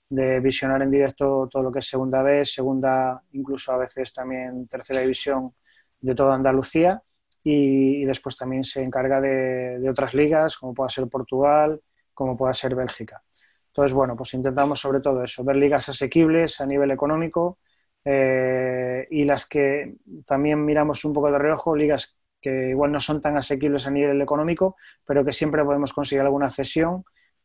de 0.09 0.41
visionar 0.41 0.83
en 0.83 0.91
directo 0.91 1.49
todo 1.51 1.63
lo 1.63 1.73
que 1.73 1.79
es 1.81 1.89
segunda 1.89 2.23
vez, 2.23 2.53
segunda, 2.53 3.23
incluso 3.33 3.73
a 3.73 3.79
veces 3.79 4.13
también 4.13 4.67
tercera 4.69 5.01
división 5.01 5.55
de 6.01 6.15
toda 6.15 6.35
Andalucía 6.35 7.03
y, 7.45 8.05
después 8.05 8.37
también 8.37 8.65
se 8.65 8.83
encarga 8.83 9.21
de, 9.21 9.89
otras 9.89 10.15
ligas, 10.15 10.57
como 10.57 10.75
pueda 10.75 10.91
ser 10.91 11.09
Portugal, 11.09 11.81
como 12.15 12.37
pueda 12.37 12.55
ser 12.55 12.75
Bélgica. 12.75 13.23
Entonces, 13.69 13.93
bueno, 13.93 14.17
pues 14.17 14.35
intentamos 14.35 14.81
sobre 14.81 15.01
todo 15.01 15.25
eso, 15.25 15.45
ver 15.45 15.57
ligas 15.57 15.89
asequibles 15.89 16.61
a 16.61 16.67
nivel 16.67 16.91
económico 16.91 17.59
eh, 18.05 19.07
y 19.11 19.25
las 19.25 19.47
que 19.47 19.95
también 20.27 20.65
miramos 20.65 21.05
un 21.05 21.13
poco 21.13 21.31
de 21.31 21.39
reojo, 21.39 21.75
ligas 21.75 22.19
que 22.41 22.71
igual 22.71 22.91
no 22.93 23.01
son 23.01 23.21
tan 23.21 23.37
asequibles 23.37 23.87
a 23.87 23.91
nivel 23.91 24.21
económico, 24.21 24.77
pero 25.07 25.25
que 25.25 25.33
siempre 25.33 25.65
podemos 25.65 25.93
conseguir 25.93 26.23
alguna 26.23 26.51
cesión 26.51 27.05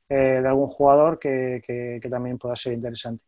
eh, 0.09 0.39
de 0.41 0.47
algún 0.47 0.67
jugador 0.67 1.19
que, 1.19 1.61
que, 1.65 2.09
también 2.09 2.37
pueda 2.37 2.55
ser 2.55 2.73
interesante. 2.73 3.23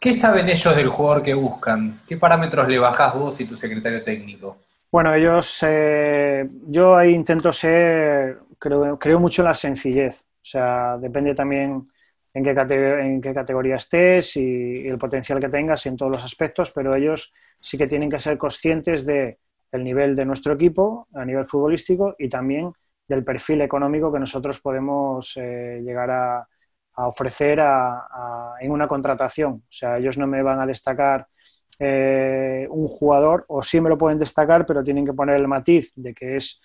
¿Qué 0.00 0.14
saben 0.14 0.48
ellos 0.48 0.74
del 0.74 0.88
jugador 0.88 1.22
que 1.22 1.34
buscan? 1.34 2.00
¿Qué 2.08 2.16
parámetros 2.16 2.66
le 2.68 2.78
bajás 2.78 3.14
vos 3.14 3.38
y 3.40 3.44
tu 3.44 3.58
secretario 3.58 4.02
técnico? 4.02 4.56
Bueno, 4.92 5.14
ellos, 5.14 5.62
eh, 5.62 6.48
yo 6.66 6.96
ahí 6.96 7.10
intento 7.14 7.52
ser, 7.52 8.40
creo, 8.58 8.98
creo, 8.98 9.20
mucho 9.20 9.42
en 9.42 9.46
la 9.48 9.54
sencillez. 9.54 10.22
O 10.22 10.44
sea, 10.44 10.98
depende 10.98 11.32
también 11.34 11.88
en 12.34 12.44
qué, 12.44 12.50
en 12.50 13.20
qué 13.20 13.32
categoría 13.32 13.76
estés 13.76 14.36
y, 14.36 14.88
el 14.88 14.98
potencial 14.98 15.38
que 15.40 15.48
tengas 15.48 15.86
en 15.86 15.96
todos 15.96 16.10
los 16.10 16.24
aspectos, 16.24 16.72
pero 16.72 16.94
ellos 16.96 17.32
sí 17.60 17.78
que 17.78 17.86
tienen 17.86 18.10
que 18.10 18.18
ser 18.18 18.36
conscientes 18.36 19.06
del 19.06 19.38
el 19.72 19.84
nivel 19.84 20.16
de 20.16 20.24
nuestro 20.24 20.54
equipo 20.54 21.06
a 21.14 21.24
nivel 21.24 21.46
futbolístico 21.46 22.16
y 22.18 22.28
también 22.28 22.72
del 23.06 23.24
perfil 23.24 23.60
económico 23.62 24.12
que 24.12 24.18
nosotros 24.18 24.60
podemos 24.60 25.36
eh, 25.36 25.80
llegar 25.84 26.10
a, 26.10 26.46
ofrecer 27.02 27.60
en 28.60 28.70
una 28.70 28.86
contratación. 28.86 29.52
O 29.52 29.72
sea, 29.72 29.96
ellos 29.96 30.18
no 30.18 30.26
me 30.26 30.42
van 30.42 30.60
a 30.60 30.66
destacar 30.66 31.26
eh, 31.82 32.66
un 32.68 32.86
jugador, 32.86 33.46
o 33.48 33.62
sí 33.62 33.80
me 33.80 33.88
lo 33.88 33.96
pueden 33.96 34.18
destacar, 34.18 34.66
pero 34.66 34.84
tienen 34.84 35.06
que 35.06 35.14
poner 35.14 35.36
el 35.36 35.48
matiz 35.48 35.90
de 35.96 36.12
que 36.12 36.36
es 36.36 36.60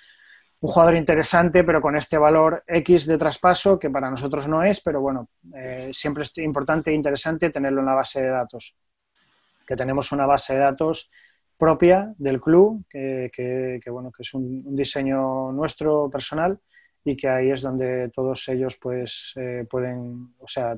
un 0.59 0.69
jugador 0.69 0.93
interesante, 0.95 1.63
pero 1.63 1.81
con 1.81 1.95
este 1.95 2.17
valor 2.17 2.65
X 2.67 3.05
de 3.05 3.17
traspaso, 3.17 3.79
que 3.79 3.89
para 3.89 4.09
nosotros 4.09 4.45
no 4.49 4.61
es, 4.61 4.81
pero 4.81 4.99
bueno, 4.99 5.29
eh, 5.55 5.89
siempre 5.93 6.23
es 6.23 6.37
importante 6.39 6.91
e 6.91 6.93
interesante 6.93 7.49
tenerlo 7.49 7.79
en 7.79 7.85
la 7.85 7.93
base 7.93 8.23
de 8.23 8.27
datos. 8.29 8.75
Que 9.65 9.77
tenemos 9.77 10.11
una 10.11 10.25
base 10.25 10.55
de 10.55 10.59
datos 10.59 11.09
propia 11.57 12.13
del 12.17 12.41
club, 12.41 12.83
que, 12.89 13.79
bueno, 13.87 14.11
que 14.11 14.21
es 14.21 14.33
un, 14.33 14.75
diseño 14.75 15.53
nuestro 15.53 16.09
personal 16.09 16.59
y 17.05 17.15
que 17.15 17.29
ahí 17.29 17.51
es 17.51 17.61
donde 17.61 18.09
todos 18.09 18.45
ellos 18.49 18.77
pues 18.81 19.31
eh, 19.37 19.65
pueden, 19.69 20.33
o 20.39 20.47
sea, 20.47 20.77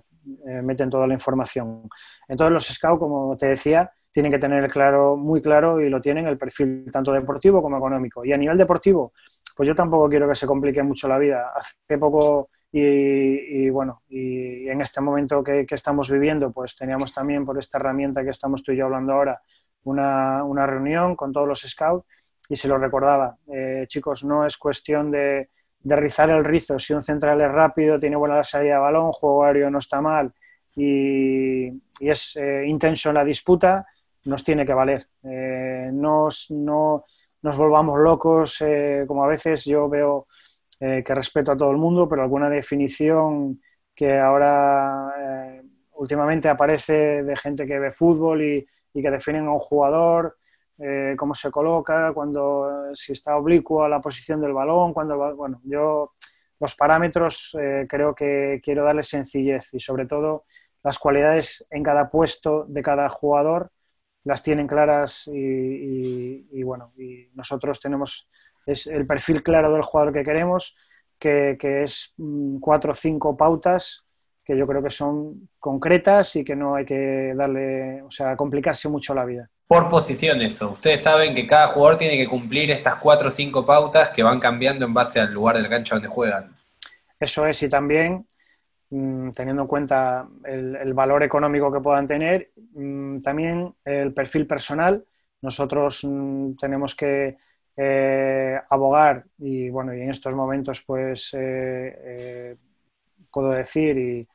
meten 0.61 0.91
toda 0.91 1.07
la 1.07 1.15
información. 1.15 1.89
Entonces 2.27 2.53
los 2.53 2.65
scouts, 2.67 2.99
como 2.99 3.35
te 3.35 3.47
decía, 3.47 3.91
tienen 4.11 4.31
que 4.31 4.39
tener 4.39 4.69
claro, 4.69 5.15
muy 5.15 5.41
claro 5.41 5.81
y 5.81 5.89
lo 5.89 6.01
tienen 6.01 6.27
el 6.27 6.37
perfil 6.37 6.85
tanto 6.91 7.11
deportivo 7.11 7.61
como 7.61 7.77
económico. 7.77 8.25
Y 8.25 8.33
a 8.33 8.37
nivel 8.37 8.57
deportivo, 8.57 9.13
pues 9.55 9.67
yo 9.67 9.75
tampoco 9.75 10.09
quiero 10.09 10.27
que 10.27 10.35
se 10.35 10.47
complique 10.47 10.81
mucho 10.83 11.07
la 11.07 11.17
vida. 11.17 11.51
Hace 11.55 11.97
poco 11.97 12.49
y, 12.71 13.69
bueno, 13.69 14.03
y 14.09 14.67
en 14.67 14.81
este 14.81 15.01
momento 15.01 15.43
que, 15.43 15.65
estamos 15.69 16.11
viviendo, 16.11 16.51
pues 16.51 16.75
teníamos 16.75 17.13
también 17.13 17.45
por 17.45 17.57
esta 17.57 17.77
herramienta 17.77 18.23
que 18.23 18.31
estamos 18.31 18.61
tú 18.61 18.71
y 18.71 18.77
yo 18.77 18.85
hablando 18.85 19.13
ahora, 19.13 19.41
una, 19.83 20.43
una 20.43 20.67
reunión 20.67 21.15
con 21.15 21.31
todos 21.31 21.47
los 21.47 21.61
scouts 21.61 22.05
y 22.49 22.55
se 22.55 22.67
lo 22.67 22.77
recordaba. 22.77 23.37
Eh, 23.47 23.85
chicos, 23.87 24.23
no 24.23 24.45
es 24.45 24.57
cuestión 24.57 25.09
de, 25.11 25.49
de, 25.79 25.95
rizar 25.95 26.29
el 26.29 26.43
rizo. 26.43 26.77
Si 26.77 26.93
un 26.93 27.01
central 27.01 27.41
es 27.41 27.51
rápido, 27.51 27.97
tiene 27.97 28.15
buena 28.15 28.43
salida 28.43 28.75
de 28.75 28.79
balón, 28.79 29.11
juego 29.11 29.45
aéreo 29.45 29.71
no 29.71 29.79
está 29.79 30.01
mal 30.01 30.33
y, 30.77 31.69
es 31.99 32.35
eh, 32.35 32.65
intenso 32.67 33.09
en 33.09 33.15
la 33.15 33.23
disputa, 33.25 33.85
nos 34.27 34.43
tiene 34.43 34.65
que 34.65 34.73
valer. 34.73 35.07
Eh, 35.23 35.89
no 35.93 36.27
nos 37.41 37.57
volvamos 37.57 37.99
locos, 37.99 38.61
eh, 38.61 39.05
como 39.07 39.23
a 39.23 39.27
veces 39.27 39.63
yo 39.65 39.87
veo 39.87 40.27
eh, 40.79 41.01
que 41.05 41.15
respeto 41.15 41.51
a 41.53 41.57
todo 41.57 41.71
el 41.71 41.77
mundo, 41.77 42.07
pero 42.09 42.21
alguna 42.21 42.49
definición 42.49 43.61
que 43.95 44.19
ahora 44.19 45.11
últimamente 45.93 46.49
aparece 46.49 47.23
de 47.23 47.35
gente 47.35 47.65
que 47.65 47.79
ve 47.79 47.91
fútbol 47.91 48.43
y, 48.43 48.67
que 48.93 49.11
definen 49.11 49.45
a 49.45 49.51
un 49.51 49.59
jugador, 49.59 50.37
cómo 51.17 51.35
se 51.35 51.51
coloca, 51.51 52.11
cuando 52.13 52.95
si 52.95 53.13
está 53.13 53.37
oblicuo 53.37 53.83
a 53.83 53.89
la 53.89 54.01
posición 54.01 54.41
del 54.41 54.53
balón, 54.53 54.91
cuando 54.91 55.35
bueno, 55.35 55.61
yo 55.63 56.13
los 56.59 56.75
parámetros 56.75 57.55
creo 57.87 58.15
que 58.15 58.59
quiero 58.63 58.83
darle 58.83 59.03
sencillez 59.03 59.71
y 59.73 59.79
sobre 59.79 60.07
todo 60.07 60.45
las 60.83 60.97
cualidades 60.97 61.67
en 61.69 61.83
cada 61.83 62.09
puesto 62.09 62.65
de 62.67 62.81
cada 62.81 63.07
jugador 63.09 63.71
las 64.27 64.43
tienen 64.43 64.67
claras 64.67 65.27
y, 65.27 66.63
bueno, 66.63 66.91
y 66.97 67.29
nosotros 67.33 67.79
tenemos 67.79 68.27
es 68.65 68.85
el 68.87 69.07
perfil 69.07 69.41
claro 69.41 69.71
del 69.71 69.81
jugador 69.81 70.13
que 70.13 70.25
queremos, 70.25 70.77
que, 71.17 71.57
es 71.61 72.13
mm, 72.17 72.59
cuatro 72.59 72.91
o 72.91 72.93
cinco 72.93 73.37
pautas 73.37 74.03
que 74.43 74.57
yo 74.57 74.67
creo 74.67 74.83
que 74.83 74.89
son 74.89 75.49
concretas 75.59 76.35
y 76.35 76.43
que 76.43 76.55
no 76.55 76.75
hay 76.75 76.85
que 76.85 77.33
darle, 77.35 78.01
o 78.01 78.11
sea, 78.11 78.35
complicarse 78.35 78.87
mucho 78.89 79.13
la 79.13 79.25
vida. 79.25 79.49
Por 79.65 79.89
posición 79.89 80.41
eso, 80.41 80.71
ustedes 80.71 81.01
saben 81.01 81.35
que 81.35 81.47
cada 81.47 81.67
jugador 81.67 81.97
tiene 81.97 82.17
que 82.17 82.27
cumplir 82.27 82.71
estas 82.71 82.95
cuatro 82.95 83.29
o 83.29 83.31
cinco 83.31 83.65
pautas 83.65 84.09
que 84.09 84.23
van 84.23 84.39
cambiando 84.39 84.85
en 84.85 84.93
base 84.93 85.19
al 85.19 85.33
lugar 85.33 85.57
del 85.57 85.67
gancho 85.67 85.95
donde 85.95 86.07
juegan. 86.07 86.55
Eso 87.19 87.45
es, 87.45 87.61
y 87.63 87.69
también 87.69 88.25
teniendo 88.89 89.63
en 89.63 89.67
cuenta 89.67 90.27
el, 90.45 90.93
valor 90.93 91.23
económico 91.23 91.71
que 91.71 91.81
puedan 91.81 92.07
tener, 92.07 92.51
mm, 92.73 93.19
también 93.19 93.73
el 93.83 94.13
perfil 94.13 94.47
personal. 94.47 95.03
Nosotros 95.41 96.03
mm, 96.03 96.53
tenemos 96.55 96.95
que 96.95 97.37
eh, 97.75 98.59
abogar 98.69 99.25
y 99.37 99.69
bueno, 99.69 99.93
y 99.93 100.01
en 100.01 100.09
estos 100.09 100.33
momentos 100.35 100.83
pues 100.83 101.33
eh, 101.33 101.95
eh, 102.03 102.55
puedo 103.31 103.51
decir 103.51 103.97
y, 103.97 104.27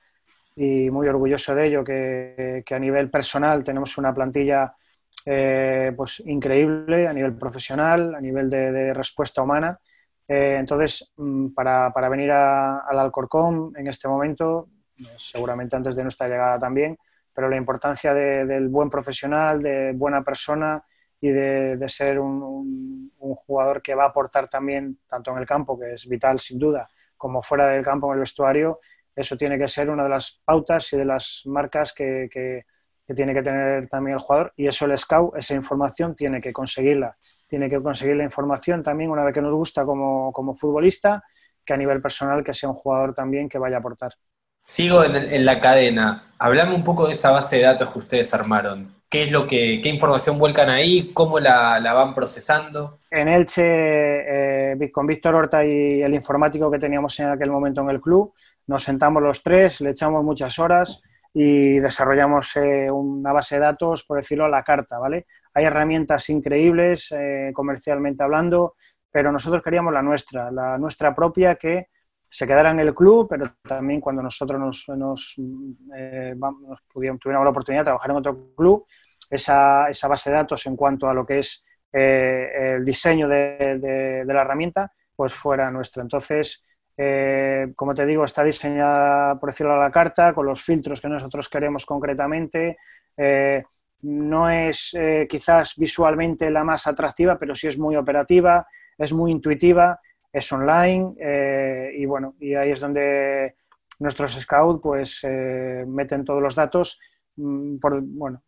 muy 0.90 1.08
orgulloso 1.08 1.54
de 1.54 1.66
ello 1.66 1.82
que, 1.82 2.62
a 2.70 2.78
nivel 2.78 3.10
personal 3.10 3.64
tenemos 3.64 3.96
una 3.96 4.12
plantilla 4.14 4.74
pues 5.24 6.20
increíble 6.26 7.08
a 7.08 7.12
nivel 7.12 7.34
profesional, 7.34 8.14
a 8.14 8.20
nivel 8.20 8.50
de 8.50 8.92
respuesta 8.92 9.42
humana 9.42 9.80
eh, 10.28 10.56
entonces, 10.58 11.12
mm, 11.16 11.48
para, 11.48 11.90
venir 12.08 12.30
al 12.30 12.98
Alcorcón 12.98 13.72
en 13.76 13.88
este 13.88 14.08
momento, 14.08 14.68
seguramente 15.16 15.76
antes 15.76 15.96
de 15.96 16.02
nuestra 16.02 16.28
llegada 16.28 16.58
también, 16.58 16.96
pero 17.34 17.48
la 17.48 17.56
importancia 17.56 18.14
del 18.14 18.68
buen 18.68 18.90
profesional, 18.90 19.62
de 19.62 19.92
buena 19.94 20.22
persona 20.22 20.84
y 21.20 21.30
de, 21.30 21.88
ser 21.88 22.18
un, 22.18 23.10
jugador 23.46 23.82
que 23.82 23.94
va 23.94 24.04
a 24.04 24.08
aportar 24.08 24.48
también, 24.48 24.98
tanto 25.06 25.32
en 25.32 25.38
el 25.38 25.46
campo, 25.46 25.78
que 25.78 25.94
es 25.94 26.08
vital 26.08 26.38
sin 26.38 26.58
duda, 26.58 26.88
como 27.16 27.42
fuera 27.42 27.68
del 27.68 27.84
campo 27.84 28.08
en 28.08 28.14
el 28.14 28.20
vestuario, 28.20 28.80
eso 29.14 29.36
tiene 29.36 29.58
que 29.58 29.68
ser 29.68 29.90
una 29.90 30.04
de 30.04 30.08
las 30.08 30.40
pautas 30.44 30.92
y 30.92 30.96
de 30.96 31.04
las 31.04 31.42
marcas 31.46 31.92
que, 31.92 32.28
que 32.32 33.14
tiene 33.14 33.34
que 33.34 33.42
tener 33.42 33.88
también 33.88 34.16
el 34.16 34.22
jugador 34.22 34.52
y 34.56 34.66
eso 34.66 34.86
el 34.86 34.96
scout, 34.96 35.36
esa 35.36 35.54
información 35.54 36.14
tiene 36.14 36.40
que 36.40 36.52
conseguirla 36.52 37.16
tiene 37.52 37.68
que 37.68 37.82
conseguir 37.82 38.16
la 38.16 38.24
información 38.24 38.82
también 38.82 39.10
una 39.10 39.24
vez 39.24 39.34
que 39.34 39.42
nos 39.42 39.52
gusta 39.52 39.84
como, 39.84 40.54
futbolista, 40.54 41.22
que 41.62 41.74
a 41.74 41.76
nivel 41.76 42.00
personal 42.00 42.42
que 42.42 42.54
sea 42.54 42.70
un 42.70 42.76
jugador 42.76 43.14
también 43.14 43.46
que 43.46 43.58
vaya 43.58 43.76
a 43.76 43.80
aportar. 43.80 44.14
Sigo 44.62 45.04
en, 45.04 45.44
la 45.44 45.60
cadena. 45.60 46.32
Hablame 46.38 46.74
un 46.74 46.82
poco 46.82 47.06
de 47.06 47.12
esa 47.12 47.30
base 47.30 47.56
de 47.56 47.64
datos 47.64 47.90
que 47.90 47.98
ustedes 47.98 48.32
armaron. 48.32 48.94
¿Qué 49.06 49.24
es 49.24 49.30
lo 49.30 49.46
que, 49.46 49.82
qué 49.82 49.90
información 49.90 50.38
vuelcan 50.38 50.70
ahí? 50.70 51.10
¿Cómo 51.12 51.38
la, 51.40 51.78
van 51.78 52.14
procesando? 52.14 53.00
En 53.10 53.28
Elche, 53.28 53.62
eh, 54.72 54.90
con 54.90 55.06
Víctor 55.06 55.34
Horta 55.34 55.62
y 55.62 56.00
el 56.00 56.14
informático 56.14 56.70
que 56.70 56.78
teníamos 56.78 57.20
en 57.20 57.28
aquel 57.28 57.50
momento 57.50 57.82
en 57.82 57.90
el 57.90 58.00
club, 58.00 58.32
nos 58.66 58.82
sentamos 58.82 59.22
los 59.22 59.42
tres, 59.42 59.82
le 59.82 59.90
echamos 59.90 60.24
muchas 60.24 60.58
horas 60.58 61.02
y 61.34 61.80
desarrollamos 61.80 62.56
eh, 62.56 62.90
una 62.90 63.34
base 63.34 63.56
de 63.56 63.60
datos, 63.60 64.04
por 64.04 64.16
decirlo, 64.16 64.46
a 64.46 64.48
la 64.48 64.62
carta, 64.62 64.98
¿vale? 64.98 65.26
Hay 65.54 65.64
herramientas 65.64 66.28
increíbles 66.30 67.12
eh, 67.12 67.50
comercialmente 67.54 68.22
hablando, 68.22 68.74
pero 69.10 69.30
nosotros 69.30 69.62
queríamos 69.62 69.92
la 69.92 70.02
nuestra, 70.02 70.50
la 70.50 70.78
nuestra 70.78 71.14
propia 71.14 71.56
que 71.56 71.88
se 72.22 72.46
quedara 72.46 72.70
en 72.70 72.80
el 72.80 72.94
club, 72.94 73.26
pero 73.28 73.44
también 73.62 74.00
cuando 74.00 74.22
nosotros 74.22 74.58
nos, 74.58 74.88
nos, 74.96 75.34
eh, 75.94 76.34
tuviéramos 76.90 77.44
la 77.44 77.50
oportunidad 77.50 77.82
de 77.82 77.86
trabajar 77.86 78.10
en 78.10 78.16
otro 78.16 78.54
club, 78.56 78.86
esa, 79.28 79.90
esa, 79.90 80.08
base 80.08 80.30
de 80.30 80.36
datos 80.36 80.64
en 80.66 80.76
cuanto 80.76 81.08
a 81.08 81.14
lo 81.14 81.26
que 81.26 81.40
es 81.40 81.64
eh, 81.92 82.76
el 82.76 82.84
diseño 82.84 83.28
de, 83.28 84.24
la 84.26 84.40
herramienta, 84.40 84.90
pues 85.14 85.34
fuera 85.34 85.70
nuestra. 85.70 86.02
Entonces, 86.02 86.64
como 87.76 87.94
te 87.94 88.06
digo, 88.06 88.24
está 88.24 88.42
diseñada, 88.44 89.38
por 89.38 89.50
decirlo 89.50 89.74
a 89.74 89.78
la 89.78 89.90
carta, 89.90 90.32
con 90.32 90.46
los 90.46 90.62
filtros 90.62 91.00
que 91.00 91.08
nosotros 91.08 91.48
queremos 91.50 91.84
concretamente 91.84 92.78
no 94.02 94.50
es 94.50 94.94
eh, 94.94 95.26
quizás 95.28 95.74
visualmente 95.76 96.50
la 96.50 96.64
más 96.64 96.86
atractiva, 96.86 97.38
pero 97.38 97.54
sí 97.54 97.68
es 97.68 97.78
muy 97.78 97.96
operativa, 97.96 98.66
es 98.98 99.12
muy 99.12 99.30
intuitiva, 99.30 100.00
es 100.32 100.50
online 100.52 101.14
eh, 101.20 101.92
y 101.96 102.04
bueno, 102.04 102.34
y 102.40 102.54
ahí 102.54 102.70
es 102.70 102.80
donde 102.80 103.56
nuestros 104.00 104.32
scouts 104.32 104.80
pues 104.82 105.24
eh, 105.24 105.84
meten 105.86 106.24
todos 106.24 106.42
los 106.42 106.54
datos. 106.54 107.00
Mm, 107.36 107.78
por, 107.78 108.02
bueno, 108.02 108.42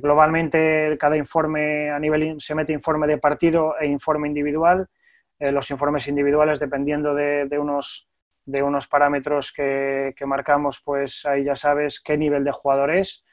globalmente 0.00 0.96
cada 0.98 1.16
informe 1.16 1.90
a 1.90 1.98
nivel 1.98 2.36
se 2.38 2.54
mete 2.54 2.72
informe 2.72 3.06
de 3.06 3.18
partido 3.18 3.74
e 3.78 3.86
informe 3.86 4.28
individual. 4.28 4.88
los 5.40 5.70
informes 5.70 6.08
individuales 6.08 6.60
dependiendo 6.60 7.14
de, 7.14 7.58
unos 7.58 8.08
de 8.46 8.62
unos 8.62 8.86
parámetros 8.86 9.52
que, 9.52 10.14
que, 10.16 10.26
marcamos, 10.26 10.80
pues 10.84 11.26
ahí 11.26 11.44
ya 11.44 11.56
sabes 11.56 12.00
qué 12.00 12.16
nivel 12.16 12.44
de 12.44 12.52
jugador 12.52 12.90
es 12.90 13.24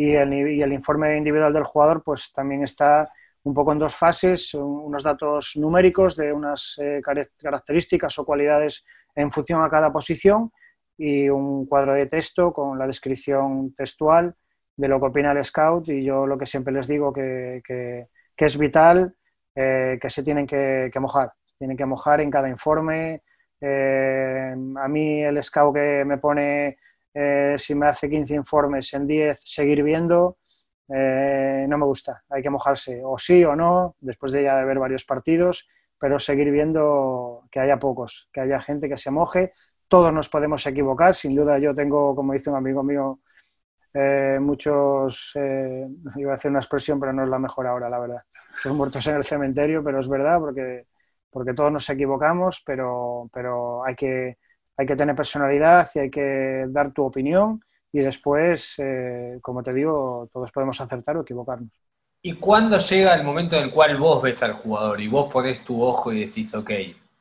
y 0.00 0.14
el, 0.14 0.72
informe 0.72 1.14
individual 1.18 1.52
del 1.52 1.64
jugador 1.64 2.02
pues 2.02 2.32
también 2.32 2.62
está 2.62 3.12
un 3.42 3.52
poco 3.52 3.72
en 3.72 3.78
dos 3.78 3.94
fases, 3.94 4.54
unos 4.54 5.02
datos 5.02 5.52
numéricos 5.56 6.16
de 6.16 6.32
unas 6.32 6.78
eh, 6.80 7.02
características 7.38 8.18
o 8.18 8.24
cualidades 8.24 8.86
en 9.14 9.30
función 9.30 9.62
a 9.62 9.68
cada 9.68 9.92
posición 9.92 10.52
y 10.96 11.28
un 11.28 11.66
cuadro 11.66 11.92
de 11.92 12.06
texto 12.06 12.50
con 12.50 12.78
la 12.78 12.86
descripción 12.86 13.74
textual 13.74 14.34
de 14.74 14.88
lo 14.88 14.98
que 14.98 15.06
opina 15.06 15.32
el 15.32 15.44
scout 15.44 15.86
y 15.90 16.02
yo 16.02 16.26
lo 16.26 16.38
que 16.38 16.46
siempre 16.46 16.72
les 16.72 16.88
digo 16.88 17.12
que, 17.12 17.60
que, 17.62 18.08
es 18.38 18.56
vital 18.56 19.14
eh, 19.54 19.98
que 20.00 20.08
se 20.08 20.22
tienen 20.22 20.46
que, 20.46 20.90
mojar, 20.98 21.30
tienen 21.58 21.76
que 21.76 21.84
mojar 21.84 22.22
en 22.22 22.30
cada 22.30 22.48
informe. 22.48 23.22
Eh, 23.60 24.54
a 24.76 24.88
mí 24.88 25.22
el 25.22 25.42
scout 25.42 25.74
que 25.74 26.06
me 26.06 26.16
pone 26.16 26.78
eh, 27.14 27.56
si 27.58 27.74
me 27.74 27.86
hace 27.86 28.08
15 28.08 28.34
informes 28.34 28.92
en 28.94 29.06
10, 29.06 29.40
seguir 29.44 29.82
viendo, 29.82 30.38
eh, 30.88 31.66
no 31.68 31.78
me 31.78 31.84
gusta. 31.84 32.22
Hay 32.28 32.42
que 32.42 32.50
mojarse, 32.50 33.00
o 33.04 33.18
sí 33.18 33.44
o 33.44 33.56
no, 33.56 33.96
después 34.00 34.32
de 34.32 34.44
ya 34.44 34.56
ver 34.64 34.78
varios 34.78 35.04
partidos, 35.04 35.68
pero 35.98 36.18
seguir 36.18 36.50
viendo 36.50 37.44
que 37.50 37.60
haya 37.60 37.78
pocos, 37.78 38.28
que 38.32 38.40
haya 38.40 38.60
gente 38.60 38.88
que 38.88 38.96
se 38.96 39.10
moje. 39.10 39.52
Todos 39.88 40.12
nos 40.12 40.28
podemos 40.28 40.66
equivocar, 40.66 41.14
sin 41.14 41.34
duda 41.34 41.58
yo 41.58 41.74
tengo, 41.74 42.14
como 42.14 42.32
dice 42.32 42.50
un 42.50 42.56
amigo 42.56 42.82
mío, 42.82 43.20
eh, 43.92 44.38
muchos, 44.40 45.32
iba 46.16 46.30
a 46.30 46.34
hacer 46.34 46.50
una 46.50 46.60
expresión, 46.60 47.00
pero 47.00 47.12
no 47.12 47.24
es 47.24 47.28
la 47.28 47.38
mejor 47.38 47.66
ahora, 47.66 47.90
la 47.90 47.98
verdad. 47.98 48.22
Son 48.62 48.76
muertos 48.76 49.06
en 49.08 49.16
el 49.16 49.24
cementerio, 49.24 49.82
pero 49.82 50.00
es 50.00 50.08
verdad, 50.08 50.38
porque, 50.38 50.86
porque 51.28 51.54
todos 51.54 51.72
nos 51.72 51.88
equivocamos, 51.90 52.62
pero, 52.64 53.28
pero 53.32 53.84
hay 53.84 53.96
que 53.96 54.38
hay 54.80 54.86
que 54.86 54.96
tener 54.96 55.14
personalidad 55.14 55.86
y 55.94 55.98
hay 55.98 56.10
que 56.10 56.64
dar 56.68 56.90
tu 56.92 57.04
opinión 57.04 57.62
y 57.92 57.98
después, 57.98 58.76
eh, 58.78 59.38
como 59.42 59.62
te 59.62 59.74
digo, 59.74 60.26
todos 60.32 60.50
podemos 60.50 60.80
acertar 60.80 61.18
o 61.18 61.20
equivocarnos. 61.20 61.70
¿Y 62.22 62.32
cuándo 62.34 62.78
llega 62.78 63.14
el 63.14 63.22
momento 63.22 63.56
en 63.56 63.64
el 63.64 63.70
cual 63.70 63.98
vos 63.98 64.22
ves 64.22 64.42
al 64.42 64.54
jugador 64.54 64.98
y 65.02 65.08
vos 65.08 65.30
pones 65.30 65.62
tu 65.62 65.82
ojo 65.82 66.12
y 66.12 66.20
decís, 66.20 66.54
ok, 66.54 66.70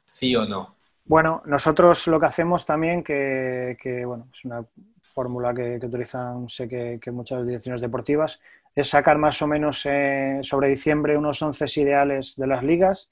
sí 0.05 0.33
o 0.37 0.45
no? 0.45 0.75
Bueno, 1.03 1.41
nosotros 1.47 2.07
lo 2.07 2.17
que 2.17 2.27
hacemos 2.27 2.65
también, 2.65 3.03
que, 3.03 3.75
bueno, 4.05 4.29
es 4.33 4.45
una 4.45 4.63
fórmula 5.01 5.53
que, 5.53 5.79
utilizan, 5.83 6.47
sé 6.47 6.69
que, 6.69 7.11
muchas 7.11 7.45
direcciones 7.45 7.81
deportivas, 7.81 8.41
es 8.73 8.89
sacar 8.89 9.17
más 9.17 9.41
o 9.41 9.47
menos 9.47 9.85
eh, 9.85 10.39
sobre 10.43 10.69
diciembre 10.69 11.17
unos 11.17 11.41
11 11.41 11.65
ideales 11.81 12.37
de 12.37 12.47
las 12.47 12.63
ligas 12.63 13.11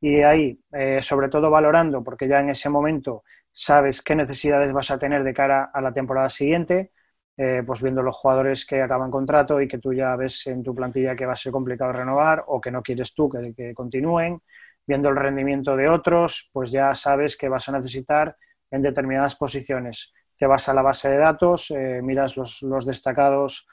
y 0.00 0.20
ahí, 0.22 0.60
eh, 0.72 1.00
sobre 1.02 1.28
todo 1.28 1.50
valorando, 1.50 2.02
porque 2.04 2.28
ya 2.28 2.40
en 2.40 2.50
ese 2.50 2.68
momento 2.68 3.24
sabes 3.50 4.02
qué 4.02 4.14
necesidades 4.14 4.72
vas 4.72 4.90
a 4.90 4.98
tener 4.98 5.24
de 5.24 5.32
cara 5.32 5.70
a 5.72 5.80
la 5.80 5.92
temporada 5.92 6.28
siguiente, 6.28 6.92
eh, 7.38 7.62
pues 7.66 7.82
viendo 7.82 8.02
los 8.02 8.16
jugadores 8.16 8.64
que 8.64 8.80
acaban 8.80 9.10
contrato 9.10 9.60
y 9.60 9.68
que 9.68 9.78
tú 9.78 9.92
ya 9.92 10.16
ves 10.16 10.46
en 10.46 10.62
tu 10.62 10.74
plantilla 10.74 11.14
que 11.14 11.26
va 11.26 11.32
a 11.32 11.36
ser 11.36 11.52
complicado 11.52 11.92
renovar 11.92 12.44
o 12.46 12.60
que 12.60 12.70
no 12.70 12.82
quieres 12.82 13.14
tú 13.14 13.28
que, 13.28 13.74
continúen, 13.74 14.40
viendo 14.86 15.08
el 15.10 15.16
rendimiento 15.16 15.76
de 15.76 15.88
otros, 15.88 16.48
pues 16.52 16.70
ya 16.70 16.94
sabes 16.94 17.36
que 17.36 17.48
vas 17.48 17.68
a 17.68 17.72
necesitar 17.72 18.36
en 18.70 18.82
determinadas 18.82 19.36
posiciones. 19.36 20.14
Te 20.36 20.46
vas 20.46 20.68
a 20.68 20.74
la 20.74 20.82
base 20.82 21.10
de 21.10 21.18
datos, 21.18 21.70
eh, 21.70 22.00
miras 22.02 22.36
los, 22.36 22.86
destacados 22.86 23.68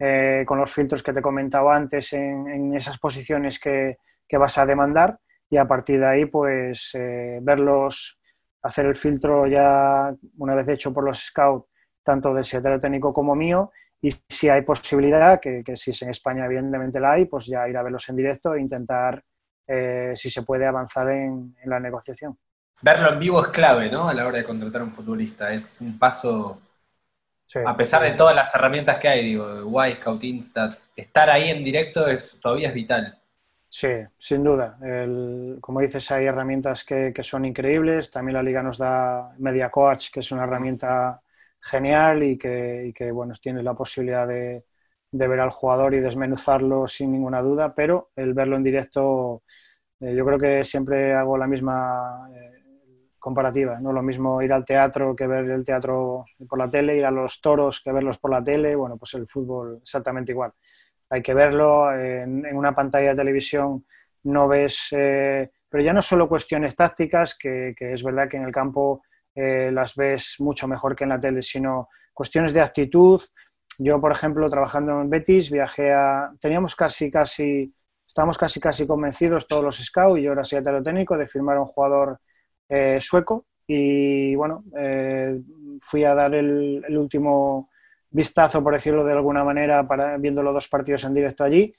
eh, 0.00 0.44
con 0.46 0.58
los 0.58 0.72
filtros 0.72 1.02
que 1.02 1.12
te 1.12 1.20
he 1.20 1.22
comentado 1.22 1.70
antes 1.70 2.12
en, 2.14 2.74
esas 2.74 2.98
posiciones 2.98 3.60
que, 3.60 3.98
que, 4.28 4.38
vas 4.38 4.58
a 4.58 4.66
demandar 4.66 5.18
y 5.50 5.56
a 5.56 5.66
partir 5.66 6.00
de 6.00 6.06
ahí 6.06 6.26
pues 6.26 6.92
verlos 7.42 8.20
hacer 8.62 8.86
el 8.86 8.94
filtro 8.94 9.46
ya 9.46 10.14
una 10.38 10.54
vez 10.54 10.68
hecho 10.68 10.92
por 10.92 11.04
los 11.04 11.18
scouts, 11.18 11.68
tanto 12.02 12.34
del 12.34 12.44
secretario 12.44 12.80
técnico 12.80 13.12
como 13.12 13.34
mío, 13.34 13.70
y 14.04 14.14
si 14.28 14.50
hay 14.50 14.62
posibilidad, 14.62 15.40
que, 15.40 15.62
si 15.76 15.90
es 15.90 16.02
en 16.02 16.10
España 16.10 16.44
evidentemente 16.44 17.00
la 17.00 17.12
hay, 17.12 17.24
pues 17.24 17.46
ya 17.46 17.66
ir 17.66 17.76
a 17.76 17.82
verlos 17.82 18.06
en 18.10 18.16
directo 18.16 18.54
e 18.54 18.60
intentar, 18.60 19.22
eh, 19.66 20.12
si 20.14 20.28
se 20.28 20.42
puede, 20.42 20.66
avanzar 20.66 21.08
en, 21.10 21.56
la 21.64 21.80
negociación. 21.80 22.38
Verlo 22.82 23.14
en 23.14 23.18
vivo 23.18 23.42
es 23.42 23.48
clave, 23.48 23.90
¿no? 23.90 24.06
A 24.06 24.12
la 24.12 24.26
hora 24.26 24.38
de 24.38 24.44
contratar 24.44 24.82
a 24.82 24.84
un 24.84 24.92
futbolista. 24.92 25.50
Es 25.54 25.80
un 25.80 25.98
paso, 25.98 26.60
a 27.64 27.74
pesar 27.74 28.02
de 28.02 28.12
todas 28.12 28.36
las 28.36 28.54
herramientas 28.54 28.98
que 28.98 29.08
hay, 29.08 29.24
digo, 29.24 29.82
Y, 29.86 29.94
Scout, 29.94 30.22
Instat, 30.22 30.74
estar 30.94 31.30
ahí 31.30 31.48
en 31.48 31.64
directo 31.64 32.06
es, 32.06 32.38
todavía 32.40 32.68
es 32.68 32.74
vital. 32.74 33.18
Sí, 33.76 33.88
sin 34.18 34.44
duda. 34.44 34.78
como 35.60 35.80
dices, 35.80 36.08
hay 36.12 36.26
herramientas 36.26 36.84
que, 36.84 37.12
son 37.22 37.44
increíbles. 37.44 38.08
También 38.12 38.34
la 38.34 38.42
liga 38.42 38.62
nos 38.62 38.78
da 38.78 39.34
Media 39.38 39.68
Coach, 39.68 40.12
que 40.12 40.20
es 40.20 40.30
una 40.30 40.44
herramienta 40.44 41.20
genial 41.60 42.22
y 42.22 42.38
que, 42.38 43.10
bueno, 43.12 43.34
tienes 43.40 43.64
la 43.64 43.74
posibilidad 43.74 44.28
de, 44.28 44.64
ver 45.10 45.40
al 45.40 45.50
jugador 45.50 45.92
y 45.94 46.00
desmenuzarlo 46.00 46.86
sin 46.86 47.10
ninguna 47.12 47.42
duda, 47.42 47.74
pero 47.74 48.10
el 48.14 48.32
verlo 48.32 48.56
en 48.56 48.62
directo, 48.62 49.42
eh, 50.00 50.14
yo 50.14 50.24
creo 50.24 50.38
que 50.38 50.64
siempre 50.64 51.12
hago 51.14 51.36
la 51.36 51.48
misma 51.48 52.28
eh, 52.32 52.62
comparativa. 53.18 53.80
No 53.80 53.92
lo 53.92 54.02
mismo 54.02 54.40
ir 54.42 54.52
al 54.52 54.64
teatro 54.64 55.16
que 55.16 55.26
ver 55.26 55.50
el 55.50 55.64
teatro 55.64 56.26
por 56.48 56.58
la 56.60 56.70
tele, 56.70 56.96
ir 56.96 57.06
a 57.06 57.10
los 57.10 57.40
toros 57.40 57.80
que 57.82 57.90
verlos 57.92 58.18
por 58.18 58.30
la 58.30 58.44
tele. 58.44 58.76
Bueno, 58.76 58.96
pues 58.98 59.14
el 59.14 59.26
fútbol 59.26 59.80
exactamente 59.82 60.30
igual 60.32 60.52
hay 61.14 61.22
que 61.22 61.32
verlo 61.32 61.92
en, 61.96 62.44
una 62.56 62.74
pantalla 62.74 63.10
de 63.10 63.16
televisión, 63.16 63.86
no 64.24 64.48
ves, 64.48 64.88
eh, 64.90 65.48
pero 65.68 65.84
ya 65.84 65.92
no 65.92 66.02
solo 66.02 66.28
cuestiones 66.28 66.74
tácticas, 66.74 67.38
que, 67.38 67.72
es 67.78 68.02
verdad 68.02 68.28
que 68.28 68.36
en 68.36 68.42
el 68.42 68.52
campo 68.52 69.04
eh, 69.32 69.70
las 69.72 69.94
ves 69.94 70.36
mucho 70.40 70.66
mejor 70.66 70.96
que 70.96 71.04
en 71.04 71.10
la 71.10 71.20
tele, 71.20 71.40
sino 71.40 71.88
cuestiones 72.12 72.52
de 72.52 72.62
actitud. 72.62 73.22
Yo, 73.78 74.00
por 74.00 74.10
ejemplo, 74.10 74.48
trabajando 74.48 75.00
en 75.00 75.08
Betis, 75.08 75.52
viajé 75.52 75.92
a, 75.92 76.32
teníamos 76.40 76.74
casi, 76.74 77.12
casi, 77.12 77.72
estábamos 78.04 78.36
casi, 78.36 78.58
casi 78.58 78.84
convencidos 78.84 79.46
todos 79.46 79.62
los 79.62 79.76
scouts, 79.76 80.18
y 80.18 80.22
yo 80.22 80.32
era 80.32 80.42
secretario 80.42 80.82
técnico, 80.82 81.16
de 81.16 81.28
firmar 81.28 81.58
a 81.58 81.60
un 81.60 81.66
jugador 81.66 82.18
eh, 82.68 82.98
sueco, 83.00 83.46
y 83.68 84.34
bueno, 84.34 84.64
fui 85.80 86.04
a 86.04 86.14
dar 86.14 86.34
el 86.34 86.98
último 86.98 87.70
vistazo, 88.14 88.62
por 88.62 88.72
decirlo 88.72 89.04
de 89.04 89.12
alguna 89.12 89.44
manera, 89.44 89.86
para, 89.86 90.16
viendo 90.16 90.42
los 90.42 90.54
dos 90.54 90.68
partidos 90.68 91.04
en 91.04 91.14
directo 91.14 91.44
allí 91.44 91.74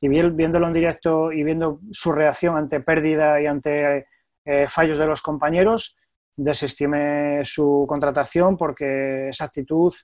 y 0.00 0.08
viéndolo 0.08 0.66
en 0.66 0.72
directo 0.72 1.32
y 1.32 1.42
viendo 1.42 1.80
su 1.92 2.12
reacción 2.12 2.56
ante 2.56 2.80
pérdida 2.80 3.40
y 3.40 3.46
ante 3.46 4.06
eh, 4.44 4.66
fallos 4.68 4.98
de 4.98 5.06
los 5.06 5.22
compañeros, 5.22 5.98
desestimé 6.36 7.40
su 7.44 7.86
contratación 7.88 8.56
porque 8.56 9.28
esa 9.28 9.44
actitud 9.44 9.94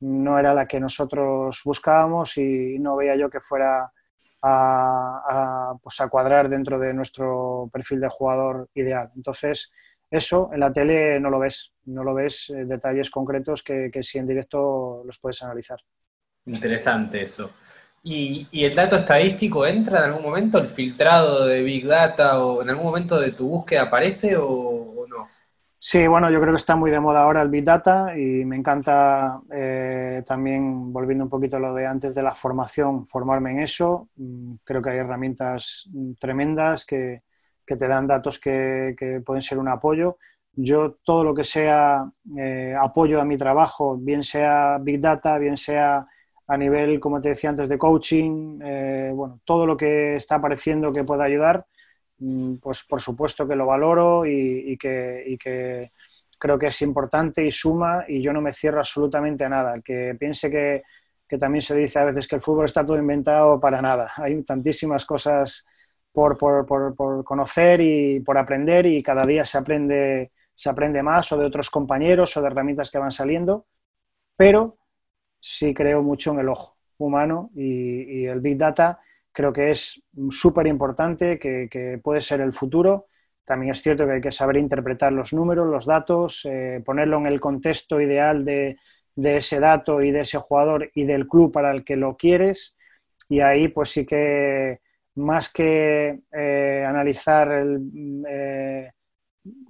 no 0.00 0.38
era 0.38 0.54
la 0.54 0.66
que 0.66 0.78
nosotros 0.78 1.62
buscábamos 1.64 2.36
y 2.36 2.78
no 2.78 2.96
veía 2.96 3.16
yo 3.16 3.30
que 3.30 3.40
fuera 3.40 3.90
a, 4.42 5.74
pues 5.82 6.00
a 6.00 6.08
cuadrar 6.08 6.48
dentro 6.48 6.78
de 6.78 6.92
nuestro 6.92 7.70
perfil 7.72 8.00
de 8.00 8.08
jugador 8.08 8.68
ideal. 8.74 9.10
Entonces, 9.16 9.72
eso 10.12 10.50
en 10.52 10.60
la 10.60 10.72
tele 10.72 11.18
no 11.18 11.30
lo 11.30 11.38
ves, 11.38 11.72
no 11.86 12.04
lo 12.04 12.14
ves 12.14 12.50
eh, 12.50 12.64
detalles 12.64 13.10
concretos 13.10 13.62
que, 13.62 13.90
que 13.90 14.02
si 14.02 14.18
en 14.18 14.26
directo 14.26 15.02
los 15.04 15.18
puedes 15.18 15.42
analizar. 15.42 15.80
Interesante 16.46 17.22
eso. 17.22 17.50
¿Y, 18.04 18.48
el 18.64 18.74
dato 18.74 18.96
estadístico 18.96 19.64
entra 19.64 19.98
en 19.98 20.04
algún 20.06 20.22
momento? 20.22 20.58
¿El 20.58 20.68
filtrado 20.68 21.46
de 21.46 21.62
Big 21.62 21.86
Data 21.86 22.44
o 22.44 22.62
en 22.62 22.70
algún 22.70 22.86
momento 22.86 23.20
de 23.20 23.30
tu 23.30 23.48
búsqueda 23.48 23.82
aparece 23.82 24.36
o, 24.36 25.06
no? 25.08 25.28
Sí, 25.78 26.06
bueno, 26.08 26.28
yo 26.30 26.40
creo 26.40 26.52
que 26.52 26.56
está 26.56 26.74
muy 26.74 26.90
de 26.90 26.98
moda 26.98 27.22
ahora 27.22 27.42
el 27.42 27.48
Big 27.48 27.64
Data 27.64 28.16
y 28.16 28.44
me 28.44 28.56
encanta 28.56 29.40
eh, 29.52 30.22
también, 30.26 30.92
volviendo 30.92 31.24
un 31.24 31.30
poquito 31.30 31.58
a 31.58 31.60
lo 31.60 31.74
de 31.74 31.86
antes 31.86 32.14
de 32.14 32.22
la 32.22 32.34
formación, 32.34 33.06
formarme 33.06 33.52
en 33.52 33.60
eso. 33.60 34.08
Mm, 34.16 34.54
creo 34.64 34.82
que 34.82 34.90
hay 34.90 34.98
herramientas 34.98 35.88
mm, 35.92 36.12
tremendas 36.18 36.84
que, 36.84 37.22
te 37.76 37.88
dan 37.88 38.06
datos 38.06 38.38
que, 38.38 39.22
pueden 39.24 39.42
ser 39.42 39.58
un 39.58 39.68
apoyo. 39.68 40.18
Yo 40.54 40.98
todo 41.04 41.24
lo 41.24 41.34
que 41.34 41.44
sea 41.44 42.04
eh, 42.36 42.74
apoyo 42.78 43.20
a 43.20 43.24
mi 43.24 43.36
trabajo, 43.36 43.96
bien 43.96 44.22
sea 44.22 44.78
Big 44.80 45.00
Data, 45.00 45.38
bien 45.38 45.56
sea 45.56 46.06
a 46.46 46.56
nivel, 46.56 47.00
como 47.00 47.20
te 47.20 47.30
decía 47.30 47.50
antes, 47.50 47.68
de 47.68 47.78
coaching, 47.78 48.60
eh, 48.62 49.10
bueno, 49.14 49.40
todo 49.44 49.66
lo 49.66 49.76
que 49.76 50.16
está 50.16 50.34
apareciendo 50.36 50.92
que 50.92 51.04
pueda 51.04 51.24
ayudar, 51.24 51.64
mm, 52.18 52.56
pues 52.56 52.84
por 52.84 53.00
supuesto 53.00 53.48
que 53.48 53.56
lo 53.56 53.66
valoro 53.66 54.26
y, 54.26 54.76
que, 54.76 55.90
creo 56.38 56.58
que 56.58 56.66
es 56.66 56.82
importante 56.82 57.44
y 57.46 57.50
suma 57.50 58.04
y 58.08 58.20
yo 58.20 58.32
no 58.32 58.40
me 58.40 58.52
cierro 58.52 58.78
absolutamente 58.78 59.44
a 59.44 59.48
nada. 59.48 59.80
Que 59.80 60.16
piense 60.18 60.50
que, 60.50 60.82
que 61.26 61.38
también 61.38 61.62
se 61.62 61.74
dice 61.74 61.98
a 61.98 62.04
veces 62.04 62.28
que 62.28 62.36
el 62.36 62.42
fútbol 62.42 62.66
está 62.66 62.84
todo 62.84 62.98
inventado 62.98 63.58
para 63.58 63.80
nada. 63.80 64.12
Hay 64.16 64.42
tantísimas 64.42 65.06
cosas 65.06 65.66
por, 66.12 66.36
conocer 67.24 67.80
y 67.80 68.20
por 68.20 68.38
aprender 68.38 68.86
y 68.86 69.02
cada 69.02 69.22
día 69.22 69.44
se 69.44 69.58
aprende, 69.58 70.32
se 70.54 70.70
aprende 70.70 71.02
más 71.02 71.32
o 71.32 71.38
de 71.38 71.46
otros 71.46 71.70
compañeros 71.70 72.36
o 72.36 72.40
de 72.40 72.46
herramientas 72.46 72.90
que 72.90 72.98
van 72.98 73.10
saliendo, 73.10 73.66
pero 74.36 74.76
sí 75.40 75.74
creo 75.74 76.02
mucho 76.02 76.32
en 76.32 76.40
el 76.40 76.48
ojo 76.48 76.76
humano 76.98 77.50
y, 77.54 78.26
el 78.26 78.40
Big 78.40 78.56
Data 78.56 79.00
creo 79.32 79.52
que 79.52 79.70
es 79.70 80.02
súper 80.30 80.66
importante, 80.66 81.38
que, 81.38 82.00
puede 82.02 82.20
ser 82.20 82.40
el 82.42 82.52
futuro. 82.52 83.06
También 83.44 83.72
es 83.72 83.82
cierto 83.82 84.06
que 84.06 84.12
hay 84.12 84.20
que 84.20 84.30
saber 84.30 84.56
interpretar 84.56 85.12
los 85.12 85.32
números, 85.32 85.66
los 85.66 85.86
datos, 85.86 86.44
eh, 86.44 86.82
ponerlo 86.84 87.18
en 87.18 87.26
el 87.26 87.40
contexto 87.40 88.00
ideal 88.00 88.44
de, 88.44 88.76
de 89.14 89.38
ese 89.38 89.58
dato 89.58 90.02
y 90.02 90.10
de 90.10 90.20
ese 90.20 90.38
jugador 90.38 90.90
y 90.94 91.04
del 91.04 91.26
club 91.26 91.52
para 91.52 91.72
el 91.72 91.84
que 91.84 91.96
lo 91.96 92.16
quieres. 92.16 92.78
Y 93.28 93.40
ahí 93.40 93.68
pues 93.68 93.90
sí 93.90 94.06
que 94.06 94.80
más 95.16 95.52
que 95.52 96.20
eh, 96.32 96.84
analizar 96.86 97.50
el, 97.52 98.24
eh, 98.28 98.90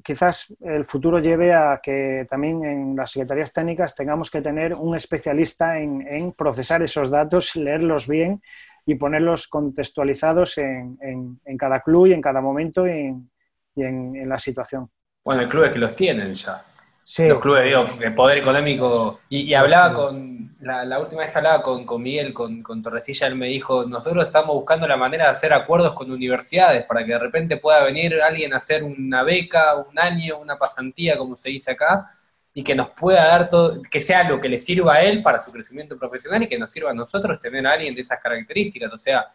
quizás 0.03 0.55
el 0.61 0.85
futuro 0.85 1.19
lleve 1.19 1.53
a 1.53 1.81
que 1.83 2.27
también 2.29 2.65
en 2.65 2.97
las 2.97 3.11
secretarías 3.11 3.53
técnicas 3.53 3.95
tengamos 3.95 4.31
que 4.31 4.41
tener 4.41 4.75
un 4.75 4.95
especialista 4.97 5.79
en, 5.79 6.33
procesar 6.33 6.83
esos 6.83 7.11
datos, 7.11 7.57
leerlos 7.57 8.07
bien 8.07 8.43
y 8.85 8.97
ponerlos 8.97 9.49
contextualizados 9.49 10.59
en, 10.59 11.39
cada 11.59 11.81
club 11.81 12.07
y 12.07 12.13
en 12.13 12.21
cada 12.21 12.41
momento 12.41 12.87
y 12.87 13.15
en, 13.77 14.29
la 14.29 14.39
situación. 14.39 14.91
Bueno, 15.25 15.43
hay 15.43 15.49
clubes 15.49 15.73
que 15.73 15.79
los 15.79 15.95
tienen 15.95 16.35
ya 16.35 16.65
los 17.19 17.41
clubes 17.41 17.99
de 17.99 18.11
poder 18.13 18.39
económico. 18.39 19.21
Y, 19.29 19.53
hablaba 19.55 19.93
con, 19.93 20.51
la, 20.61 20.99
última 21.01 21.23
vez 21.23 21.33
que 21.33 21.39
hablaba 21.39 21.63
con, 21.63 21.85
con 21.85 22.03
Miguel, 22.03 22.33
con, 22.33 22.63
con, 22.63 22.83
Torrecilla, 22.83 23.27
él 23.27 23.35
me 23.35 23.49
dijo, 23.49 23.85
nosotros 23.85 24.25
estamos 24.25 24.55
buscando 24.55 24.87
la 24.87 24.97
manera 24.97 25.25
de 25.25 25.31
hacer 25.31 25.53
acuerdos 25.53 25.93
con 25.95 26.11
universidades 26.11 26.85
para 26.85 27.05
que 27.05 27.13
de 27.13 27.19
repente 27.19 27.57
pueda 27.57 27.83
venir 27.85 28.21
alguien 28.23 28.55
a 28.55 28.59
hacer 28.59 28.85
una 28.85 29.23
beca, 29.25 29.75
un 29.77 29.99
año, 29.99 30.39
una 30.39 30.57
pasantía, 30.57 31.19
como 31.19 31.37
se 31.37 31.51
dice 31.51 31.73
acá, 31.73 32.11
y 32.55 32.63
que 32.63 32.75
nos 32.75 32.91
pueda 32.91 33.27
dar 33.27 33.49
todo, 33.49 33.81
que 33.91 34.01
sea 34.01 34.29
lo 34.29 34.41
que 34.41 34.49
le 34.49 34.59
sirva 34.59 34.95
a 34.95 35.03
él 35.03 35.23
para 35.23 35.41
su 35.41 35.51
crecimiento 35.51 35.99
profesional 35.99 36.43
y 36.43 36.49
que 36.49 36.59
nos 36.59 36.71
sirva 36.71 36.91
a 36.91 36.95
nosotros 36.95 37.41
tener 37.41 37.67
a 37.67 37.73
alguien 37.73 37.95
de 37.95 38.03
esas 38.03 38.21
características. 38.21 38.93
O 38.93 38.99
sea, 38.99 39.27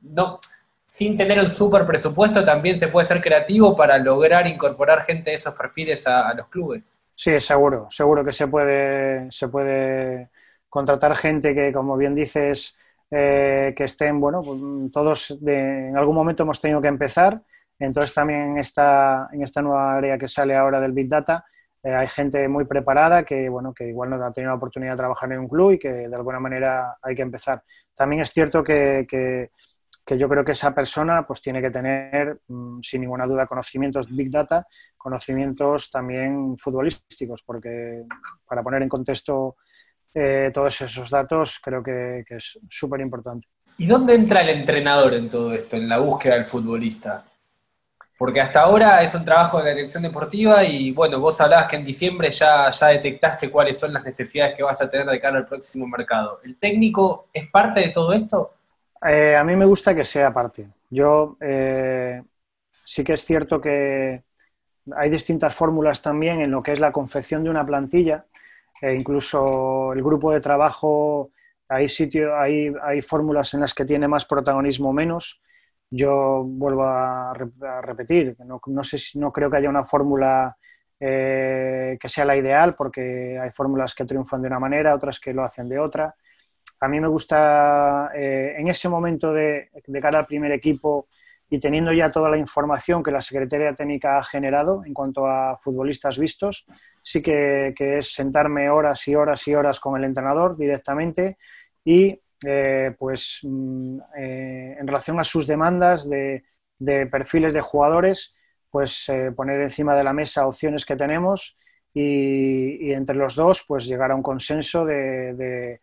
no, 0.00 0.38
sin 0.86 1.16
tener 1.16 1.40
un 1.40 1.48
super 1.48 1.86
presupuesto 1.86 2.44
también 2.44 2.78
se 2.78 2.88
puede 2.88 3.06
ser 3.06 3.22
creativo 3.22 3.74
para 3.74 3.96
lograr 3.98 4.46
incorporar 4.46 5.04
gente 5.04 5.30
de 5.30 5.36
esos 5.36 5.54
perfiles 5.54 6.06
a 6.06 6.34
los 6.34 6.48
clubes. 6.48 7.00
Sí, 7.18 7.40
seguro, 7.40 7.86
seguro 7.90 8.24
que 8.24 8.32
se 8.32 8.46
puede, 8.48 9.30
se 9.32 9.48
puede 9.48 10.30
contratar 10.68 11.16
gente 11.16 11.54
que, 11.54 11.72
como 11.72 11.96
bien 11.96 12.14
dices, 12.14 12.78
eh, 13.10 13.72
que 13.76 13.84
estén, 13.84 14.20
bueno, 14.20 14.42
pues, 14.42 14.60
todos 14.92 15.38
en 15.46 15.96
algún 15.96 16.14
momento 16.14 16.42
hemos 16.42 16.60
tenido 16.60 16.80
que 16.82 16.88
empezar, 16.88 17.40
entonces 17.78 18.12
también 18.12 18.42
en 18.52 18.58
esta, 18.58 19.28
en 19.32 19.42
esta 19.42 19.62
nueva 19.62 19.96
área 19.96 20.18
que 20.18 20.28
sale 20.28 20.54
ahora 20.56 20.78
del 20.80 20.92
Big 20.92 21.08
Data, 21.08 21.44
eh, 21.82 21.94
hay 21.94 22.08
gente 22.08 22.46
muy 22.48 22.66
preparada 22.66 23.24
que, 23.24 23.48
bueno, 23.48 23.72
que 23.72 23.88
igual 23.88 24.10
no 24.10 24.22
ha 24.22 24.32
tenido 24.32 24.50
la 24.50 24.56
oportunidad 24.56 24.92
de 24.92 24.96
trabajar 24.98 25.32
en 25.32 25.40
un 25.40 25.48
club 25.48 25.72
y 25.72 25.78
que 25.78 25.88
de 25.90 26.14
alguna 26.16 26.40
manera 26.40 26.96
hay 27.00 27.14
que 27.14 27.22
empezar. 27.22 27.62
También 27.94 28.22
es 28.22 28.30
cierto 28.32 28.62
que, 28.62 29.06
que 29.08 29.50
que 30.06 30.16
yo 30.16 30.28
creo 30.28 30.44
que 30.44 30.52
esa 30.52 30.72
persona 30.72 31.26
pues 31.26 31.42
tiene 31.42 31.60
que 31.60 31.70
tener, 31.70 32.38
mm, 32.46 32.78
sin 32.80 33.00
ninguna 33.00 33.26
duda, 33.26 33.46
conocimientos 33.46 34.06
Big 34.14 34.30
Data, 34.30 34.64
conocimientos 34.96 35.90
también 35.90 36.56
futbolísticos, 36.56 37.42
porque 37.42 38.04
para 38.46 38.62
poner 38.62 38.82
en 38.82 38.88
contexto 38.88 39.56
eh, 40.14 40.52
todos 40.54 40.80
esos 40.80 41.10
datos 41.10 41.58
creo 41.62 41.82
que, 41.82 42.24
es 42.28 42.60
súper 42.70 43.00
importante. 43.00 43.48
¿Y 43.78 43.86
dónde 43.86 44.14
entra 44.14 44.42
el 44.42 44.50
entrenador 44.50 45.12
en 45.12 45.28
todo 45.28 45.52
esto, 45.52 45.76
en 45.76 45.88
la 45.88 45.98
búsqueda 45.98 46.34
del 46.34 46.44
futbolista? 46.44 47.24
Porque 48.16 48.40
hasta 48.40 48.62
ahora 48.62 49.02
es 49.02 49.12
un 49.14 49.24
trabajo 49.24 49.58
de 49.58 49.64
la 49.64 49.74
dirección 49.74 50.04
deportiva 50.04 50.64
y 50.64 50.92
bueno, 50.92 51.18
vos 51.18 51.38
hablabas 51.40 51.66
que 51.66 51.76
en 51.76 51.84
diciembre 51.84 52.30
ya, 52.30 52.70
ya 52.70 52.86
detectaste 52.86 53.50
cuáles 53.50 53.78
son 53.78 53.92
las 53.92 54.04
necesidades 54.04 54.54
que 54.56 54.62
vas 54.62 54.80
a 54.80 54.88
tener 54.88 55.06
de 55.06 55.20
cara 55.20 55.36
al 55.36 55.46
próximo 55.46 55.86
mercado. 55.86 56.40
¿El 56.44 56.56
técnico 56.56 57.28
es 57.32 57.50
parte 57.50 57.80
de 57.80 57.88
todo 57.88 58.12
esto? 58.12 58.55
Eh, 59.08 59.36
a 59.36 59.44
mí 59.44 59.54
me 59.56 59.66
gusta 59.66 59.94
que 59.94 60.04
sea 60.04 60.32
parte. 60.32 60.68
Yo 60.90 61.36
eh, 61.40 62.22
sí 62.84 63.04
que 63.04 63.12
es 63.14 63.24
cierto 63.24 63.60
que 63.60 64.24
hay 64.96 65.10
distintas 65.10 65.54
fórmulas 65.54 66.02
también 66.02 66.40
en 66.40 66.50
lo 66.50 66.62
que 66.62 66.72
es 66.72 66.80
la 66.80 66.92
confección 66.92 67.44
de 67.44 67.50
una 67.50 67.64
plantilla. 67.64 68.26
E 68.80 68.94
incluso 68.94 69.92
el 69.92 70.02
grupo 70.02 70.32
de 70.32 70.40
trabajo, 70.40 71.30
hay, 71.68 71.86
hay, 72.36 72.72
hay 72.82 73.02
fórmulas 73.02 73.54
en 73.54 73.60
las 73.60 73.74
que 73.74 73.84
tiene 73.84 74.08
más 74.08 74.26
protagonismo 74.26 74.92
menos. 74.92 75.42
Yo 75.90 76.42
vuelvo 76.44 76.84
a, 76.84 77.32
repetir, 77.82 78.36
no, 78.44 78.60
no, 78.66 78.84
sé, 78.84 78.98
no 79.18 79.32
creo 79.32 79.50
que 79.50 79.58
haya 79.58 79.70
una 79.70 79.84
fórmula 79.84 80.56
eh, 80.98 81.96
que 82.00 82.08
sea 82.08 82.24
la 82.24 82.36
ideal, 82.36 82.74
porque 82.76 83.38
hay 83.40 83.50
fórmulas 83.50 83.94
que 83.94 84.04
triunfan 84.04 84.42
de 84.42 84.48
una 84.48 84.58
manera, 84.58 84.94
otras 84.94 85.20
que 85.20 85.32
lo 85.32 85.44
hacen 85.44 85.68
de 85.68 85.78
otra 85.78 86.14
a 86.80 86.88
mí 86.88 87.00
me 87.00 87.08
gusta 87.08 88.10
eh, 88.14 88.54
en 88.58 88.68
ese 88.68 88.88
momento 88.88 89.32
de, 89.32 89.70
cara 90.00 90.20
al 90.20 90.26
primer 90.26 90.52
equipo 90.52 91.08
y 91.48 91.58
teniendo 91.58 91.92
ya 91.92 92.10
toda 92.10 92.28
la 92.28 92.36
información 92.36 93.02
que 93.02 93.12
la 93.12 93.20
Secretaría 93.20 93.74
Técnica 93.74 94.18
ha 94.18 94.24
generado 94.24 94.82
en 94.84 94.92
cuanto 94.92 95.26
a 95.26 95.56
futbolistas 95.58 96.18
vistos, 96.18 96.66
sí 97.02 97.22
que, 97.22 97.72
es 97.78 98.12
sentarme 98.12 98.68
horas 98.68 99.06
y 99.08 99.14
horas 99.14 99.46
y 99.46 99.54
horas 99.54 99.80
con 99.80 99.96
el 99.96 100.04
entrenador 100.04 100.56
directamente 100.56 101.38
y 101.84 102.20
eh, 102.44 102.94
pues 102.98 103.40
mm, 103.42 103.98
eh, 104.18 104.76
en 104.78 104.86
relación 104.86 105.18
a 105.20 105.24
sus 105.24 105.46
demandas 105.46 106.08
de, 106.10 106.42
perfiles 107.10 107.54
de 107.54 107.60
jugadores, 107.62 108.34
pues 108.68 109.10
poner 109.34 109.62
encima 109.62 109.94
de 109.94 110.04
la 110.04 110.12
mesa 110.12 110.46
opciones 110.46 110.84
que 110.84 110.96
tenemos 110.96 111.56
y, 111.94 112.92
entre 112.92 113.16
los 113.16 113.34
dos 113.34 113.64
pues 113.66 113.86
llegar 113.86 114.10
a 114.10 114.14
un 114.14 114.22
consenso 114.22 114.84
de 114.84 115.32
de 115.32 115.80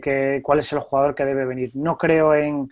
que, 0.00 0.40
cuál 0.42 0.58
es 0.60 0.72
el 0.72 0.80
jugador 0.80 1.14
que 1.14 1.24
debe 1.24 1.44
venir. 1.44 1.70
No 1.74 1.96
creo 1.96 2.34
en, 2.34 2.68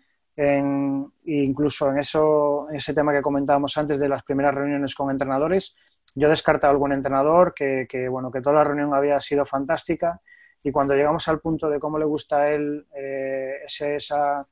incluso 1.25 1.91
en 1.91 1.99
eso, 1.99 2.69
ese 2.71 2.95
tema 2.95 3.13
que 3.13 3.23
comentábamos 3.23 3.77
antes 3.79 3.99
de 3.99 4.09
las 4.09 4.23
primeras 4.23 4.55
reuniones 4.55 4.95
con 4.95 5.11
entrenadores. 5.11 5.77
Yo 6.15 6.27
he 6.27 6.31
descartado 6.31 6.73
algún 6.73 6.93
entrenador 6.93 7.55
que, 7.55 8.09
bueno, 8.09 8.31
que 8.31 8.41
toda 8.41 8.57
la 8.57 8.65
reunión 8.65 8.95
había 8.95 9.21
sido 9.21 9.45
fantástica 9.45 10.21
y 10.63 10.73
cuando 10.73 10.95
llegamos 10.95 11.27
al 11.29 11.41
punto 11.41 11.69
de 11.71 11.79
cómo 11.79 11.99
le 11.99 12.05
gusta 12.05 12.39
a 12.39 12.49
él 12.51 12.87
eh, 12.95 13.61
esa, 13.67 14.47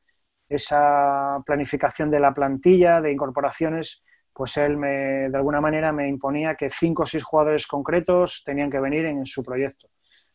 esa 0.48 1.42
planificación 1.44 2.10
de 2.10 2.20
la 2.20 2.32
plantilla, 2.32 3.00
de 3.00 3.12
incorporaciones, 3.12 4.04
pues 4.32 4.56
él 4.56 4.76
me, 4.76 5.28
de 5.28 5.36
alguna 5.36 5.60
manera 5.60 5.92
me 5.92 6.08
imponía 6.08 6.56
que 6.56 6.68
cinco 6.68 7.04
o 7.04 7.06
seis 7.06 7.22
jugadores 7.22 7.66
concretos 7.66 8.42
tenían 8.44 8.70
que 8.70 8.80
venir 8.80 9.06
en 9.06 9.24
su 9.26 9.42
proyecto. 9.42 9.88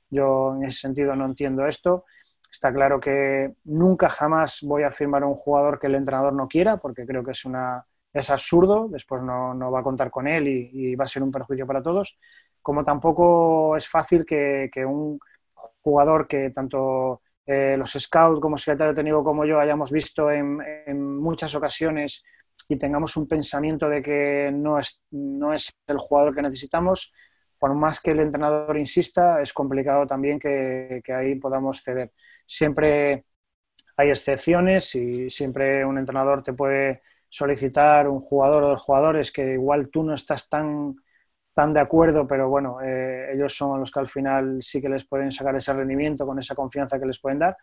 Yo 0.10 0.56
en 0.56 0.64
ese 0.66 0.80
sentido 0.80 1.16
no 1.16 1.26
entiendo 1.26 1.66
esto. 1.68 2.06
Está 2.52 2.74
claro 2.74 3.00
que 3.00 3.54
nunca 3.66 4.10
jamás 4.10 4.60
voy 4.64 4.84
a 4.84 4.91
firmar 4.91 5.24
a 5.24 5.28
un 5.28 5.36
jugador 5.36 5.80
que 5.80 5.88
el 5.88 5.95
entrenador 5.95 6.34
no 6.34 6.47
quiera, 6.47 6.78
porque 6.78 7.06
creo 7.06 7.24
que 7.24 7.32
es, 7.32 7.45
una, 7.45 7.86
es 8.14 8.30
absurdo, 8.30 8.88
después 8.89 9.22
no, 9.22 9.54
no 9.54 9.72
va 9.72 9.82
a 9.82 9.84
contar 9.84 10.10
con 10.10 10.28
él 10.28 10.47
y, 10.47 10.95
va 10.95 11.06
a 11.06 11.08
ser 11.08 11.24
un 11.24 11.32
perjuicio 11.32 11.68
para 11.68 11.82
todos. 11.82 12.20
Como 12.62 12.84
tampoco 12.84 13.78
es 13.78 13.88
fácil 13.88 14.26
que, 14.26 14.70
que 14.72 14.86
un 14.86 15.20
jugador 15.82 16.28
que 16.28 16.50
tanto 16.50 17.22
eh, 17.45 17.76
los 17.78 17.91
scouts 17.91 18.39
como 18.39 18.58
secretario 18.58 18.93
técnico 18.93 19.24
como 19.24 19.45
yo 19.45 19.60
hayamos 19.60 19.91
visto 19.91 20.30
en, 20.32 20.60
en, 20.86 21.18
muchas 21.18 21.54
ocasiones 21.56 22.24
y 22.68 22.78
tengamos 22.78 23.18
un 23.18 23.28
pensamiento 23.28 23.89
de 23.89 24.02
que 24.02 24.52
no 24.54 24.78
es, 24.80 25.04
no 25.12 25.54
es 25.54 25.72
el 25.88 25.97
jugador 25.97 26.36
que 26.36 26.43
necesitamos, 26.43 27.14
por 27.60 27.76
más 27.76 27.99
que 27.99 28.12
el 28.12 28.22
entrenador 28.22 28.78
insista, 28.78 29.41
es 29.41 29.53
complicado 29.53 30.07
también 30.07 30.39
que, 30.39 31.01
ahí 31.14 31.36
podamos 31.36 31.84
ceder. 31.84 32.14
Siempre 32.45 33.26
hay 33.97 34.10
excepciones 34.10 34.95
y 34.95 35.30
siempre 35.30 35.86
un 35.86 35.97
entrenador 35.97 36.41
te 36.41 36.53
puede 36.53 37.01
solicitar 37.28 38.07
un 38.07 38.22
jugador 38.22 38.64
o 38.64 38.70
dos 38.70 38.82
jugadores 38.82 39.32
que 39.32 39.53
igual 39.53 39.89
tú 39.89 40.03
no 40.03 40.14
estás 40.14 40.49
tan, 40.49 40.95
tan 41.53 41.74
de 41.74 41.82
acuerdo, 41.82 42.26
pero 42.26 42.49
bueno, 42.49 42.82
eh, 42.82 43.34
ellos 43.34 43.55
son 43.55 43.82
los 43.82 43.91
que 43.91 43.99
al 43.99 44.07
final 44.07 44.60
sí 44.64 44.82
que 44.82 44.89
les 44.89 45.05
pueden 45.05 45.32
sacar 45.32 45.55
ese 45.55 45.74
rendimiento 45.74 46.26
con 46.26 46.39
esa 46.39 46.55
confianza 46.55 46.97
que 46.99 47.05
les 47.05 47.20
pueden 47.20 47.39
dar, 47.39 47.57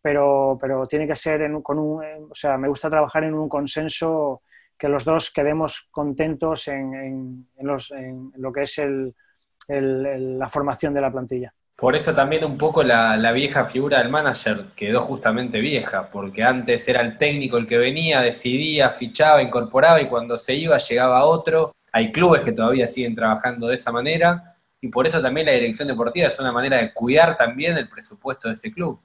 pero, 0.00 0.58
pero 0.60 0.86
tiene 0.86 1.06
que 1.06 1.14
ser 1.14 1.50
con 1.62 1.78
un, 1.78 2.02
o 2.30 2.34
sea, 2.34 2.56
me 2.58 2.68
gusta 2.68 2.88
trabajar 2.90 3.24
en 3.24 3.34
un 3.34 3.48
consenso 3.48 4.42
que 4.78 4.88
los 4.88 5.04
dos 5.04 5.30
quedemos 5.30 5.88
contentos 5.92 6.66
en, 6.68 7.46
en 7.56 8.32
lo 8.36 8.52
que 8.52 8.62
es 8.62 8.78
el, 8.78 9.14
la 9.68 10.48
formación 10.48 10.94
de 10.94 11.00
la 11.00 11.10
plantilla. 11.10 11.52
Por 11.76 11.96
eso 11.96 12.14
también 12.14 12.44
un 12.44 12.56
poco 12.56 12.82
la, 12.82 13.32
vieja 13.32 13.64
figura 13.64 13.98
del 13.98 14.08
manager 14.08 14.66
quedó 14.76 15.00
justamente 15.00 15.58
vieja, 15.60 16.08
porque 16.12 16.44
antes 16.44 16.88
era 16.88 17.00
el 17.00 17.18
técnico 17.18 17.56
el 17.56 17.66
que 17.66 17.78
venía, 17.78 18.20
decidía, 18.20 18.90
fichaba, 18.90 19.42
incorporaba 19.42 20.00
y 20.00 20.06
cuando 20.06 20.38
se 20.38 20.54
iba 20.54 20.76
llegaba 20.76 21.24
otro. 21.24 21.74
Hay 21.92 22.12
clubes 22.12 22.42
que 22.42 22.52
todavía 22.52 22.86
siguen 22.86 23.14
trabajando 23.14 23.66
de 23.66 23.74
esa 23.74 23.90
manera 23.90 24.56
y 24.80 24.88
por 24.88 25.06
eso 25.06 25.20
también 25.20 25.46
la 25.46 25.52
dirección 25.52 25.88
deportiva 25.88 26.28
es 26.28 26.38
una 26.38 26.52
manera 26.52 26.78
de 26.78 26.92
cuidar 26.92 27.36
también 27.36 27.76
el 27.76 27.88
presupuesto 27.88 28.48
de 28.48 28.54
ese 28.54 28.72
club. 28.72 29.00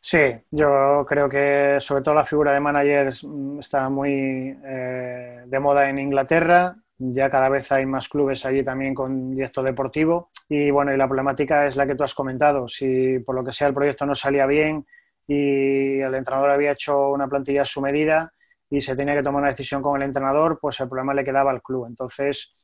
Sí, 0.00 0.18
yo 0.50 1.04
creo 1.08 1.28
que 1.28 1.76
sobre 1.78 2.02
todo 2.02 2.14
la 2.14 2.24
figura 2.24 2.52
de 2.52 2.60
managers 2.60 3.24
mm, 3.24 3.60
está 3.60 3.88
muy 3.88 4.58
eh, 4.64 5.42
de 5.46 5.60
moda 5.60 5.88
en 5.88 5.98
Inglaterra. 5.98 6.76
Ya 7.04 7.28
cada 7.28 7.48
vez 7.48 7.72
hay 7.72 7.84
más 7.84 8.08
clubes 8.08 8.46
allí 8.46 8.62
también 8.62 8.94
con 8.94 9.34
directo 9.34 9.60
deportivo. 9.60 10.30
Y 10.48 10.70
bueno, 10.70 10.94
y 10.94 10.96
la 10.96 11.08
problemática 11.08 11.66
es 11.66 11.74
la 11.74 11.84
que 11.84 11.96
tú 11.96 12.04
has 12.04 12.14
comentado. 12.14 12.68
Si 12.68 13.18
por 13.20 13.34
lo 13.34 13.42
que 13.42 13.52
sea 13.52 13.66
el 13.66 13.74
proyecto 13.74 14.06
no 14.06 14.14
salía 14.14 14.46
bien 14.46 14.86
y 15.26 15.98
el 15.98 16.14
entrenador 16.14 16.50
había 16.50 16.72
hecho 16.72 17.10
una 17.10 17.26
plantilla 17.26 17.62
a 17.62 17.64
su 17.64 17.80
medida 17.80 18.32
y 18.70 18.80
se 18.80 18.94
tenía 18.94 19.14
que 19.14 19.22
tomar 19.24 19.40
una 19.40 19.50
decisión 19.50 19.82
con 19.82 20.00
el 20.00 20.06
entrenador, 20.06 20.58
pues 20.60 20.78
el 20.78 20.88
problema 20.88 21.12
le 21.12 21.24
quedaba 21.24 21.50
al 21.50 21.60
club. 21.60 21.86
Entonces, 21.86 22.56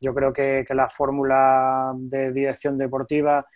yo 0.00 0.12
creo 0.12 0.32
que, 0.32 0.64
que 0.66 0.74
la 0.74 0.88
fórmula 0.88 1.92
de 1.96 2.32
dirección 2.32 2.76
deportiva 2.76 3.46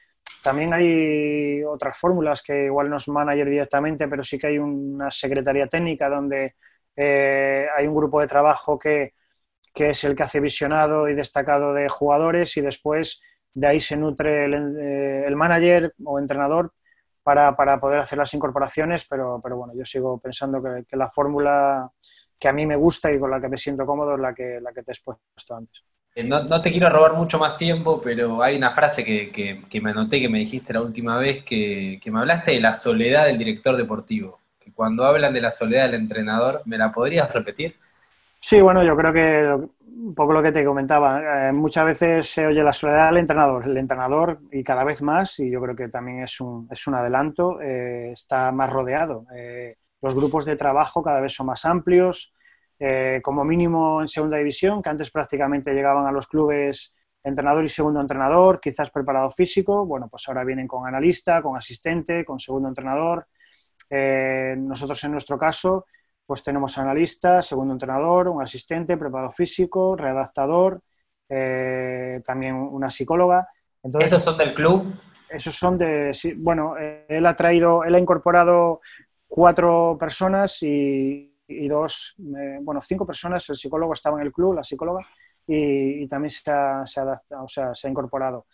también 0.42 0.72
hay 0.72 1.64
otras 1.64 1.98
fórmulas 1.98 2.42
que 2.42 2.66
igual 2.66 2.88
no 2.88 2.96
es 2.96 3.08
manager 3.08 3.48
directamente, 3.48 4.06
pero 4.06 4.22
sí 4.22 4.38
que 4.38 4.46
hay 4.46 4.58
una 4.58 5.10
secretaría 5.10 5.66
técnica 5.66 6.08
donde 6.08 6.54
eh, 6.94 7.66
hay 7.76 7.86
un 7.88 7.96
grupo 7.96 8.20
de 8.20 8.28
trabajo 8.28 8.78
que, 8.78 9.14
es 9.80 10.04
el 10.04 10.14
que 10.14 10.22
hace 10.22 10.40
visionado 10.40 11.08
y 11.08 11.14
destacado 11.14 11.72
de 11.72 11.88
jugadores 11.88 12.56
y 12.56 12.60
después 12.60 13.22
de 13.54 13.66
ahí 13.66 13.80
se 13.80 13.96
nutre 13.96 14.44
el, 14.44 14.76
eh, 14.80 15.34
manager 15.34 15.94
o 16.04 16.18
entrenador 16.18 16.72
para, 17.22 17.54
poder 17.78 18.00
hacer 18.00 18.18
las 18.18 18.32
incorporaciones, 18.32 19.06
pero, 19.08 19.38
pero 19.42 19.56
bueno, 19.58 19.74
yo 19.76 19.84
sigo 19.84 20.18
pensando 20.18 20.62
que, 20.62 20.96
la 20.96 21.10
fórmula 21.10 21.90
que 22.38 22.48
a 22.48 22.52
mí 22.52 22.64
me 22.64 22.76
gusta 22.76 23.12
y 23.12 23.18
con 23.18 23.30
la 23.30 23.40
que 23.40 23.48
me 23.48 23.58
siento 23.58 23.84
cómodo 23.84 24.14
es 24.14 24.20
la 24.20 24.34
que, 24.34 24.60
la 24.62 24.72
que 24.72 24.82
te 24.82 24.92
he 24.92 24.94
expuesto 24.94 25.54
antes. 25.54 25.82
Eh, 26.14 26.24
no, 26.24 26.60
te 26.60 26.72
quiero 26.72 26.90
robar 26.90 27.12
mucho 27.12 27.38
más 27.38 27.56
tiempo, 27.56 28.00
pero 28.02 28.42
hay 28.42 28.56
una 28.56 28.72
frase 28.72 29.04
que, 29.04 29.80
me 29.80 29.90
anoté, 29.90 30.20
que 30.20 30.28
me 30.28 30.38
dijiste 30.38 30.72
la 30.72 30.82
última 30.82 31.16
vez, 31.18 31.44
que, 31.44 32.00
me 32.06 32.18
hablaste 32.18 32.52
de 32.52 32.60
la 32.60 32.72
soledad 32.72 33.26
del 33.26 33.38
director 33.38 33.76
deportivo. 33.76 34.40
Que 34.58 34.72
cuando 34.72 35.04
hablan 35.04 35.32
de 35.32 35.40
la 35.40 35.50
soledad 35.50 35.84
del 35.84 35.94
entrenador, 35.94 36.62
¿me 36.64 36.76
la 36.76 36.90
podrías 36.90 37.32
repetir? 37.32 37.76
Sí, 38.40 38.60
bueno, 38.60 38.82
yo 38.84 38.96
creo 38.96 39.12
que 39.12 39.68
un 39.98 40.14
poco 40.14 40.32
lo 40.32 40.42
que 40.42 40.52
te 40.52 40.64
comentaba, 40.64 41.48
eh, 41.48 41.52
muchas 41.52 41.84
veces 41.84 42.30
se 42.30 42.46
oye 42.46 42.62
la 42.62 42.72
soledad 42.72 43.08
del 43.08 43.18
entrenador. 43.18 43.64
El 43.66 43.76
entrenador, 43.76 44.40
y 44.52 44.62
cada 44.62 44.84
vez 44.84 45.02
más, 45.02 45.38
y 45.40 45.50
yo 45.50 45.60
creo 45.60 45.74
que 45.74 45.88
también 45.88 46.22
es 46.22 46.40
un, 46.40 46.68
es 46.70 46.86
un 46.86 46.94
adelanto, 46.94 47.60
eh, 47.60 48.12
está 48.12 48.52
más 48.52 48.70
rodeado. 48.70 49.26
los 50.00 50.14
grupos 50.14 50.44
de 50.44 50.54
trabajo 50.56 51.02
cada 51.02 51.20
vez 51.20 51.32
son 51.34 51.46
más 51.46 51.64
amplios, 51.64 52.32
eh, 52.78 53.20
como 53.22 53.44
mínimo 53.44 54.00
en 54.00 54.06
segunda 54.08 54.36
división, 54.38 54.80
que 54.82 54.88
antes 54.90 55.10
prácticamente 55.10 55.74
llegaban 55.74 56.06
a 56.06 56.12
los 56.12 56.28
clubes 56.28 56.94
entrenador 57.24 57.64
y 57.64 57.68
segundo 57.68 58.00
entrenador, 58.00 58.60
quizás 58.60 58.90
preparado 58.90 59.30
físico, 59.30 59.84
bueno, 59.84 60.08
pues 60.08 60.26
ahora 60.28 60.44
vienen 60.44 60.68
con 60.68 60.86
analista, 60.86 61.42
con 61.42 61.56
asistente, 61.56 62.24
con 62.24 62.38
segundo 62.38 62.68
entrenador. 62.68 63.26
Eh, 63.90 64.54
nosotros 64.56 65.02
en 65.04 65.12
nuestro 65.12 65.38
caso, 65.38 65.86
pues 66.28 66.42
tenemos 66.42 66.76
analista, 66.76 67.40
segundo 67.40 67.72
entrenador, 67.72 68.28
un 68.28 68.42
asistente, 68.42 68.98
preparado 68.98 69.32
físico, 69.32 69.96
redactador, 69.96 70.82
eh, 71.26 72.20
también 72.22 72.54
una 72.54 72.90
psicóloga. 72.90 73.48
¿Esos 73.98 74.22
son 74.22 74.36
del 74.36 74.52
club? 74.52 74.92
Esos 75.30 75.54
son 75.54 75.78
de, 75.78 76.12
bueno, 76.36 76.74
él 76.76 77.24
ha 77.24 77.34
traído, 77.34 77.82
él 77.82 77.94
ha 77.94 77.98
incorporado 77.98 78.82
cuatro 79.26 79.96
personas 79.98 80.62
y, 80.62 81.34
y 81.48 81.66
dos, 81.66 82.14
eh, 82.18 82.58
bueno, 82.60 82.82
cinco 82.82 83.06
personas, 83.06 83.48
el 83.48 83.56
psicólogo 83.56 83.94
estaba 83.94 84.20
en 84.20 84.26
el 84.26 84.32
club, 84.32 84.52
la 84.52 84.62
psicóloga, 84.62 85.00
y, 85.46 86.06
también 86.08 86.28
se 86.28 86.50
ha, 86.50 86.86
se 86.86 87.00
o 87.00 87.48
sea, 87.48 87.74
se 87.74 87.88
ha 87.88 87.90
incorporado. 87.90 88.44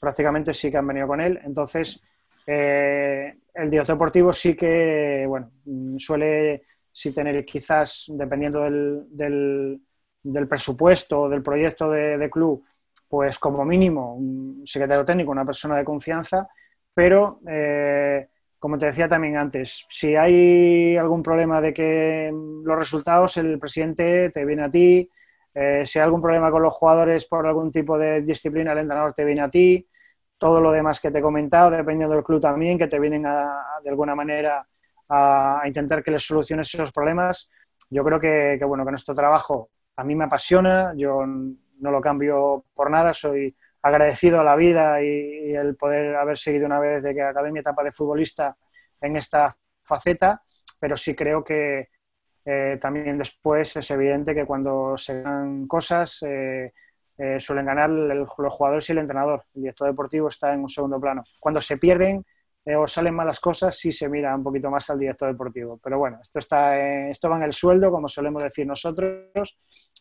Prácticamente 0.00 0.52
sí 0.52 0.72
que 0.72 0.78
han 0.78 0.88
venido 0.88 1.06
con 1.06 1.20
él. 1.20 1.38
Entonces, 1.44 2.02
eh, 2.44 3.32
el 3.54 3.70
director 3.70 3.94
deportivo 3.94 4.32
sí 4.32 4.56
que, 4.56 5.24
bueno, 5.28 5.52
mm, 5.64 5.98
suele 5.98 6.64
sí 6.92 7.12
tener 7.12 7.44
quizás, 7.44 8.06
dependiendo 8.08 8.60
del, 8.60 9.80
del, 10.22 10.48
presupuesto, 10.48 11.28
del 11.28 11.42
proyecto 11.42 11.90
de, 11.90 12.28
club, 12.30 12.64
pues 13.08 13.38
como 13.38 13.64
mínimo 13.64 14.14
un 14.14 14.62
secretario 14.64 15.04
técnico, 15.04 15.30
una 15.30 15.44
persona 15.44 15.76
de 15.76 15.84
confianza, 15.84 16.48
pero 16.94 17.40
eh, 17.48 18.28
como 18.58 18.78
te 18.78 18.86
decía 18.86 19.08
también 19.08 19.36
antes, 19.36 19.86
si 19.88 20.14
hay 20.14 20.96
algún 20.96 21.22
problema 21.22 21.60
de 21.60 21.72
que 21.72 22.30
los 22.32 22.78
resultados, 22.78 23.36
el 23.38 23.58
presidente 23.58 24.30
te 24.30 24.44
viene 24.44 24.64
a 24.64 24.70
ti, 24.70 25.10
eh, 25.54 25.82
si 25.84 25.98
hay 25.98 26.04
algún 26.04 26.22
problema 26.22 26.50
con 26.50 26.62
los 26.62 26.72
jugadores 26.72 27.26
por 27.26 27.46
algún 27.46 27.72
tipo 27.72 27.98
de 27.98 28.22
disciplina, 28.22 28.72
el 28.72 28.78
entrenador 28.78 29.14
te 29.14 29.24
viene 29.24 29.40
a 29.40 29.50
ti, 29.50 29.86
todo 30.38 30.60
lo 30.60 30.72
demás 30.72 31.00
que 31.00 31.10
te 31.10 31.18
he 31.18 31.22
comentado, 31.22 31.70
dependiendo 31.70 32.14
del 32.14 32.24
club 32.24 32.40
también, 32.40 32.78
que 32.78 32.88
te 32.88 32.98
vienen 32.98 33.22
de 33.22 33.90
alguna 33.90 34.14
manera 34.14 34.66
a, 35.12 35.62
intentar 35.66 36.02
que 36.02 36.10
les 36.10 36.22
soluciones 36.22 36.72
esos 36.72 36.90
problemas. 36.90 37.50
Yo 37.90 38.02
creo 38.02 38.18
que, 38.18 38.58
bueno, 38.64 38.84
que 38.84 38.92
nuestro 38.92 39.14
trabajo 39.14 39.70
a 39.96 40.04
mí 40.04 40.14
me 40.14 40.24
apasiona, 40.24 40.94
yo 40.96 41.24
no 41.26 41.90
lo 41.90 42.00
cambio 42.00 42.64
por 42.74 42.90
nada, 42.90 43.12
soy 43.12 43.54
agradecido 43.82 44.40
a 44.40 44.44
la 44.44 44.56
vida 44.56 45.02
y, 45.02 45.54
el 45.54 45.76
poder 45.76 46.16
haber 46.16 46.38
seguido 46.38 46.66
una 46.66 46.78
vez 46.78 47.02
de 47.02 47.14
que 47.14 47.22
acabé 47.22 47.52
mi 47.52 47.60
etapa 47.60 47.84
de 47.84 47.92
futbolista 47.92 48.56
en 49.00 49.16
esta 49.16 49.54
faceta, 49.82 50.42
pero 50.80 50.96
sí 50.96 51.14
creo 51.14 51.44
que 51.44 51.90
eh, 52.44 52.78
también 52.80 53.18
después 53.18 53.76
es 53.76 53.90
evidente 53.90 54.34
que 54.34 54.46
cuando 54.46 54.96
se 54.96 55.20
ganan 55.20 55.66
cosas 55.66 56.22
eh, 56.22 56.72
eh, 57.18 57.38
suelen 57.38 57.66
ganar 57.66 57.90
los 57.90 58.28
jugadores 58.52 58.88
y 58.88 58.92
el 58.92 58.98
entrenador. 58.98 59.44
El 59.54 59.62
director 59.62 59.88
deportivo 59.88 60.28
está 60.28 60.54
en 60.54 60.60
un 60.60 60.68
segundo 60.68 60.98
plano. 60.98 61.22
Cuando 61.38 61.60
se 61.60 61.76
pierden 61.76 62.24
o 62.64 62.86
salen 62.86 63.14
malas 63.14 63.40
cosas, 63.40 63.76
sí 63.76 63.90
se 63.90 64.08
mira 64.08 64.34
un 64.34 64.44
poquito 64.44 64.70
más 64.70 64.88
al 64.90 64.98
director 64.98 65.28
deportivo. 65.30 65.78
Pero 65.82 65.98
bueno, 65.98 66.18
esto, 66.22 66.38
está, 66.38 67.08
esto 67.08 67.28
va 67.28 67.36
en 67.36 67.42
el 67.44 67.52
sueldo, 67.52 67.90
como 67.90 68.08
solemos 68.08 68.42
decir 68.42 68.66
nosotros, 68.66 69.58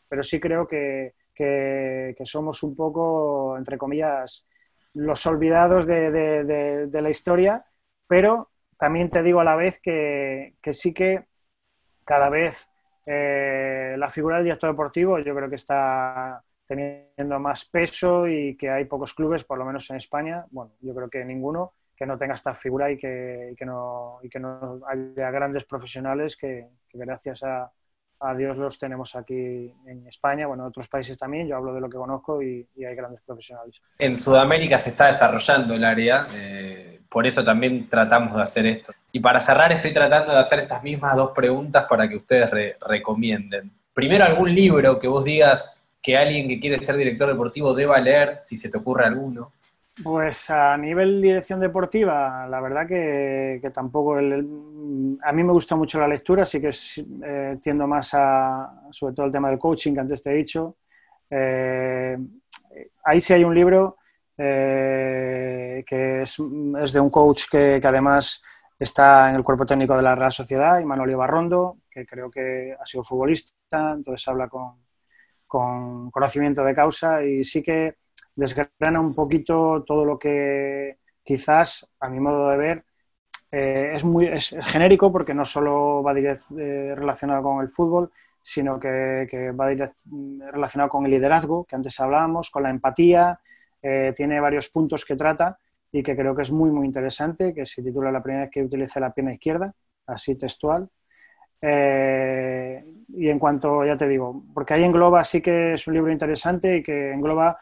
pero 0.07 0.21
sí 0.21 0.39
creo 0.39 0.67
que, 0.67 1.13
que, 1.33 2.15
somos 2.25 2.61
un 2.63 2.75
poco, 2.75 3.57
entre 3.57 3.77
comillas, 3.77 4.47
los 4.93 5.25
olvidados 5.25 5.87
de, 5.87 6.89
la 6.91 7.09
historia, 7.09 7.65
pero 8.07 8.49
también 8.77 9.09
te 9.09 9.23
digo 9.23 9.39
a 9.39 9.43
la 9.43 9.55
vez 9.55 9.79
que, 9.81 10.53
sí 10.71 10.93
que 10.93 11.25
cada 12.05 12.29
vez 12.29 12.69
eh, 13.05 13.95
la 13.97 14.09
figura 14.09 14.35
del 14.37 14.45
director 14.45 14.69
deportivo 14.69 15.17
yo 15.19 15.33
creo 15.33 15.49
que 15.49 15.55
está 15.55 16.43
teniendo 16.67 17.39
más 17.39 17.65
peso 17.65 18.27
y 18.27 18.55
que 18.55 18.69
hay 18.69 18.85
pocos 18.85 19.13
clubes, 19.13 19.43
por 19.43 19.57
lo 19.57 19.65
menos 19.65 19.89
en 19.89 19.97
España, 19.97 20.45
bueno, 20.51 20.73
yo 20.81 20.93
creo 20.93 21.09
que 21.09 21.25
ninguno, 21.25 21.73
que 22.01 22.07
no 22.07 22.17
tenga 22.17 22.33
esta 22.33 22.55
figura 22.55 22.91
y 22.91 22.97
que, 22.97 23.55
no, 23.59 24.17
y 24.23 24.27
que 24.27 24.39
no 24.39 24.79
haya 24.87 25.29
grandes 25.29 25.65
profesionales 25.65 26.35
que 26.35 26.65
gracias 26.91 27.43
a, 27.43 27.71
a 28.21 28.33
Dios 28.33 28.57
los 28.57 28.79
tenemos 28.79 29.15
aquí 29.15 29.71
en 29.85 30.07
España, 30.07 30.47
bueno, 30.47 30.63
en 30.63 30.69
otros 30.69 30.87
países 30.87 31.15
también, 31.15 31.47
yo 31.47 31.57
hablo 31.57 31.75
de 31.75 31.79
lo 31.79 31.87
que 31.87 31.97
conozco 31.97 32.41
y, 32.41 32.67
hay 32.83 32.95
grandes 32.95 33.21
profesionales. 33.21 33.79
En 33.99 34.15
Sudamérica 34.15 34.79
se 34.79 34.89
está 34.89 35.09
desarrollando 35.09 35.75
el 35.75 35.83
área, 35.83 36.25
eh, 36.33 37.01
por 37.07 37.27
eso 37.27 37.43
también 37.43 37.87
tratamos 37.87 38.35
de 38.35 38.41
hacer 38.41 38.65
esto. 38.65 38.93
Y 39.11 39.19
para 39.19 39.39
cerrar 39.39 39.71
estoy 39.71 39.93
tratando 39.93 40.33
de 40.33 40.39
hacer 40.39 40.57
estas 40.57 40.81
mismas 40.81 41.15
dos 41.15 41.29
preguntas 41.35 41.85
para 41.87 42.09
que 42.09 42.15
ustedes 42.15 42.49
recomienden. 42.81 43.69
Primero, 43.93 44.25
algún 44.25 44.55
libro 44.55 44.97
que 44.97 45.07
vos 45.07 45.23
digas 45.23 45.79
que 46.01 46.17
alguien 46.17 46.47
que 46.47 46.59
quiere 46.59 46.81
ser 46.81 46.97
director 46.97 47.29
deportivo 47.29 47.75
deba 47.75 47.99
leer, 47.99 48.39
si 48.41 48.57
se 48.57 48.69
te 48.69 48.79
ocurre 48.79 49.05
alguno. 49.05 49.51
Pues 50.03 50.49
a 50.49 50.77
nivel 50.77 51.21
dirección 51.21 51.59
deportiva, 51.59 52.47
la 52.47 52.59
verdad 52.59 52.87
que, 52.87 53.71
tampoco. 53.73 54.15
a 54.15 54.21
mí 54.21 55.43
me 55.43 55.51
gusta 55.51 55.75
mucho 55.75 55.99
la 55.99 56.07
lectura, 56.07 56.43
así 56.43 56.61
que 56.61 56.69
eh, 57.23 57.57
tiendo 57.61 57.87
más 57.87 58.13
a, 58.13 58.87
sobre 58.91 59.13
todo 59.13 59.25
el 59.25 59.31
tema 59.31 59.49
del 59.49 59.59
coaching 59.59 59.93
que 59.93 59.99
antes 59.99 60.23
te 60.23 60.31
he 60.31 60.35
dicho. 60.35 60.77
Eh, 61.29 62.17
ahí 63.03 63.21
sí 63.21 63.33
hay 63.33 63.43
un 63.43 63.53
libro 63.53 63.97
eh, 64.37 65.83
que 65.85 66.23
es, 66.23 66.37
de 66.37 66.99
un 66.99 67.09
coach 67.09 67.43
que, 67.49 67.81
además 67.83 68.43
está 68.79 69.29
en 69.29 69.35
el 69.35 69.43
cuerpo 69.43 69.65
técnico 69.65 69.95
de 69.95 70.01
la 70.01 70.15
Real 70.15 70.31
Sociedad, 70.31 70.81
Manuel 70.83 71.11
Ibarrondo, 71.11 71.77
que 71.89 72.05
creo 72.05 72.31
que 72.31 72.75
ha 72.79 72.85
sido 72.85 73.03
futbolista, 73.03 73.91
entonces 73.93 74.27
habla 74.27 74.47
con, 74.47 74.77
con 75.45 76.09
conocimiento 76.09 76.63
de 76.63 76.73
causa 76.73 77.23
y 77.23 77.43
sí 77.43 77.61
que 77.61 78.00
desgrana 78.35 78.99
un 78.99 79.13
poquito 79.13 79.83
todo 79.85 80.05
lo 80.05 80.17
que 80.17 80.97
quizás, 81.23 81.91
a 81.99 82.09
mi 82.09 82.19
modo 82.19 82.49
de 82.49 82.57
ver, 82.57 82.85
eh, 83.51 83.91
es 83.93 84.05
muy 84.05 84.29
genérico 84.39 85.11
porque 85.11 85.33
no 85.33 85.43
solo 85.43 86.01
va 86.01 86.13
eh, 86.17 86.93
relacionado 86.95 87.43
con 87.43 87.61
el 87.61 87.69
fútbol, 87.69 88.11
sino 88.41 88.79
que, 88.79 89.51
va 89.51 89.69
relacionado 90.51 90.89
con 90.89 91.05
el 91.05 91.11
liderazgo, 91.11 91.65
que 91.65 91.75
antes 91.75 91.99
hablábamos, 91.99 92.49
con 92.49 92.63
la 92.63 92.69
empatía, 92.69 93.39
eh, 93.81 94.13
tiene 94.15 94.39
varios 94.39 94.69
puntos 94.69 95.05
que 95.05 95.15
trata 95.15 95.57
y 95.91 96.01
que 96.01 96.15
creo 96.15 96.33
que 96.33 96.43
es 96.43 96.51
muy, 96.51 96.71
muy 96.71 96.85
interesante, 96.85 97.53
que 97.53 97.65
se 97.65 97.83
titula 97.83 98.11
La 98.11 98.23
primera 98.23 98.45
vez 98.45 98.51
que 98.51 98.63
utilice 98.63 98.99
la 98.99 99.13
pierna 99.13 99.33
izquierda, 99.33 99.73
así 100.07 100.37
textual. 100.37 100.89
y 101.61 103.29
en 103.29 103.39
cuanto, 103.39 103.85
ya 103.85 103.97
te 103.97 104.07
digo, 104.07 104.43
porque 104.53 104.73
ahí 104.73 104.83
engloba, 104.83 105.23
sí 105.23 105.41
que 105.41 105.73
es 105.73 105.87
un 105.87 105.93
libro 105.93 106.11
interesante 106.11 106.77
y 106.77 106.83
que 106.83 107.11
engloba 107.13 107.59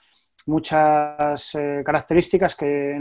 muchas 0.48 1.56
eh, 1.56 1.82
características 1.86 2.56
que, 2.56 3.00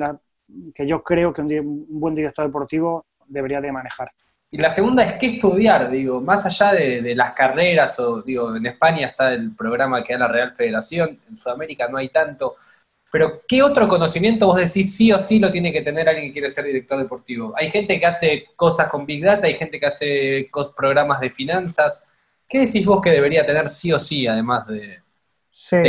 que, 0.74 0.86
yo 0.86 1.02
creo 1.02 1.32
que 1.32 1.42
un, 1.42 1.86
buen 1.88 2.14
director 2.14 2.44
deportivo 2.46 3.06
debería 3.26 3.60
de 3.60 3.72
manejar. 3.72 4.10
Y 4.50 4.58
la 4.58 4.70
segunda 4.70 5.02
es 5.02 5.12
qué 5.18 5.26
estudiar, 5.26 5.90
digo, 5.90 6.22
más 6.22 6.46
allá 6.46 6.72
de, 6.72 7.14
las 7.14 7.32
carreras, 7.32 7.98
o 8.00 8.22
digo, 8.22 8.56
en 8.56 8.64
España 8.64 9.06
está 9.06 9.32
el 9.32 9.54
programa 9.54 10.02
que 10.02 10.14
da 10.14 10.20
la 10.20 10.28
Real 10.28 10.54
Federación, 10.54 11.18
en 11.28 11.36
Sudamérica 11.36 11.86
no 11.88 11.98
hay 11.98 12.08
tanto, 12.08 12.56
pero 13.10 13.42
¿qué 13.46 13.62
otro 13.62 13.88
conocimiento 13.88 14.46
vos 14.46 14.56
decís 14.56 14.94
sí 14.94 15.12
o 15.12 15.18
sí 15.18 15.38
lo 15.38 15.50
tiene 15.50 15.72
que 15.72 15.82
tener 15.82 16.08
alguien 16.08 16.28
que 16.28 16.32
quiere 16.32 16.50
ser 16.50 16.64
director 16.64 16.98
deportivo? 16.98 17.54
Hay 17.56 17.70
gente 17.70 17.98
que 17.98 18.06
hace 18.06 18.46
cosas 18.54 18.88
con 18.88 19.06
Big 19.06 19.22
Data, 19.24 19.46
hay 19.46 19.54
gente 19.54 19.80
que 19.80 19.86
hace 19.86 20.50
programas 20.76 21.20
de 21.20 21.30
finanzas. 21.30 22.06
¿Qué 22.46 22.60
decís 22.60 22.84
vos 22.84 23.00
que 23.02 23.10
debería 23.10 23.44
tener 23.44 23.68
sí 23.68 23.92
o 23.92 23.98
sí, 23.98 24.26
además 24.26 24.66
de, 24.66 25.02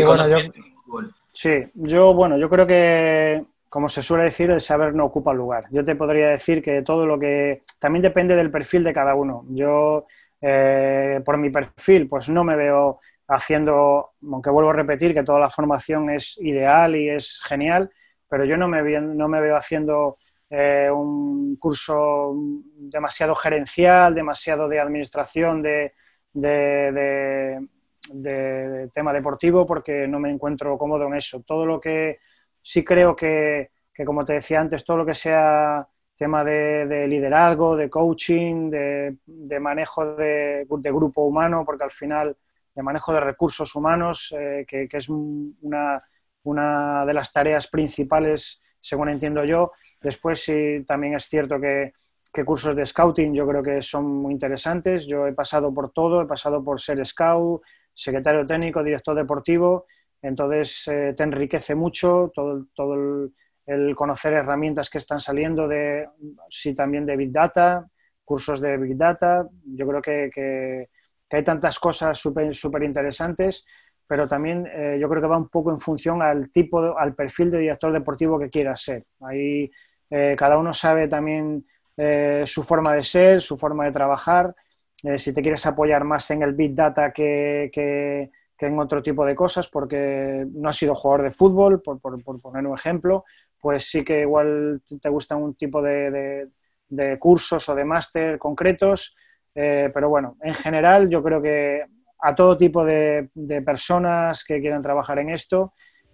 conocimiento 0.04 0.62
fútbol? 0.84 1.14
Sí, 1.42 1.64
yo, 1.74 2.14
bueno, 2.14 2.38
yo 2.38 2.50
creo 2.50 2.68
que 2.68 3.46
como 3.70 3.88
se 3.88 4.02
suele 4.02 4.26
decir, 4.26 4.52
el 4.52 4.60
saber 4.60 4.94
no 4.94 5.06
ocupa 5.06 5.34
lugar. 5.34 5.68
Yo 5.72 5.86
te 5.86 5.96
podría 5.96 6.28
decir 6.28 6.62
que 6.62 6.82
todo 6.82 7.06
lo 7.06 7.18
que... 7.18 7.64
También 7.80 8.04
depende 8.04 8.36
del 8.36 8.52
perfil 8.52 8.84
de 8.84 8.94
cada 8.94 9.16
uno. 9.16 9.46
Yo, 9.52 10.06
eh, 10.42 11.22
por 11.24 11.38
mi 11.38 11.50
perfil, 11.50 12.10
pues 12.10 12.28
no 12.28 12.44
me 12.44 12.58
veo 12.58 13.00
haciendo, 13.30 14.16
aunque 14.22 14.50
vuelvo 14.50 14.72
a 14.72 14.74
repetir 14.74 15.14
que 15.14 15.24
toda 15.24 15.40
la 15.40 15.50
formación 15.50 16.10
es 16.10 16.38
ideal 16.42 16.98
y 16.98 17.08
es 17.10 17.40
genial, 17.48 17.90
pero 18.28 18.44
yo 18.44 18.58
no 18.58 18.68
me, 18.68 18.82
no 19.00 19.30
me 19.30 19.40
veo 19.40 19.56
haciendo 19.56 20.18
eh, 20.50 20.90
un 20.92 21.56
curso 21.56 22.34
demasiado 22.76 23.34
gerencial, 23.34 24.14
demasiado 24.14 24.68
de 24.68 24.82
administración, 24.82 25.62
de, 25.62 25.94
de, 26.34 26.92
de 26.92 27.68
tema 28.94 29.14
deportivo, 29.14 29.66
porque 29.66 30.08
no 30.08 30.20
me 30.20 30.32
encuentro 30.32 30.78
cómodo 30.78 31.08
en 31.08 31.16
eso. 31.16 31.42
Todo 31.42 31.66
lo 31.66 31.80
que 31.80 32.20
sí 32.62 32.84
creo 32.84 33.16
que, 33.16 33.72
como 34.06 34.26
te 34.26 34.34
decía 34.34 34.62
antes, 34.62 34.86
todo 34.86 34.98
lo 34.98 35.06
que 35.06 35.16
sea 35.16 35.88
tema 36.20 36.44
de, 36.44 37.08
liderazgo, 37.08 37.78
de 37.78 37.90
coaching, 37.90 38.70
de, 38.70 39.60
manejo 39.60 40.16
de, 40.16 40.66
grupo 40.68 41.24
humano, 41.24 41.64
porque 41.66 41.86
al 41.86 41.92
final, 41.92 42.36
de 42.76 42.84
manejo 42.84 43.14
de 43.14 43.22
recursos 43.22 43.74
humanos, 43.74 44.36
eh, 44.38 44.66
que, 44.68 44.88
es 44.92 45.08
una, 45.08 46.04
una, 46.44 47.06
de 47.06 47.14
las 47.14 47.32
tareas 47.32 47.68
principales, 47.68 48.62
según 48.82 49.10
entiendo 49.10 49.46
yo. 49.46 49.72
Después 50.02 50.44
sí, 50.44 50.84
también 50.86 51.16
es 51.16 51.24
cierto 51.24 51.60
que, 51.60 51.94
cursos 52.46 52.76
de 52.76 52.86
scouting 52.86 53.34
yo 53.34 53.48
creo 53.48 53.64
que 53.64 53.82
son 53.82 54.06
muy 54.06 54.34
interesantes. 54.34 55.08
Yo 55.08 55.26
he 55.26 55.34
pasado 55.34 55.74
por 55.74 55.92
todo, 55.92 56.22
he 56.22 56.26
pasado 56.26 56.64
por 56.64 56.80
ser 56.80 57.04
scout, 57.06 57.62
secretario 58.00 58.46
técnico, 58.46 58.84
director 58.84 59.16
deportivo 59.16 59.86
entonces 60.22 60.88
eh, 60.88 61.14
te 61.16 61.24
enriquece 61.24 61.76
mucho 61.76 62.32
todo, 62.34 62.66
todo 62.74 63.30
el, 63.66 63.96
conocer 63.96 64.34
herramientas 64.34 64.90
que 64.90 64.98
están 64.98 65.20
saliendo 65.20 65.68
de, 65.68 66.08
sí, 66.50 66.74
también 66.74 67.06
de 67.06 67.16
Big 67.16 67.32
Data, 67.32 67.88
cursos 68.26 68.62
de 68.62 68.78
Big 68.78 68.98
Data. 68.98 69.48
Yo 69.64 69.88
creo 69.88 70.02
que, 70.02 70.30
que, 70.34 70.90
hay 71.32 71.44
tantas 71.44 71.78
cosas 71.78 72.18
súper 72.18 72.84
interesantes, 72.84 73.68
pero 74.08 74.28
también 74.28 74.68
eh, 74.74 74.98
yo 75.00 75.08
creo 75.08 75.22
que 75.22 75.28
va 75.28 75.38
un 75.38 75.50
poco 75.50 75.70
en 75.70 75.80
función 75.80 76.24
al 76.24 76.52
tipo, 76.52 76.98
al 76.98 77.14
perfil 77.14 77.52
de 77.52 77.60
director 77.60 77.94
deportivo 77.94 78.40
que 78.40 78.50
quieras 78.50 78.82
ser. 78.82 79.06
Ahí 79.22 79.70
eh, 80.10 80.36
cada 80.36 80.58
uno 80.58 80.74
sabe 80.74 81.08
también 81.08 81.66
su 82.46 82.64
forma 82.64 82.94
de 82.94 83.04
ser, 83.04 83.42
su 83.42 83.58
forma 83.58 83.84
de 83.84 83.92
trabajar. 83.92 84.56
Si 85.18 85.34
te 85.34 85.42
quieres 85.42 85.66
apoyar 85.66 86.04
más 86.04 86.30
en 86.32 86.44
el 86.44 86.54
Big 86.54 86.76
Data 86.76 87.12
que, 87.12 87.70
que 87.74 88.32
que 88.60 88.66
en 88.66 88.78
otro 88.78 89.02
tipo 89.02 89.26
de 89.26 89.34
cosas, 89.34 89.70
porque 89.70 90.46
no 90.54 90.68
has 90.68 90.76
sido 90.76 90.94
jugador 90.94 91.24
de 91.24 91.32
fútbol, 91.32 91.82
por, 91.82 92.02
poner 92.22 92.68
un 92.68 92.78
ejemplo, 92.78 93.24
pues 93.58 93.90
sí 93.90 94.04
que 94.04 94.22
igual 94.22 94.82
te 95.02 95.08
gustan 95.08 95.42
un 95.42 95.56
tipo 95.56 95.82
de, 95.82 96.50
cursos 97.20 97.70
o 97.70 97.76
de 97.76 97.86
máster 97.86 98.38
concretos, 98.38 99.16
eh, 99.56 99.90
pero 99.94 100.10
bueno, 100.10 100.36
en 100.42 100.54
general 100.54 101.10
yo 101.10 101.24
creo 101.24 101.42
que 101.42 101.86
a 102.22 102.36
todo 102.36 102.58
tipo 102.58 102.84
de, 102.84 103.30
personas 103.66 104.44
que 104.44 104.60
quieran 104.60 104.82
trabajar 104.82 105.20
en 105.20 105.30
esto, 105.30 105.72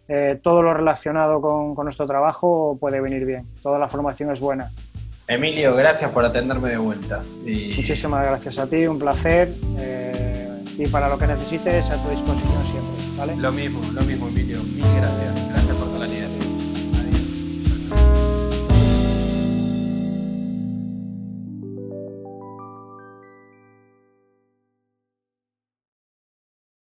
eh, 0.07 0.39
todo 0.43 0.61
lo 0.61 0.71
relacionado 0.71 1.41
con, 1.41 1.73
nuestro 1.83 2.05
trabajo 2.05 2.77
puede 2.79 3.01
venir 3.01 3.25
bien, 3.25 3.47
toda 3.63 3.79
la 3.79 3.87
formación 3.87 4.29
es 4.29 4.39
buena. 4.39 4.69
Emilio, 5.27 5.75
gracias 5.75 6.11
por 6.11 6.23
atenderme 6.23 6.69
de 6.69 6.77
vuelta. 6.77 7.23
Muchísimas 7.43 8.25
gracias 8.25 8.59
a 8.59 8.67
ti, 8.67 8.85
un 8.85 8.99
placer. 8.99 9.51
Eh, 9.79 10.63
y 10.77 10.87
para 10.87 11.09
lo 11.09 11.17
que 11.17 11.25
necesites 11.25 11.89
a 11.89 12.01
tu 12.03 12.09
disposición 12.09 12.63
siempre. 12.69 13.17
¿vale? 13.17 13.35
Lo 13.37 13.51
mismo, 13.51 13.81
lo 13.93 14.01
mismo, 14.01 14.27
Emilio. 14.27 14.61
Mil 14.61 14.83
gracias. 14.83 15.49
Gracias 15.49 15.64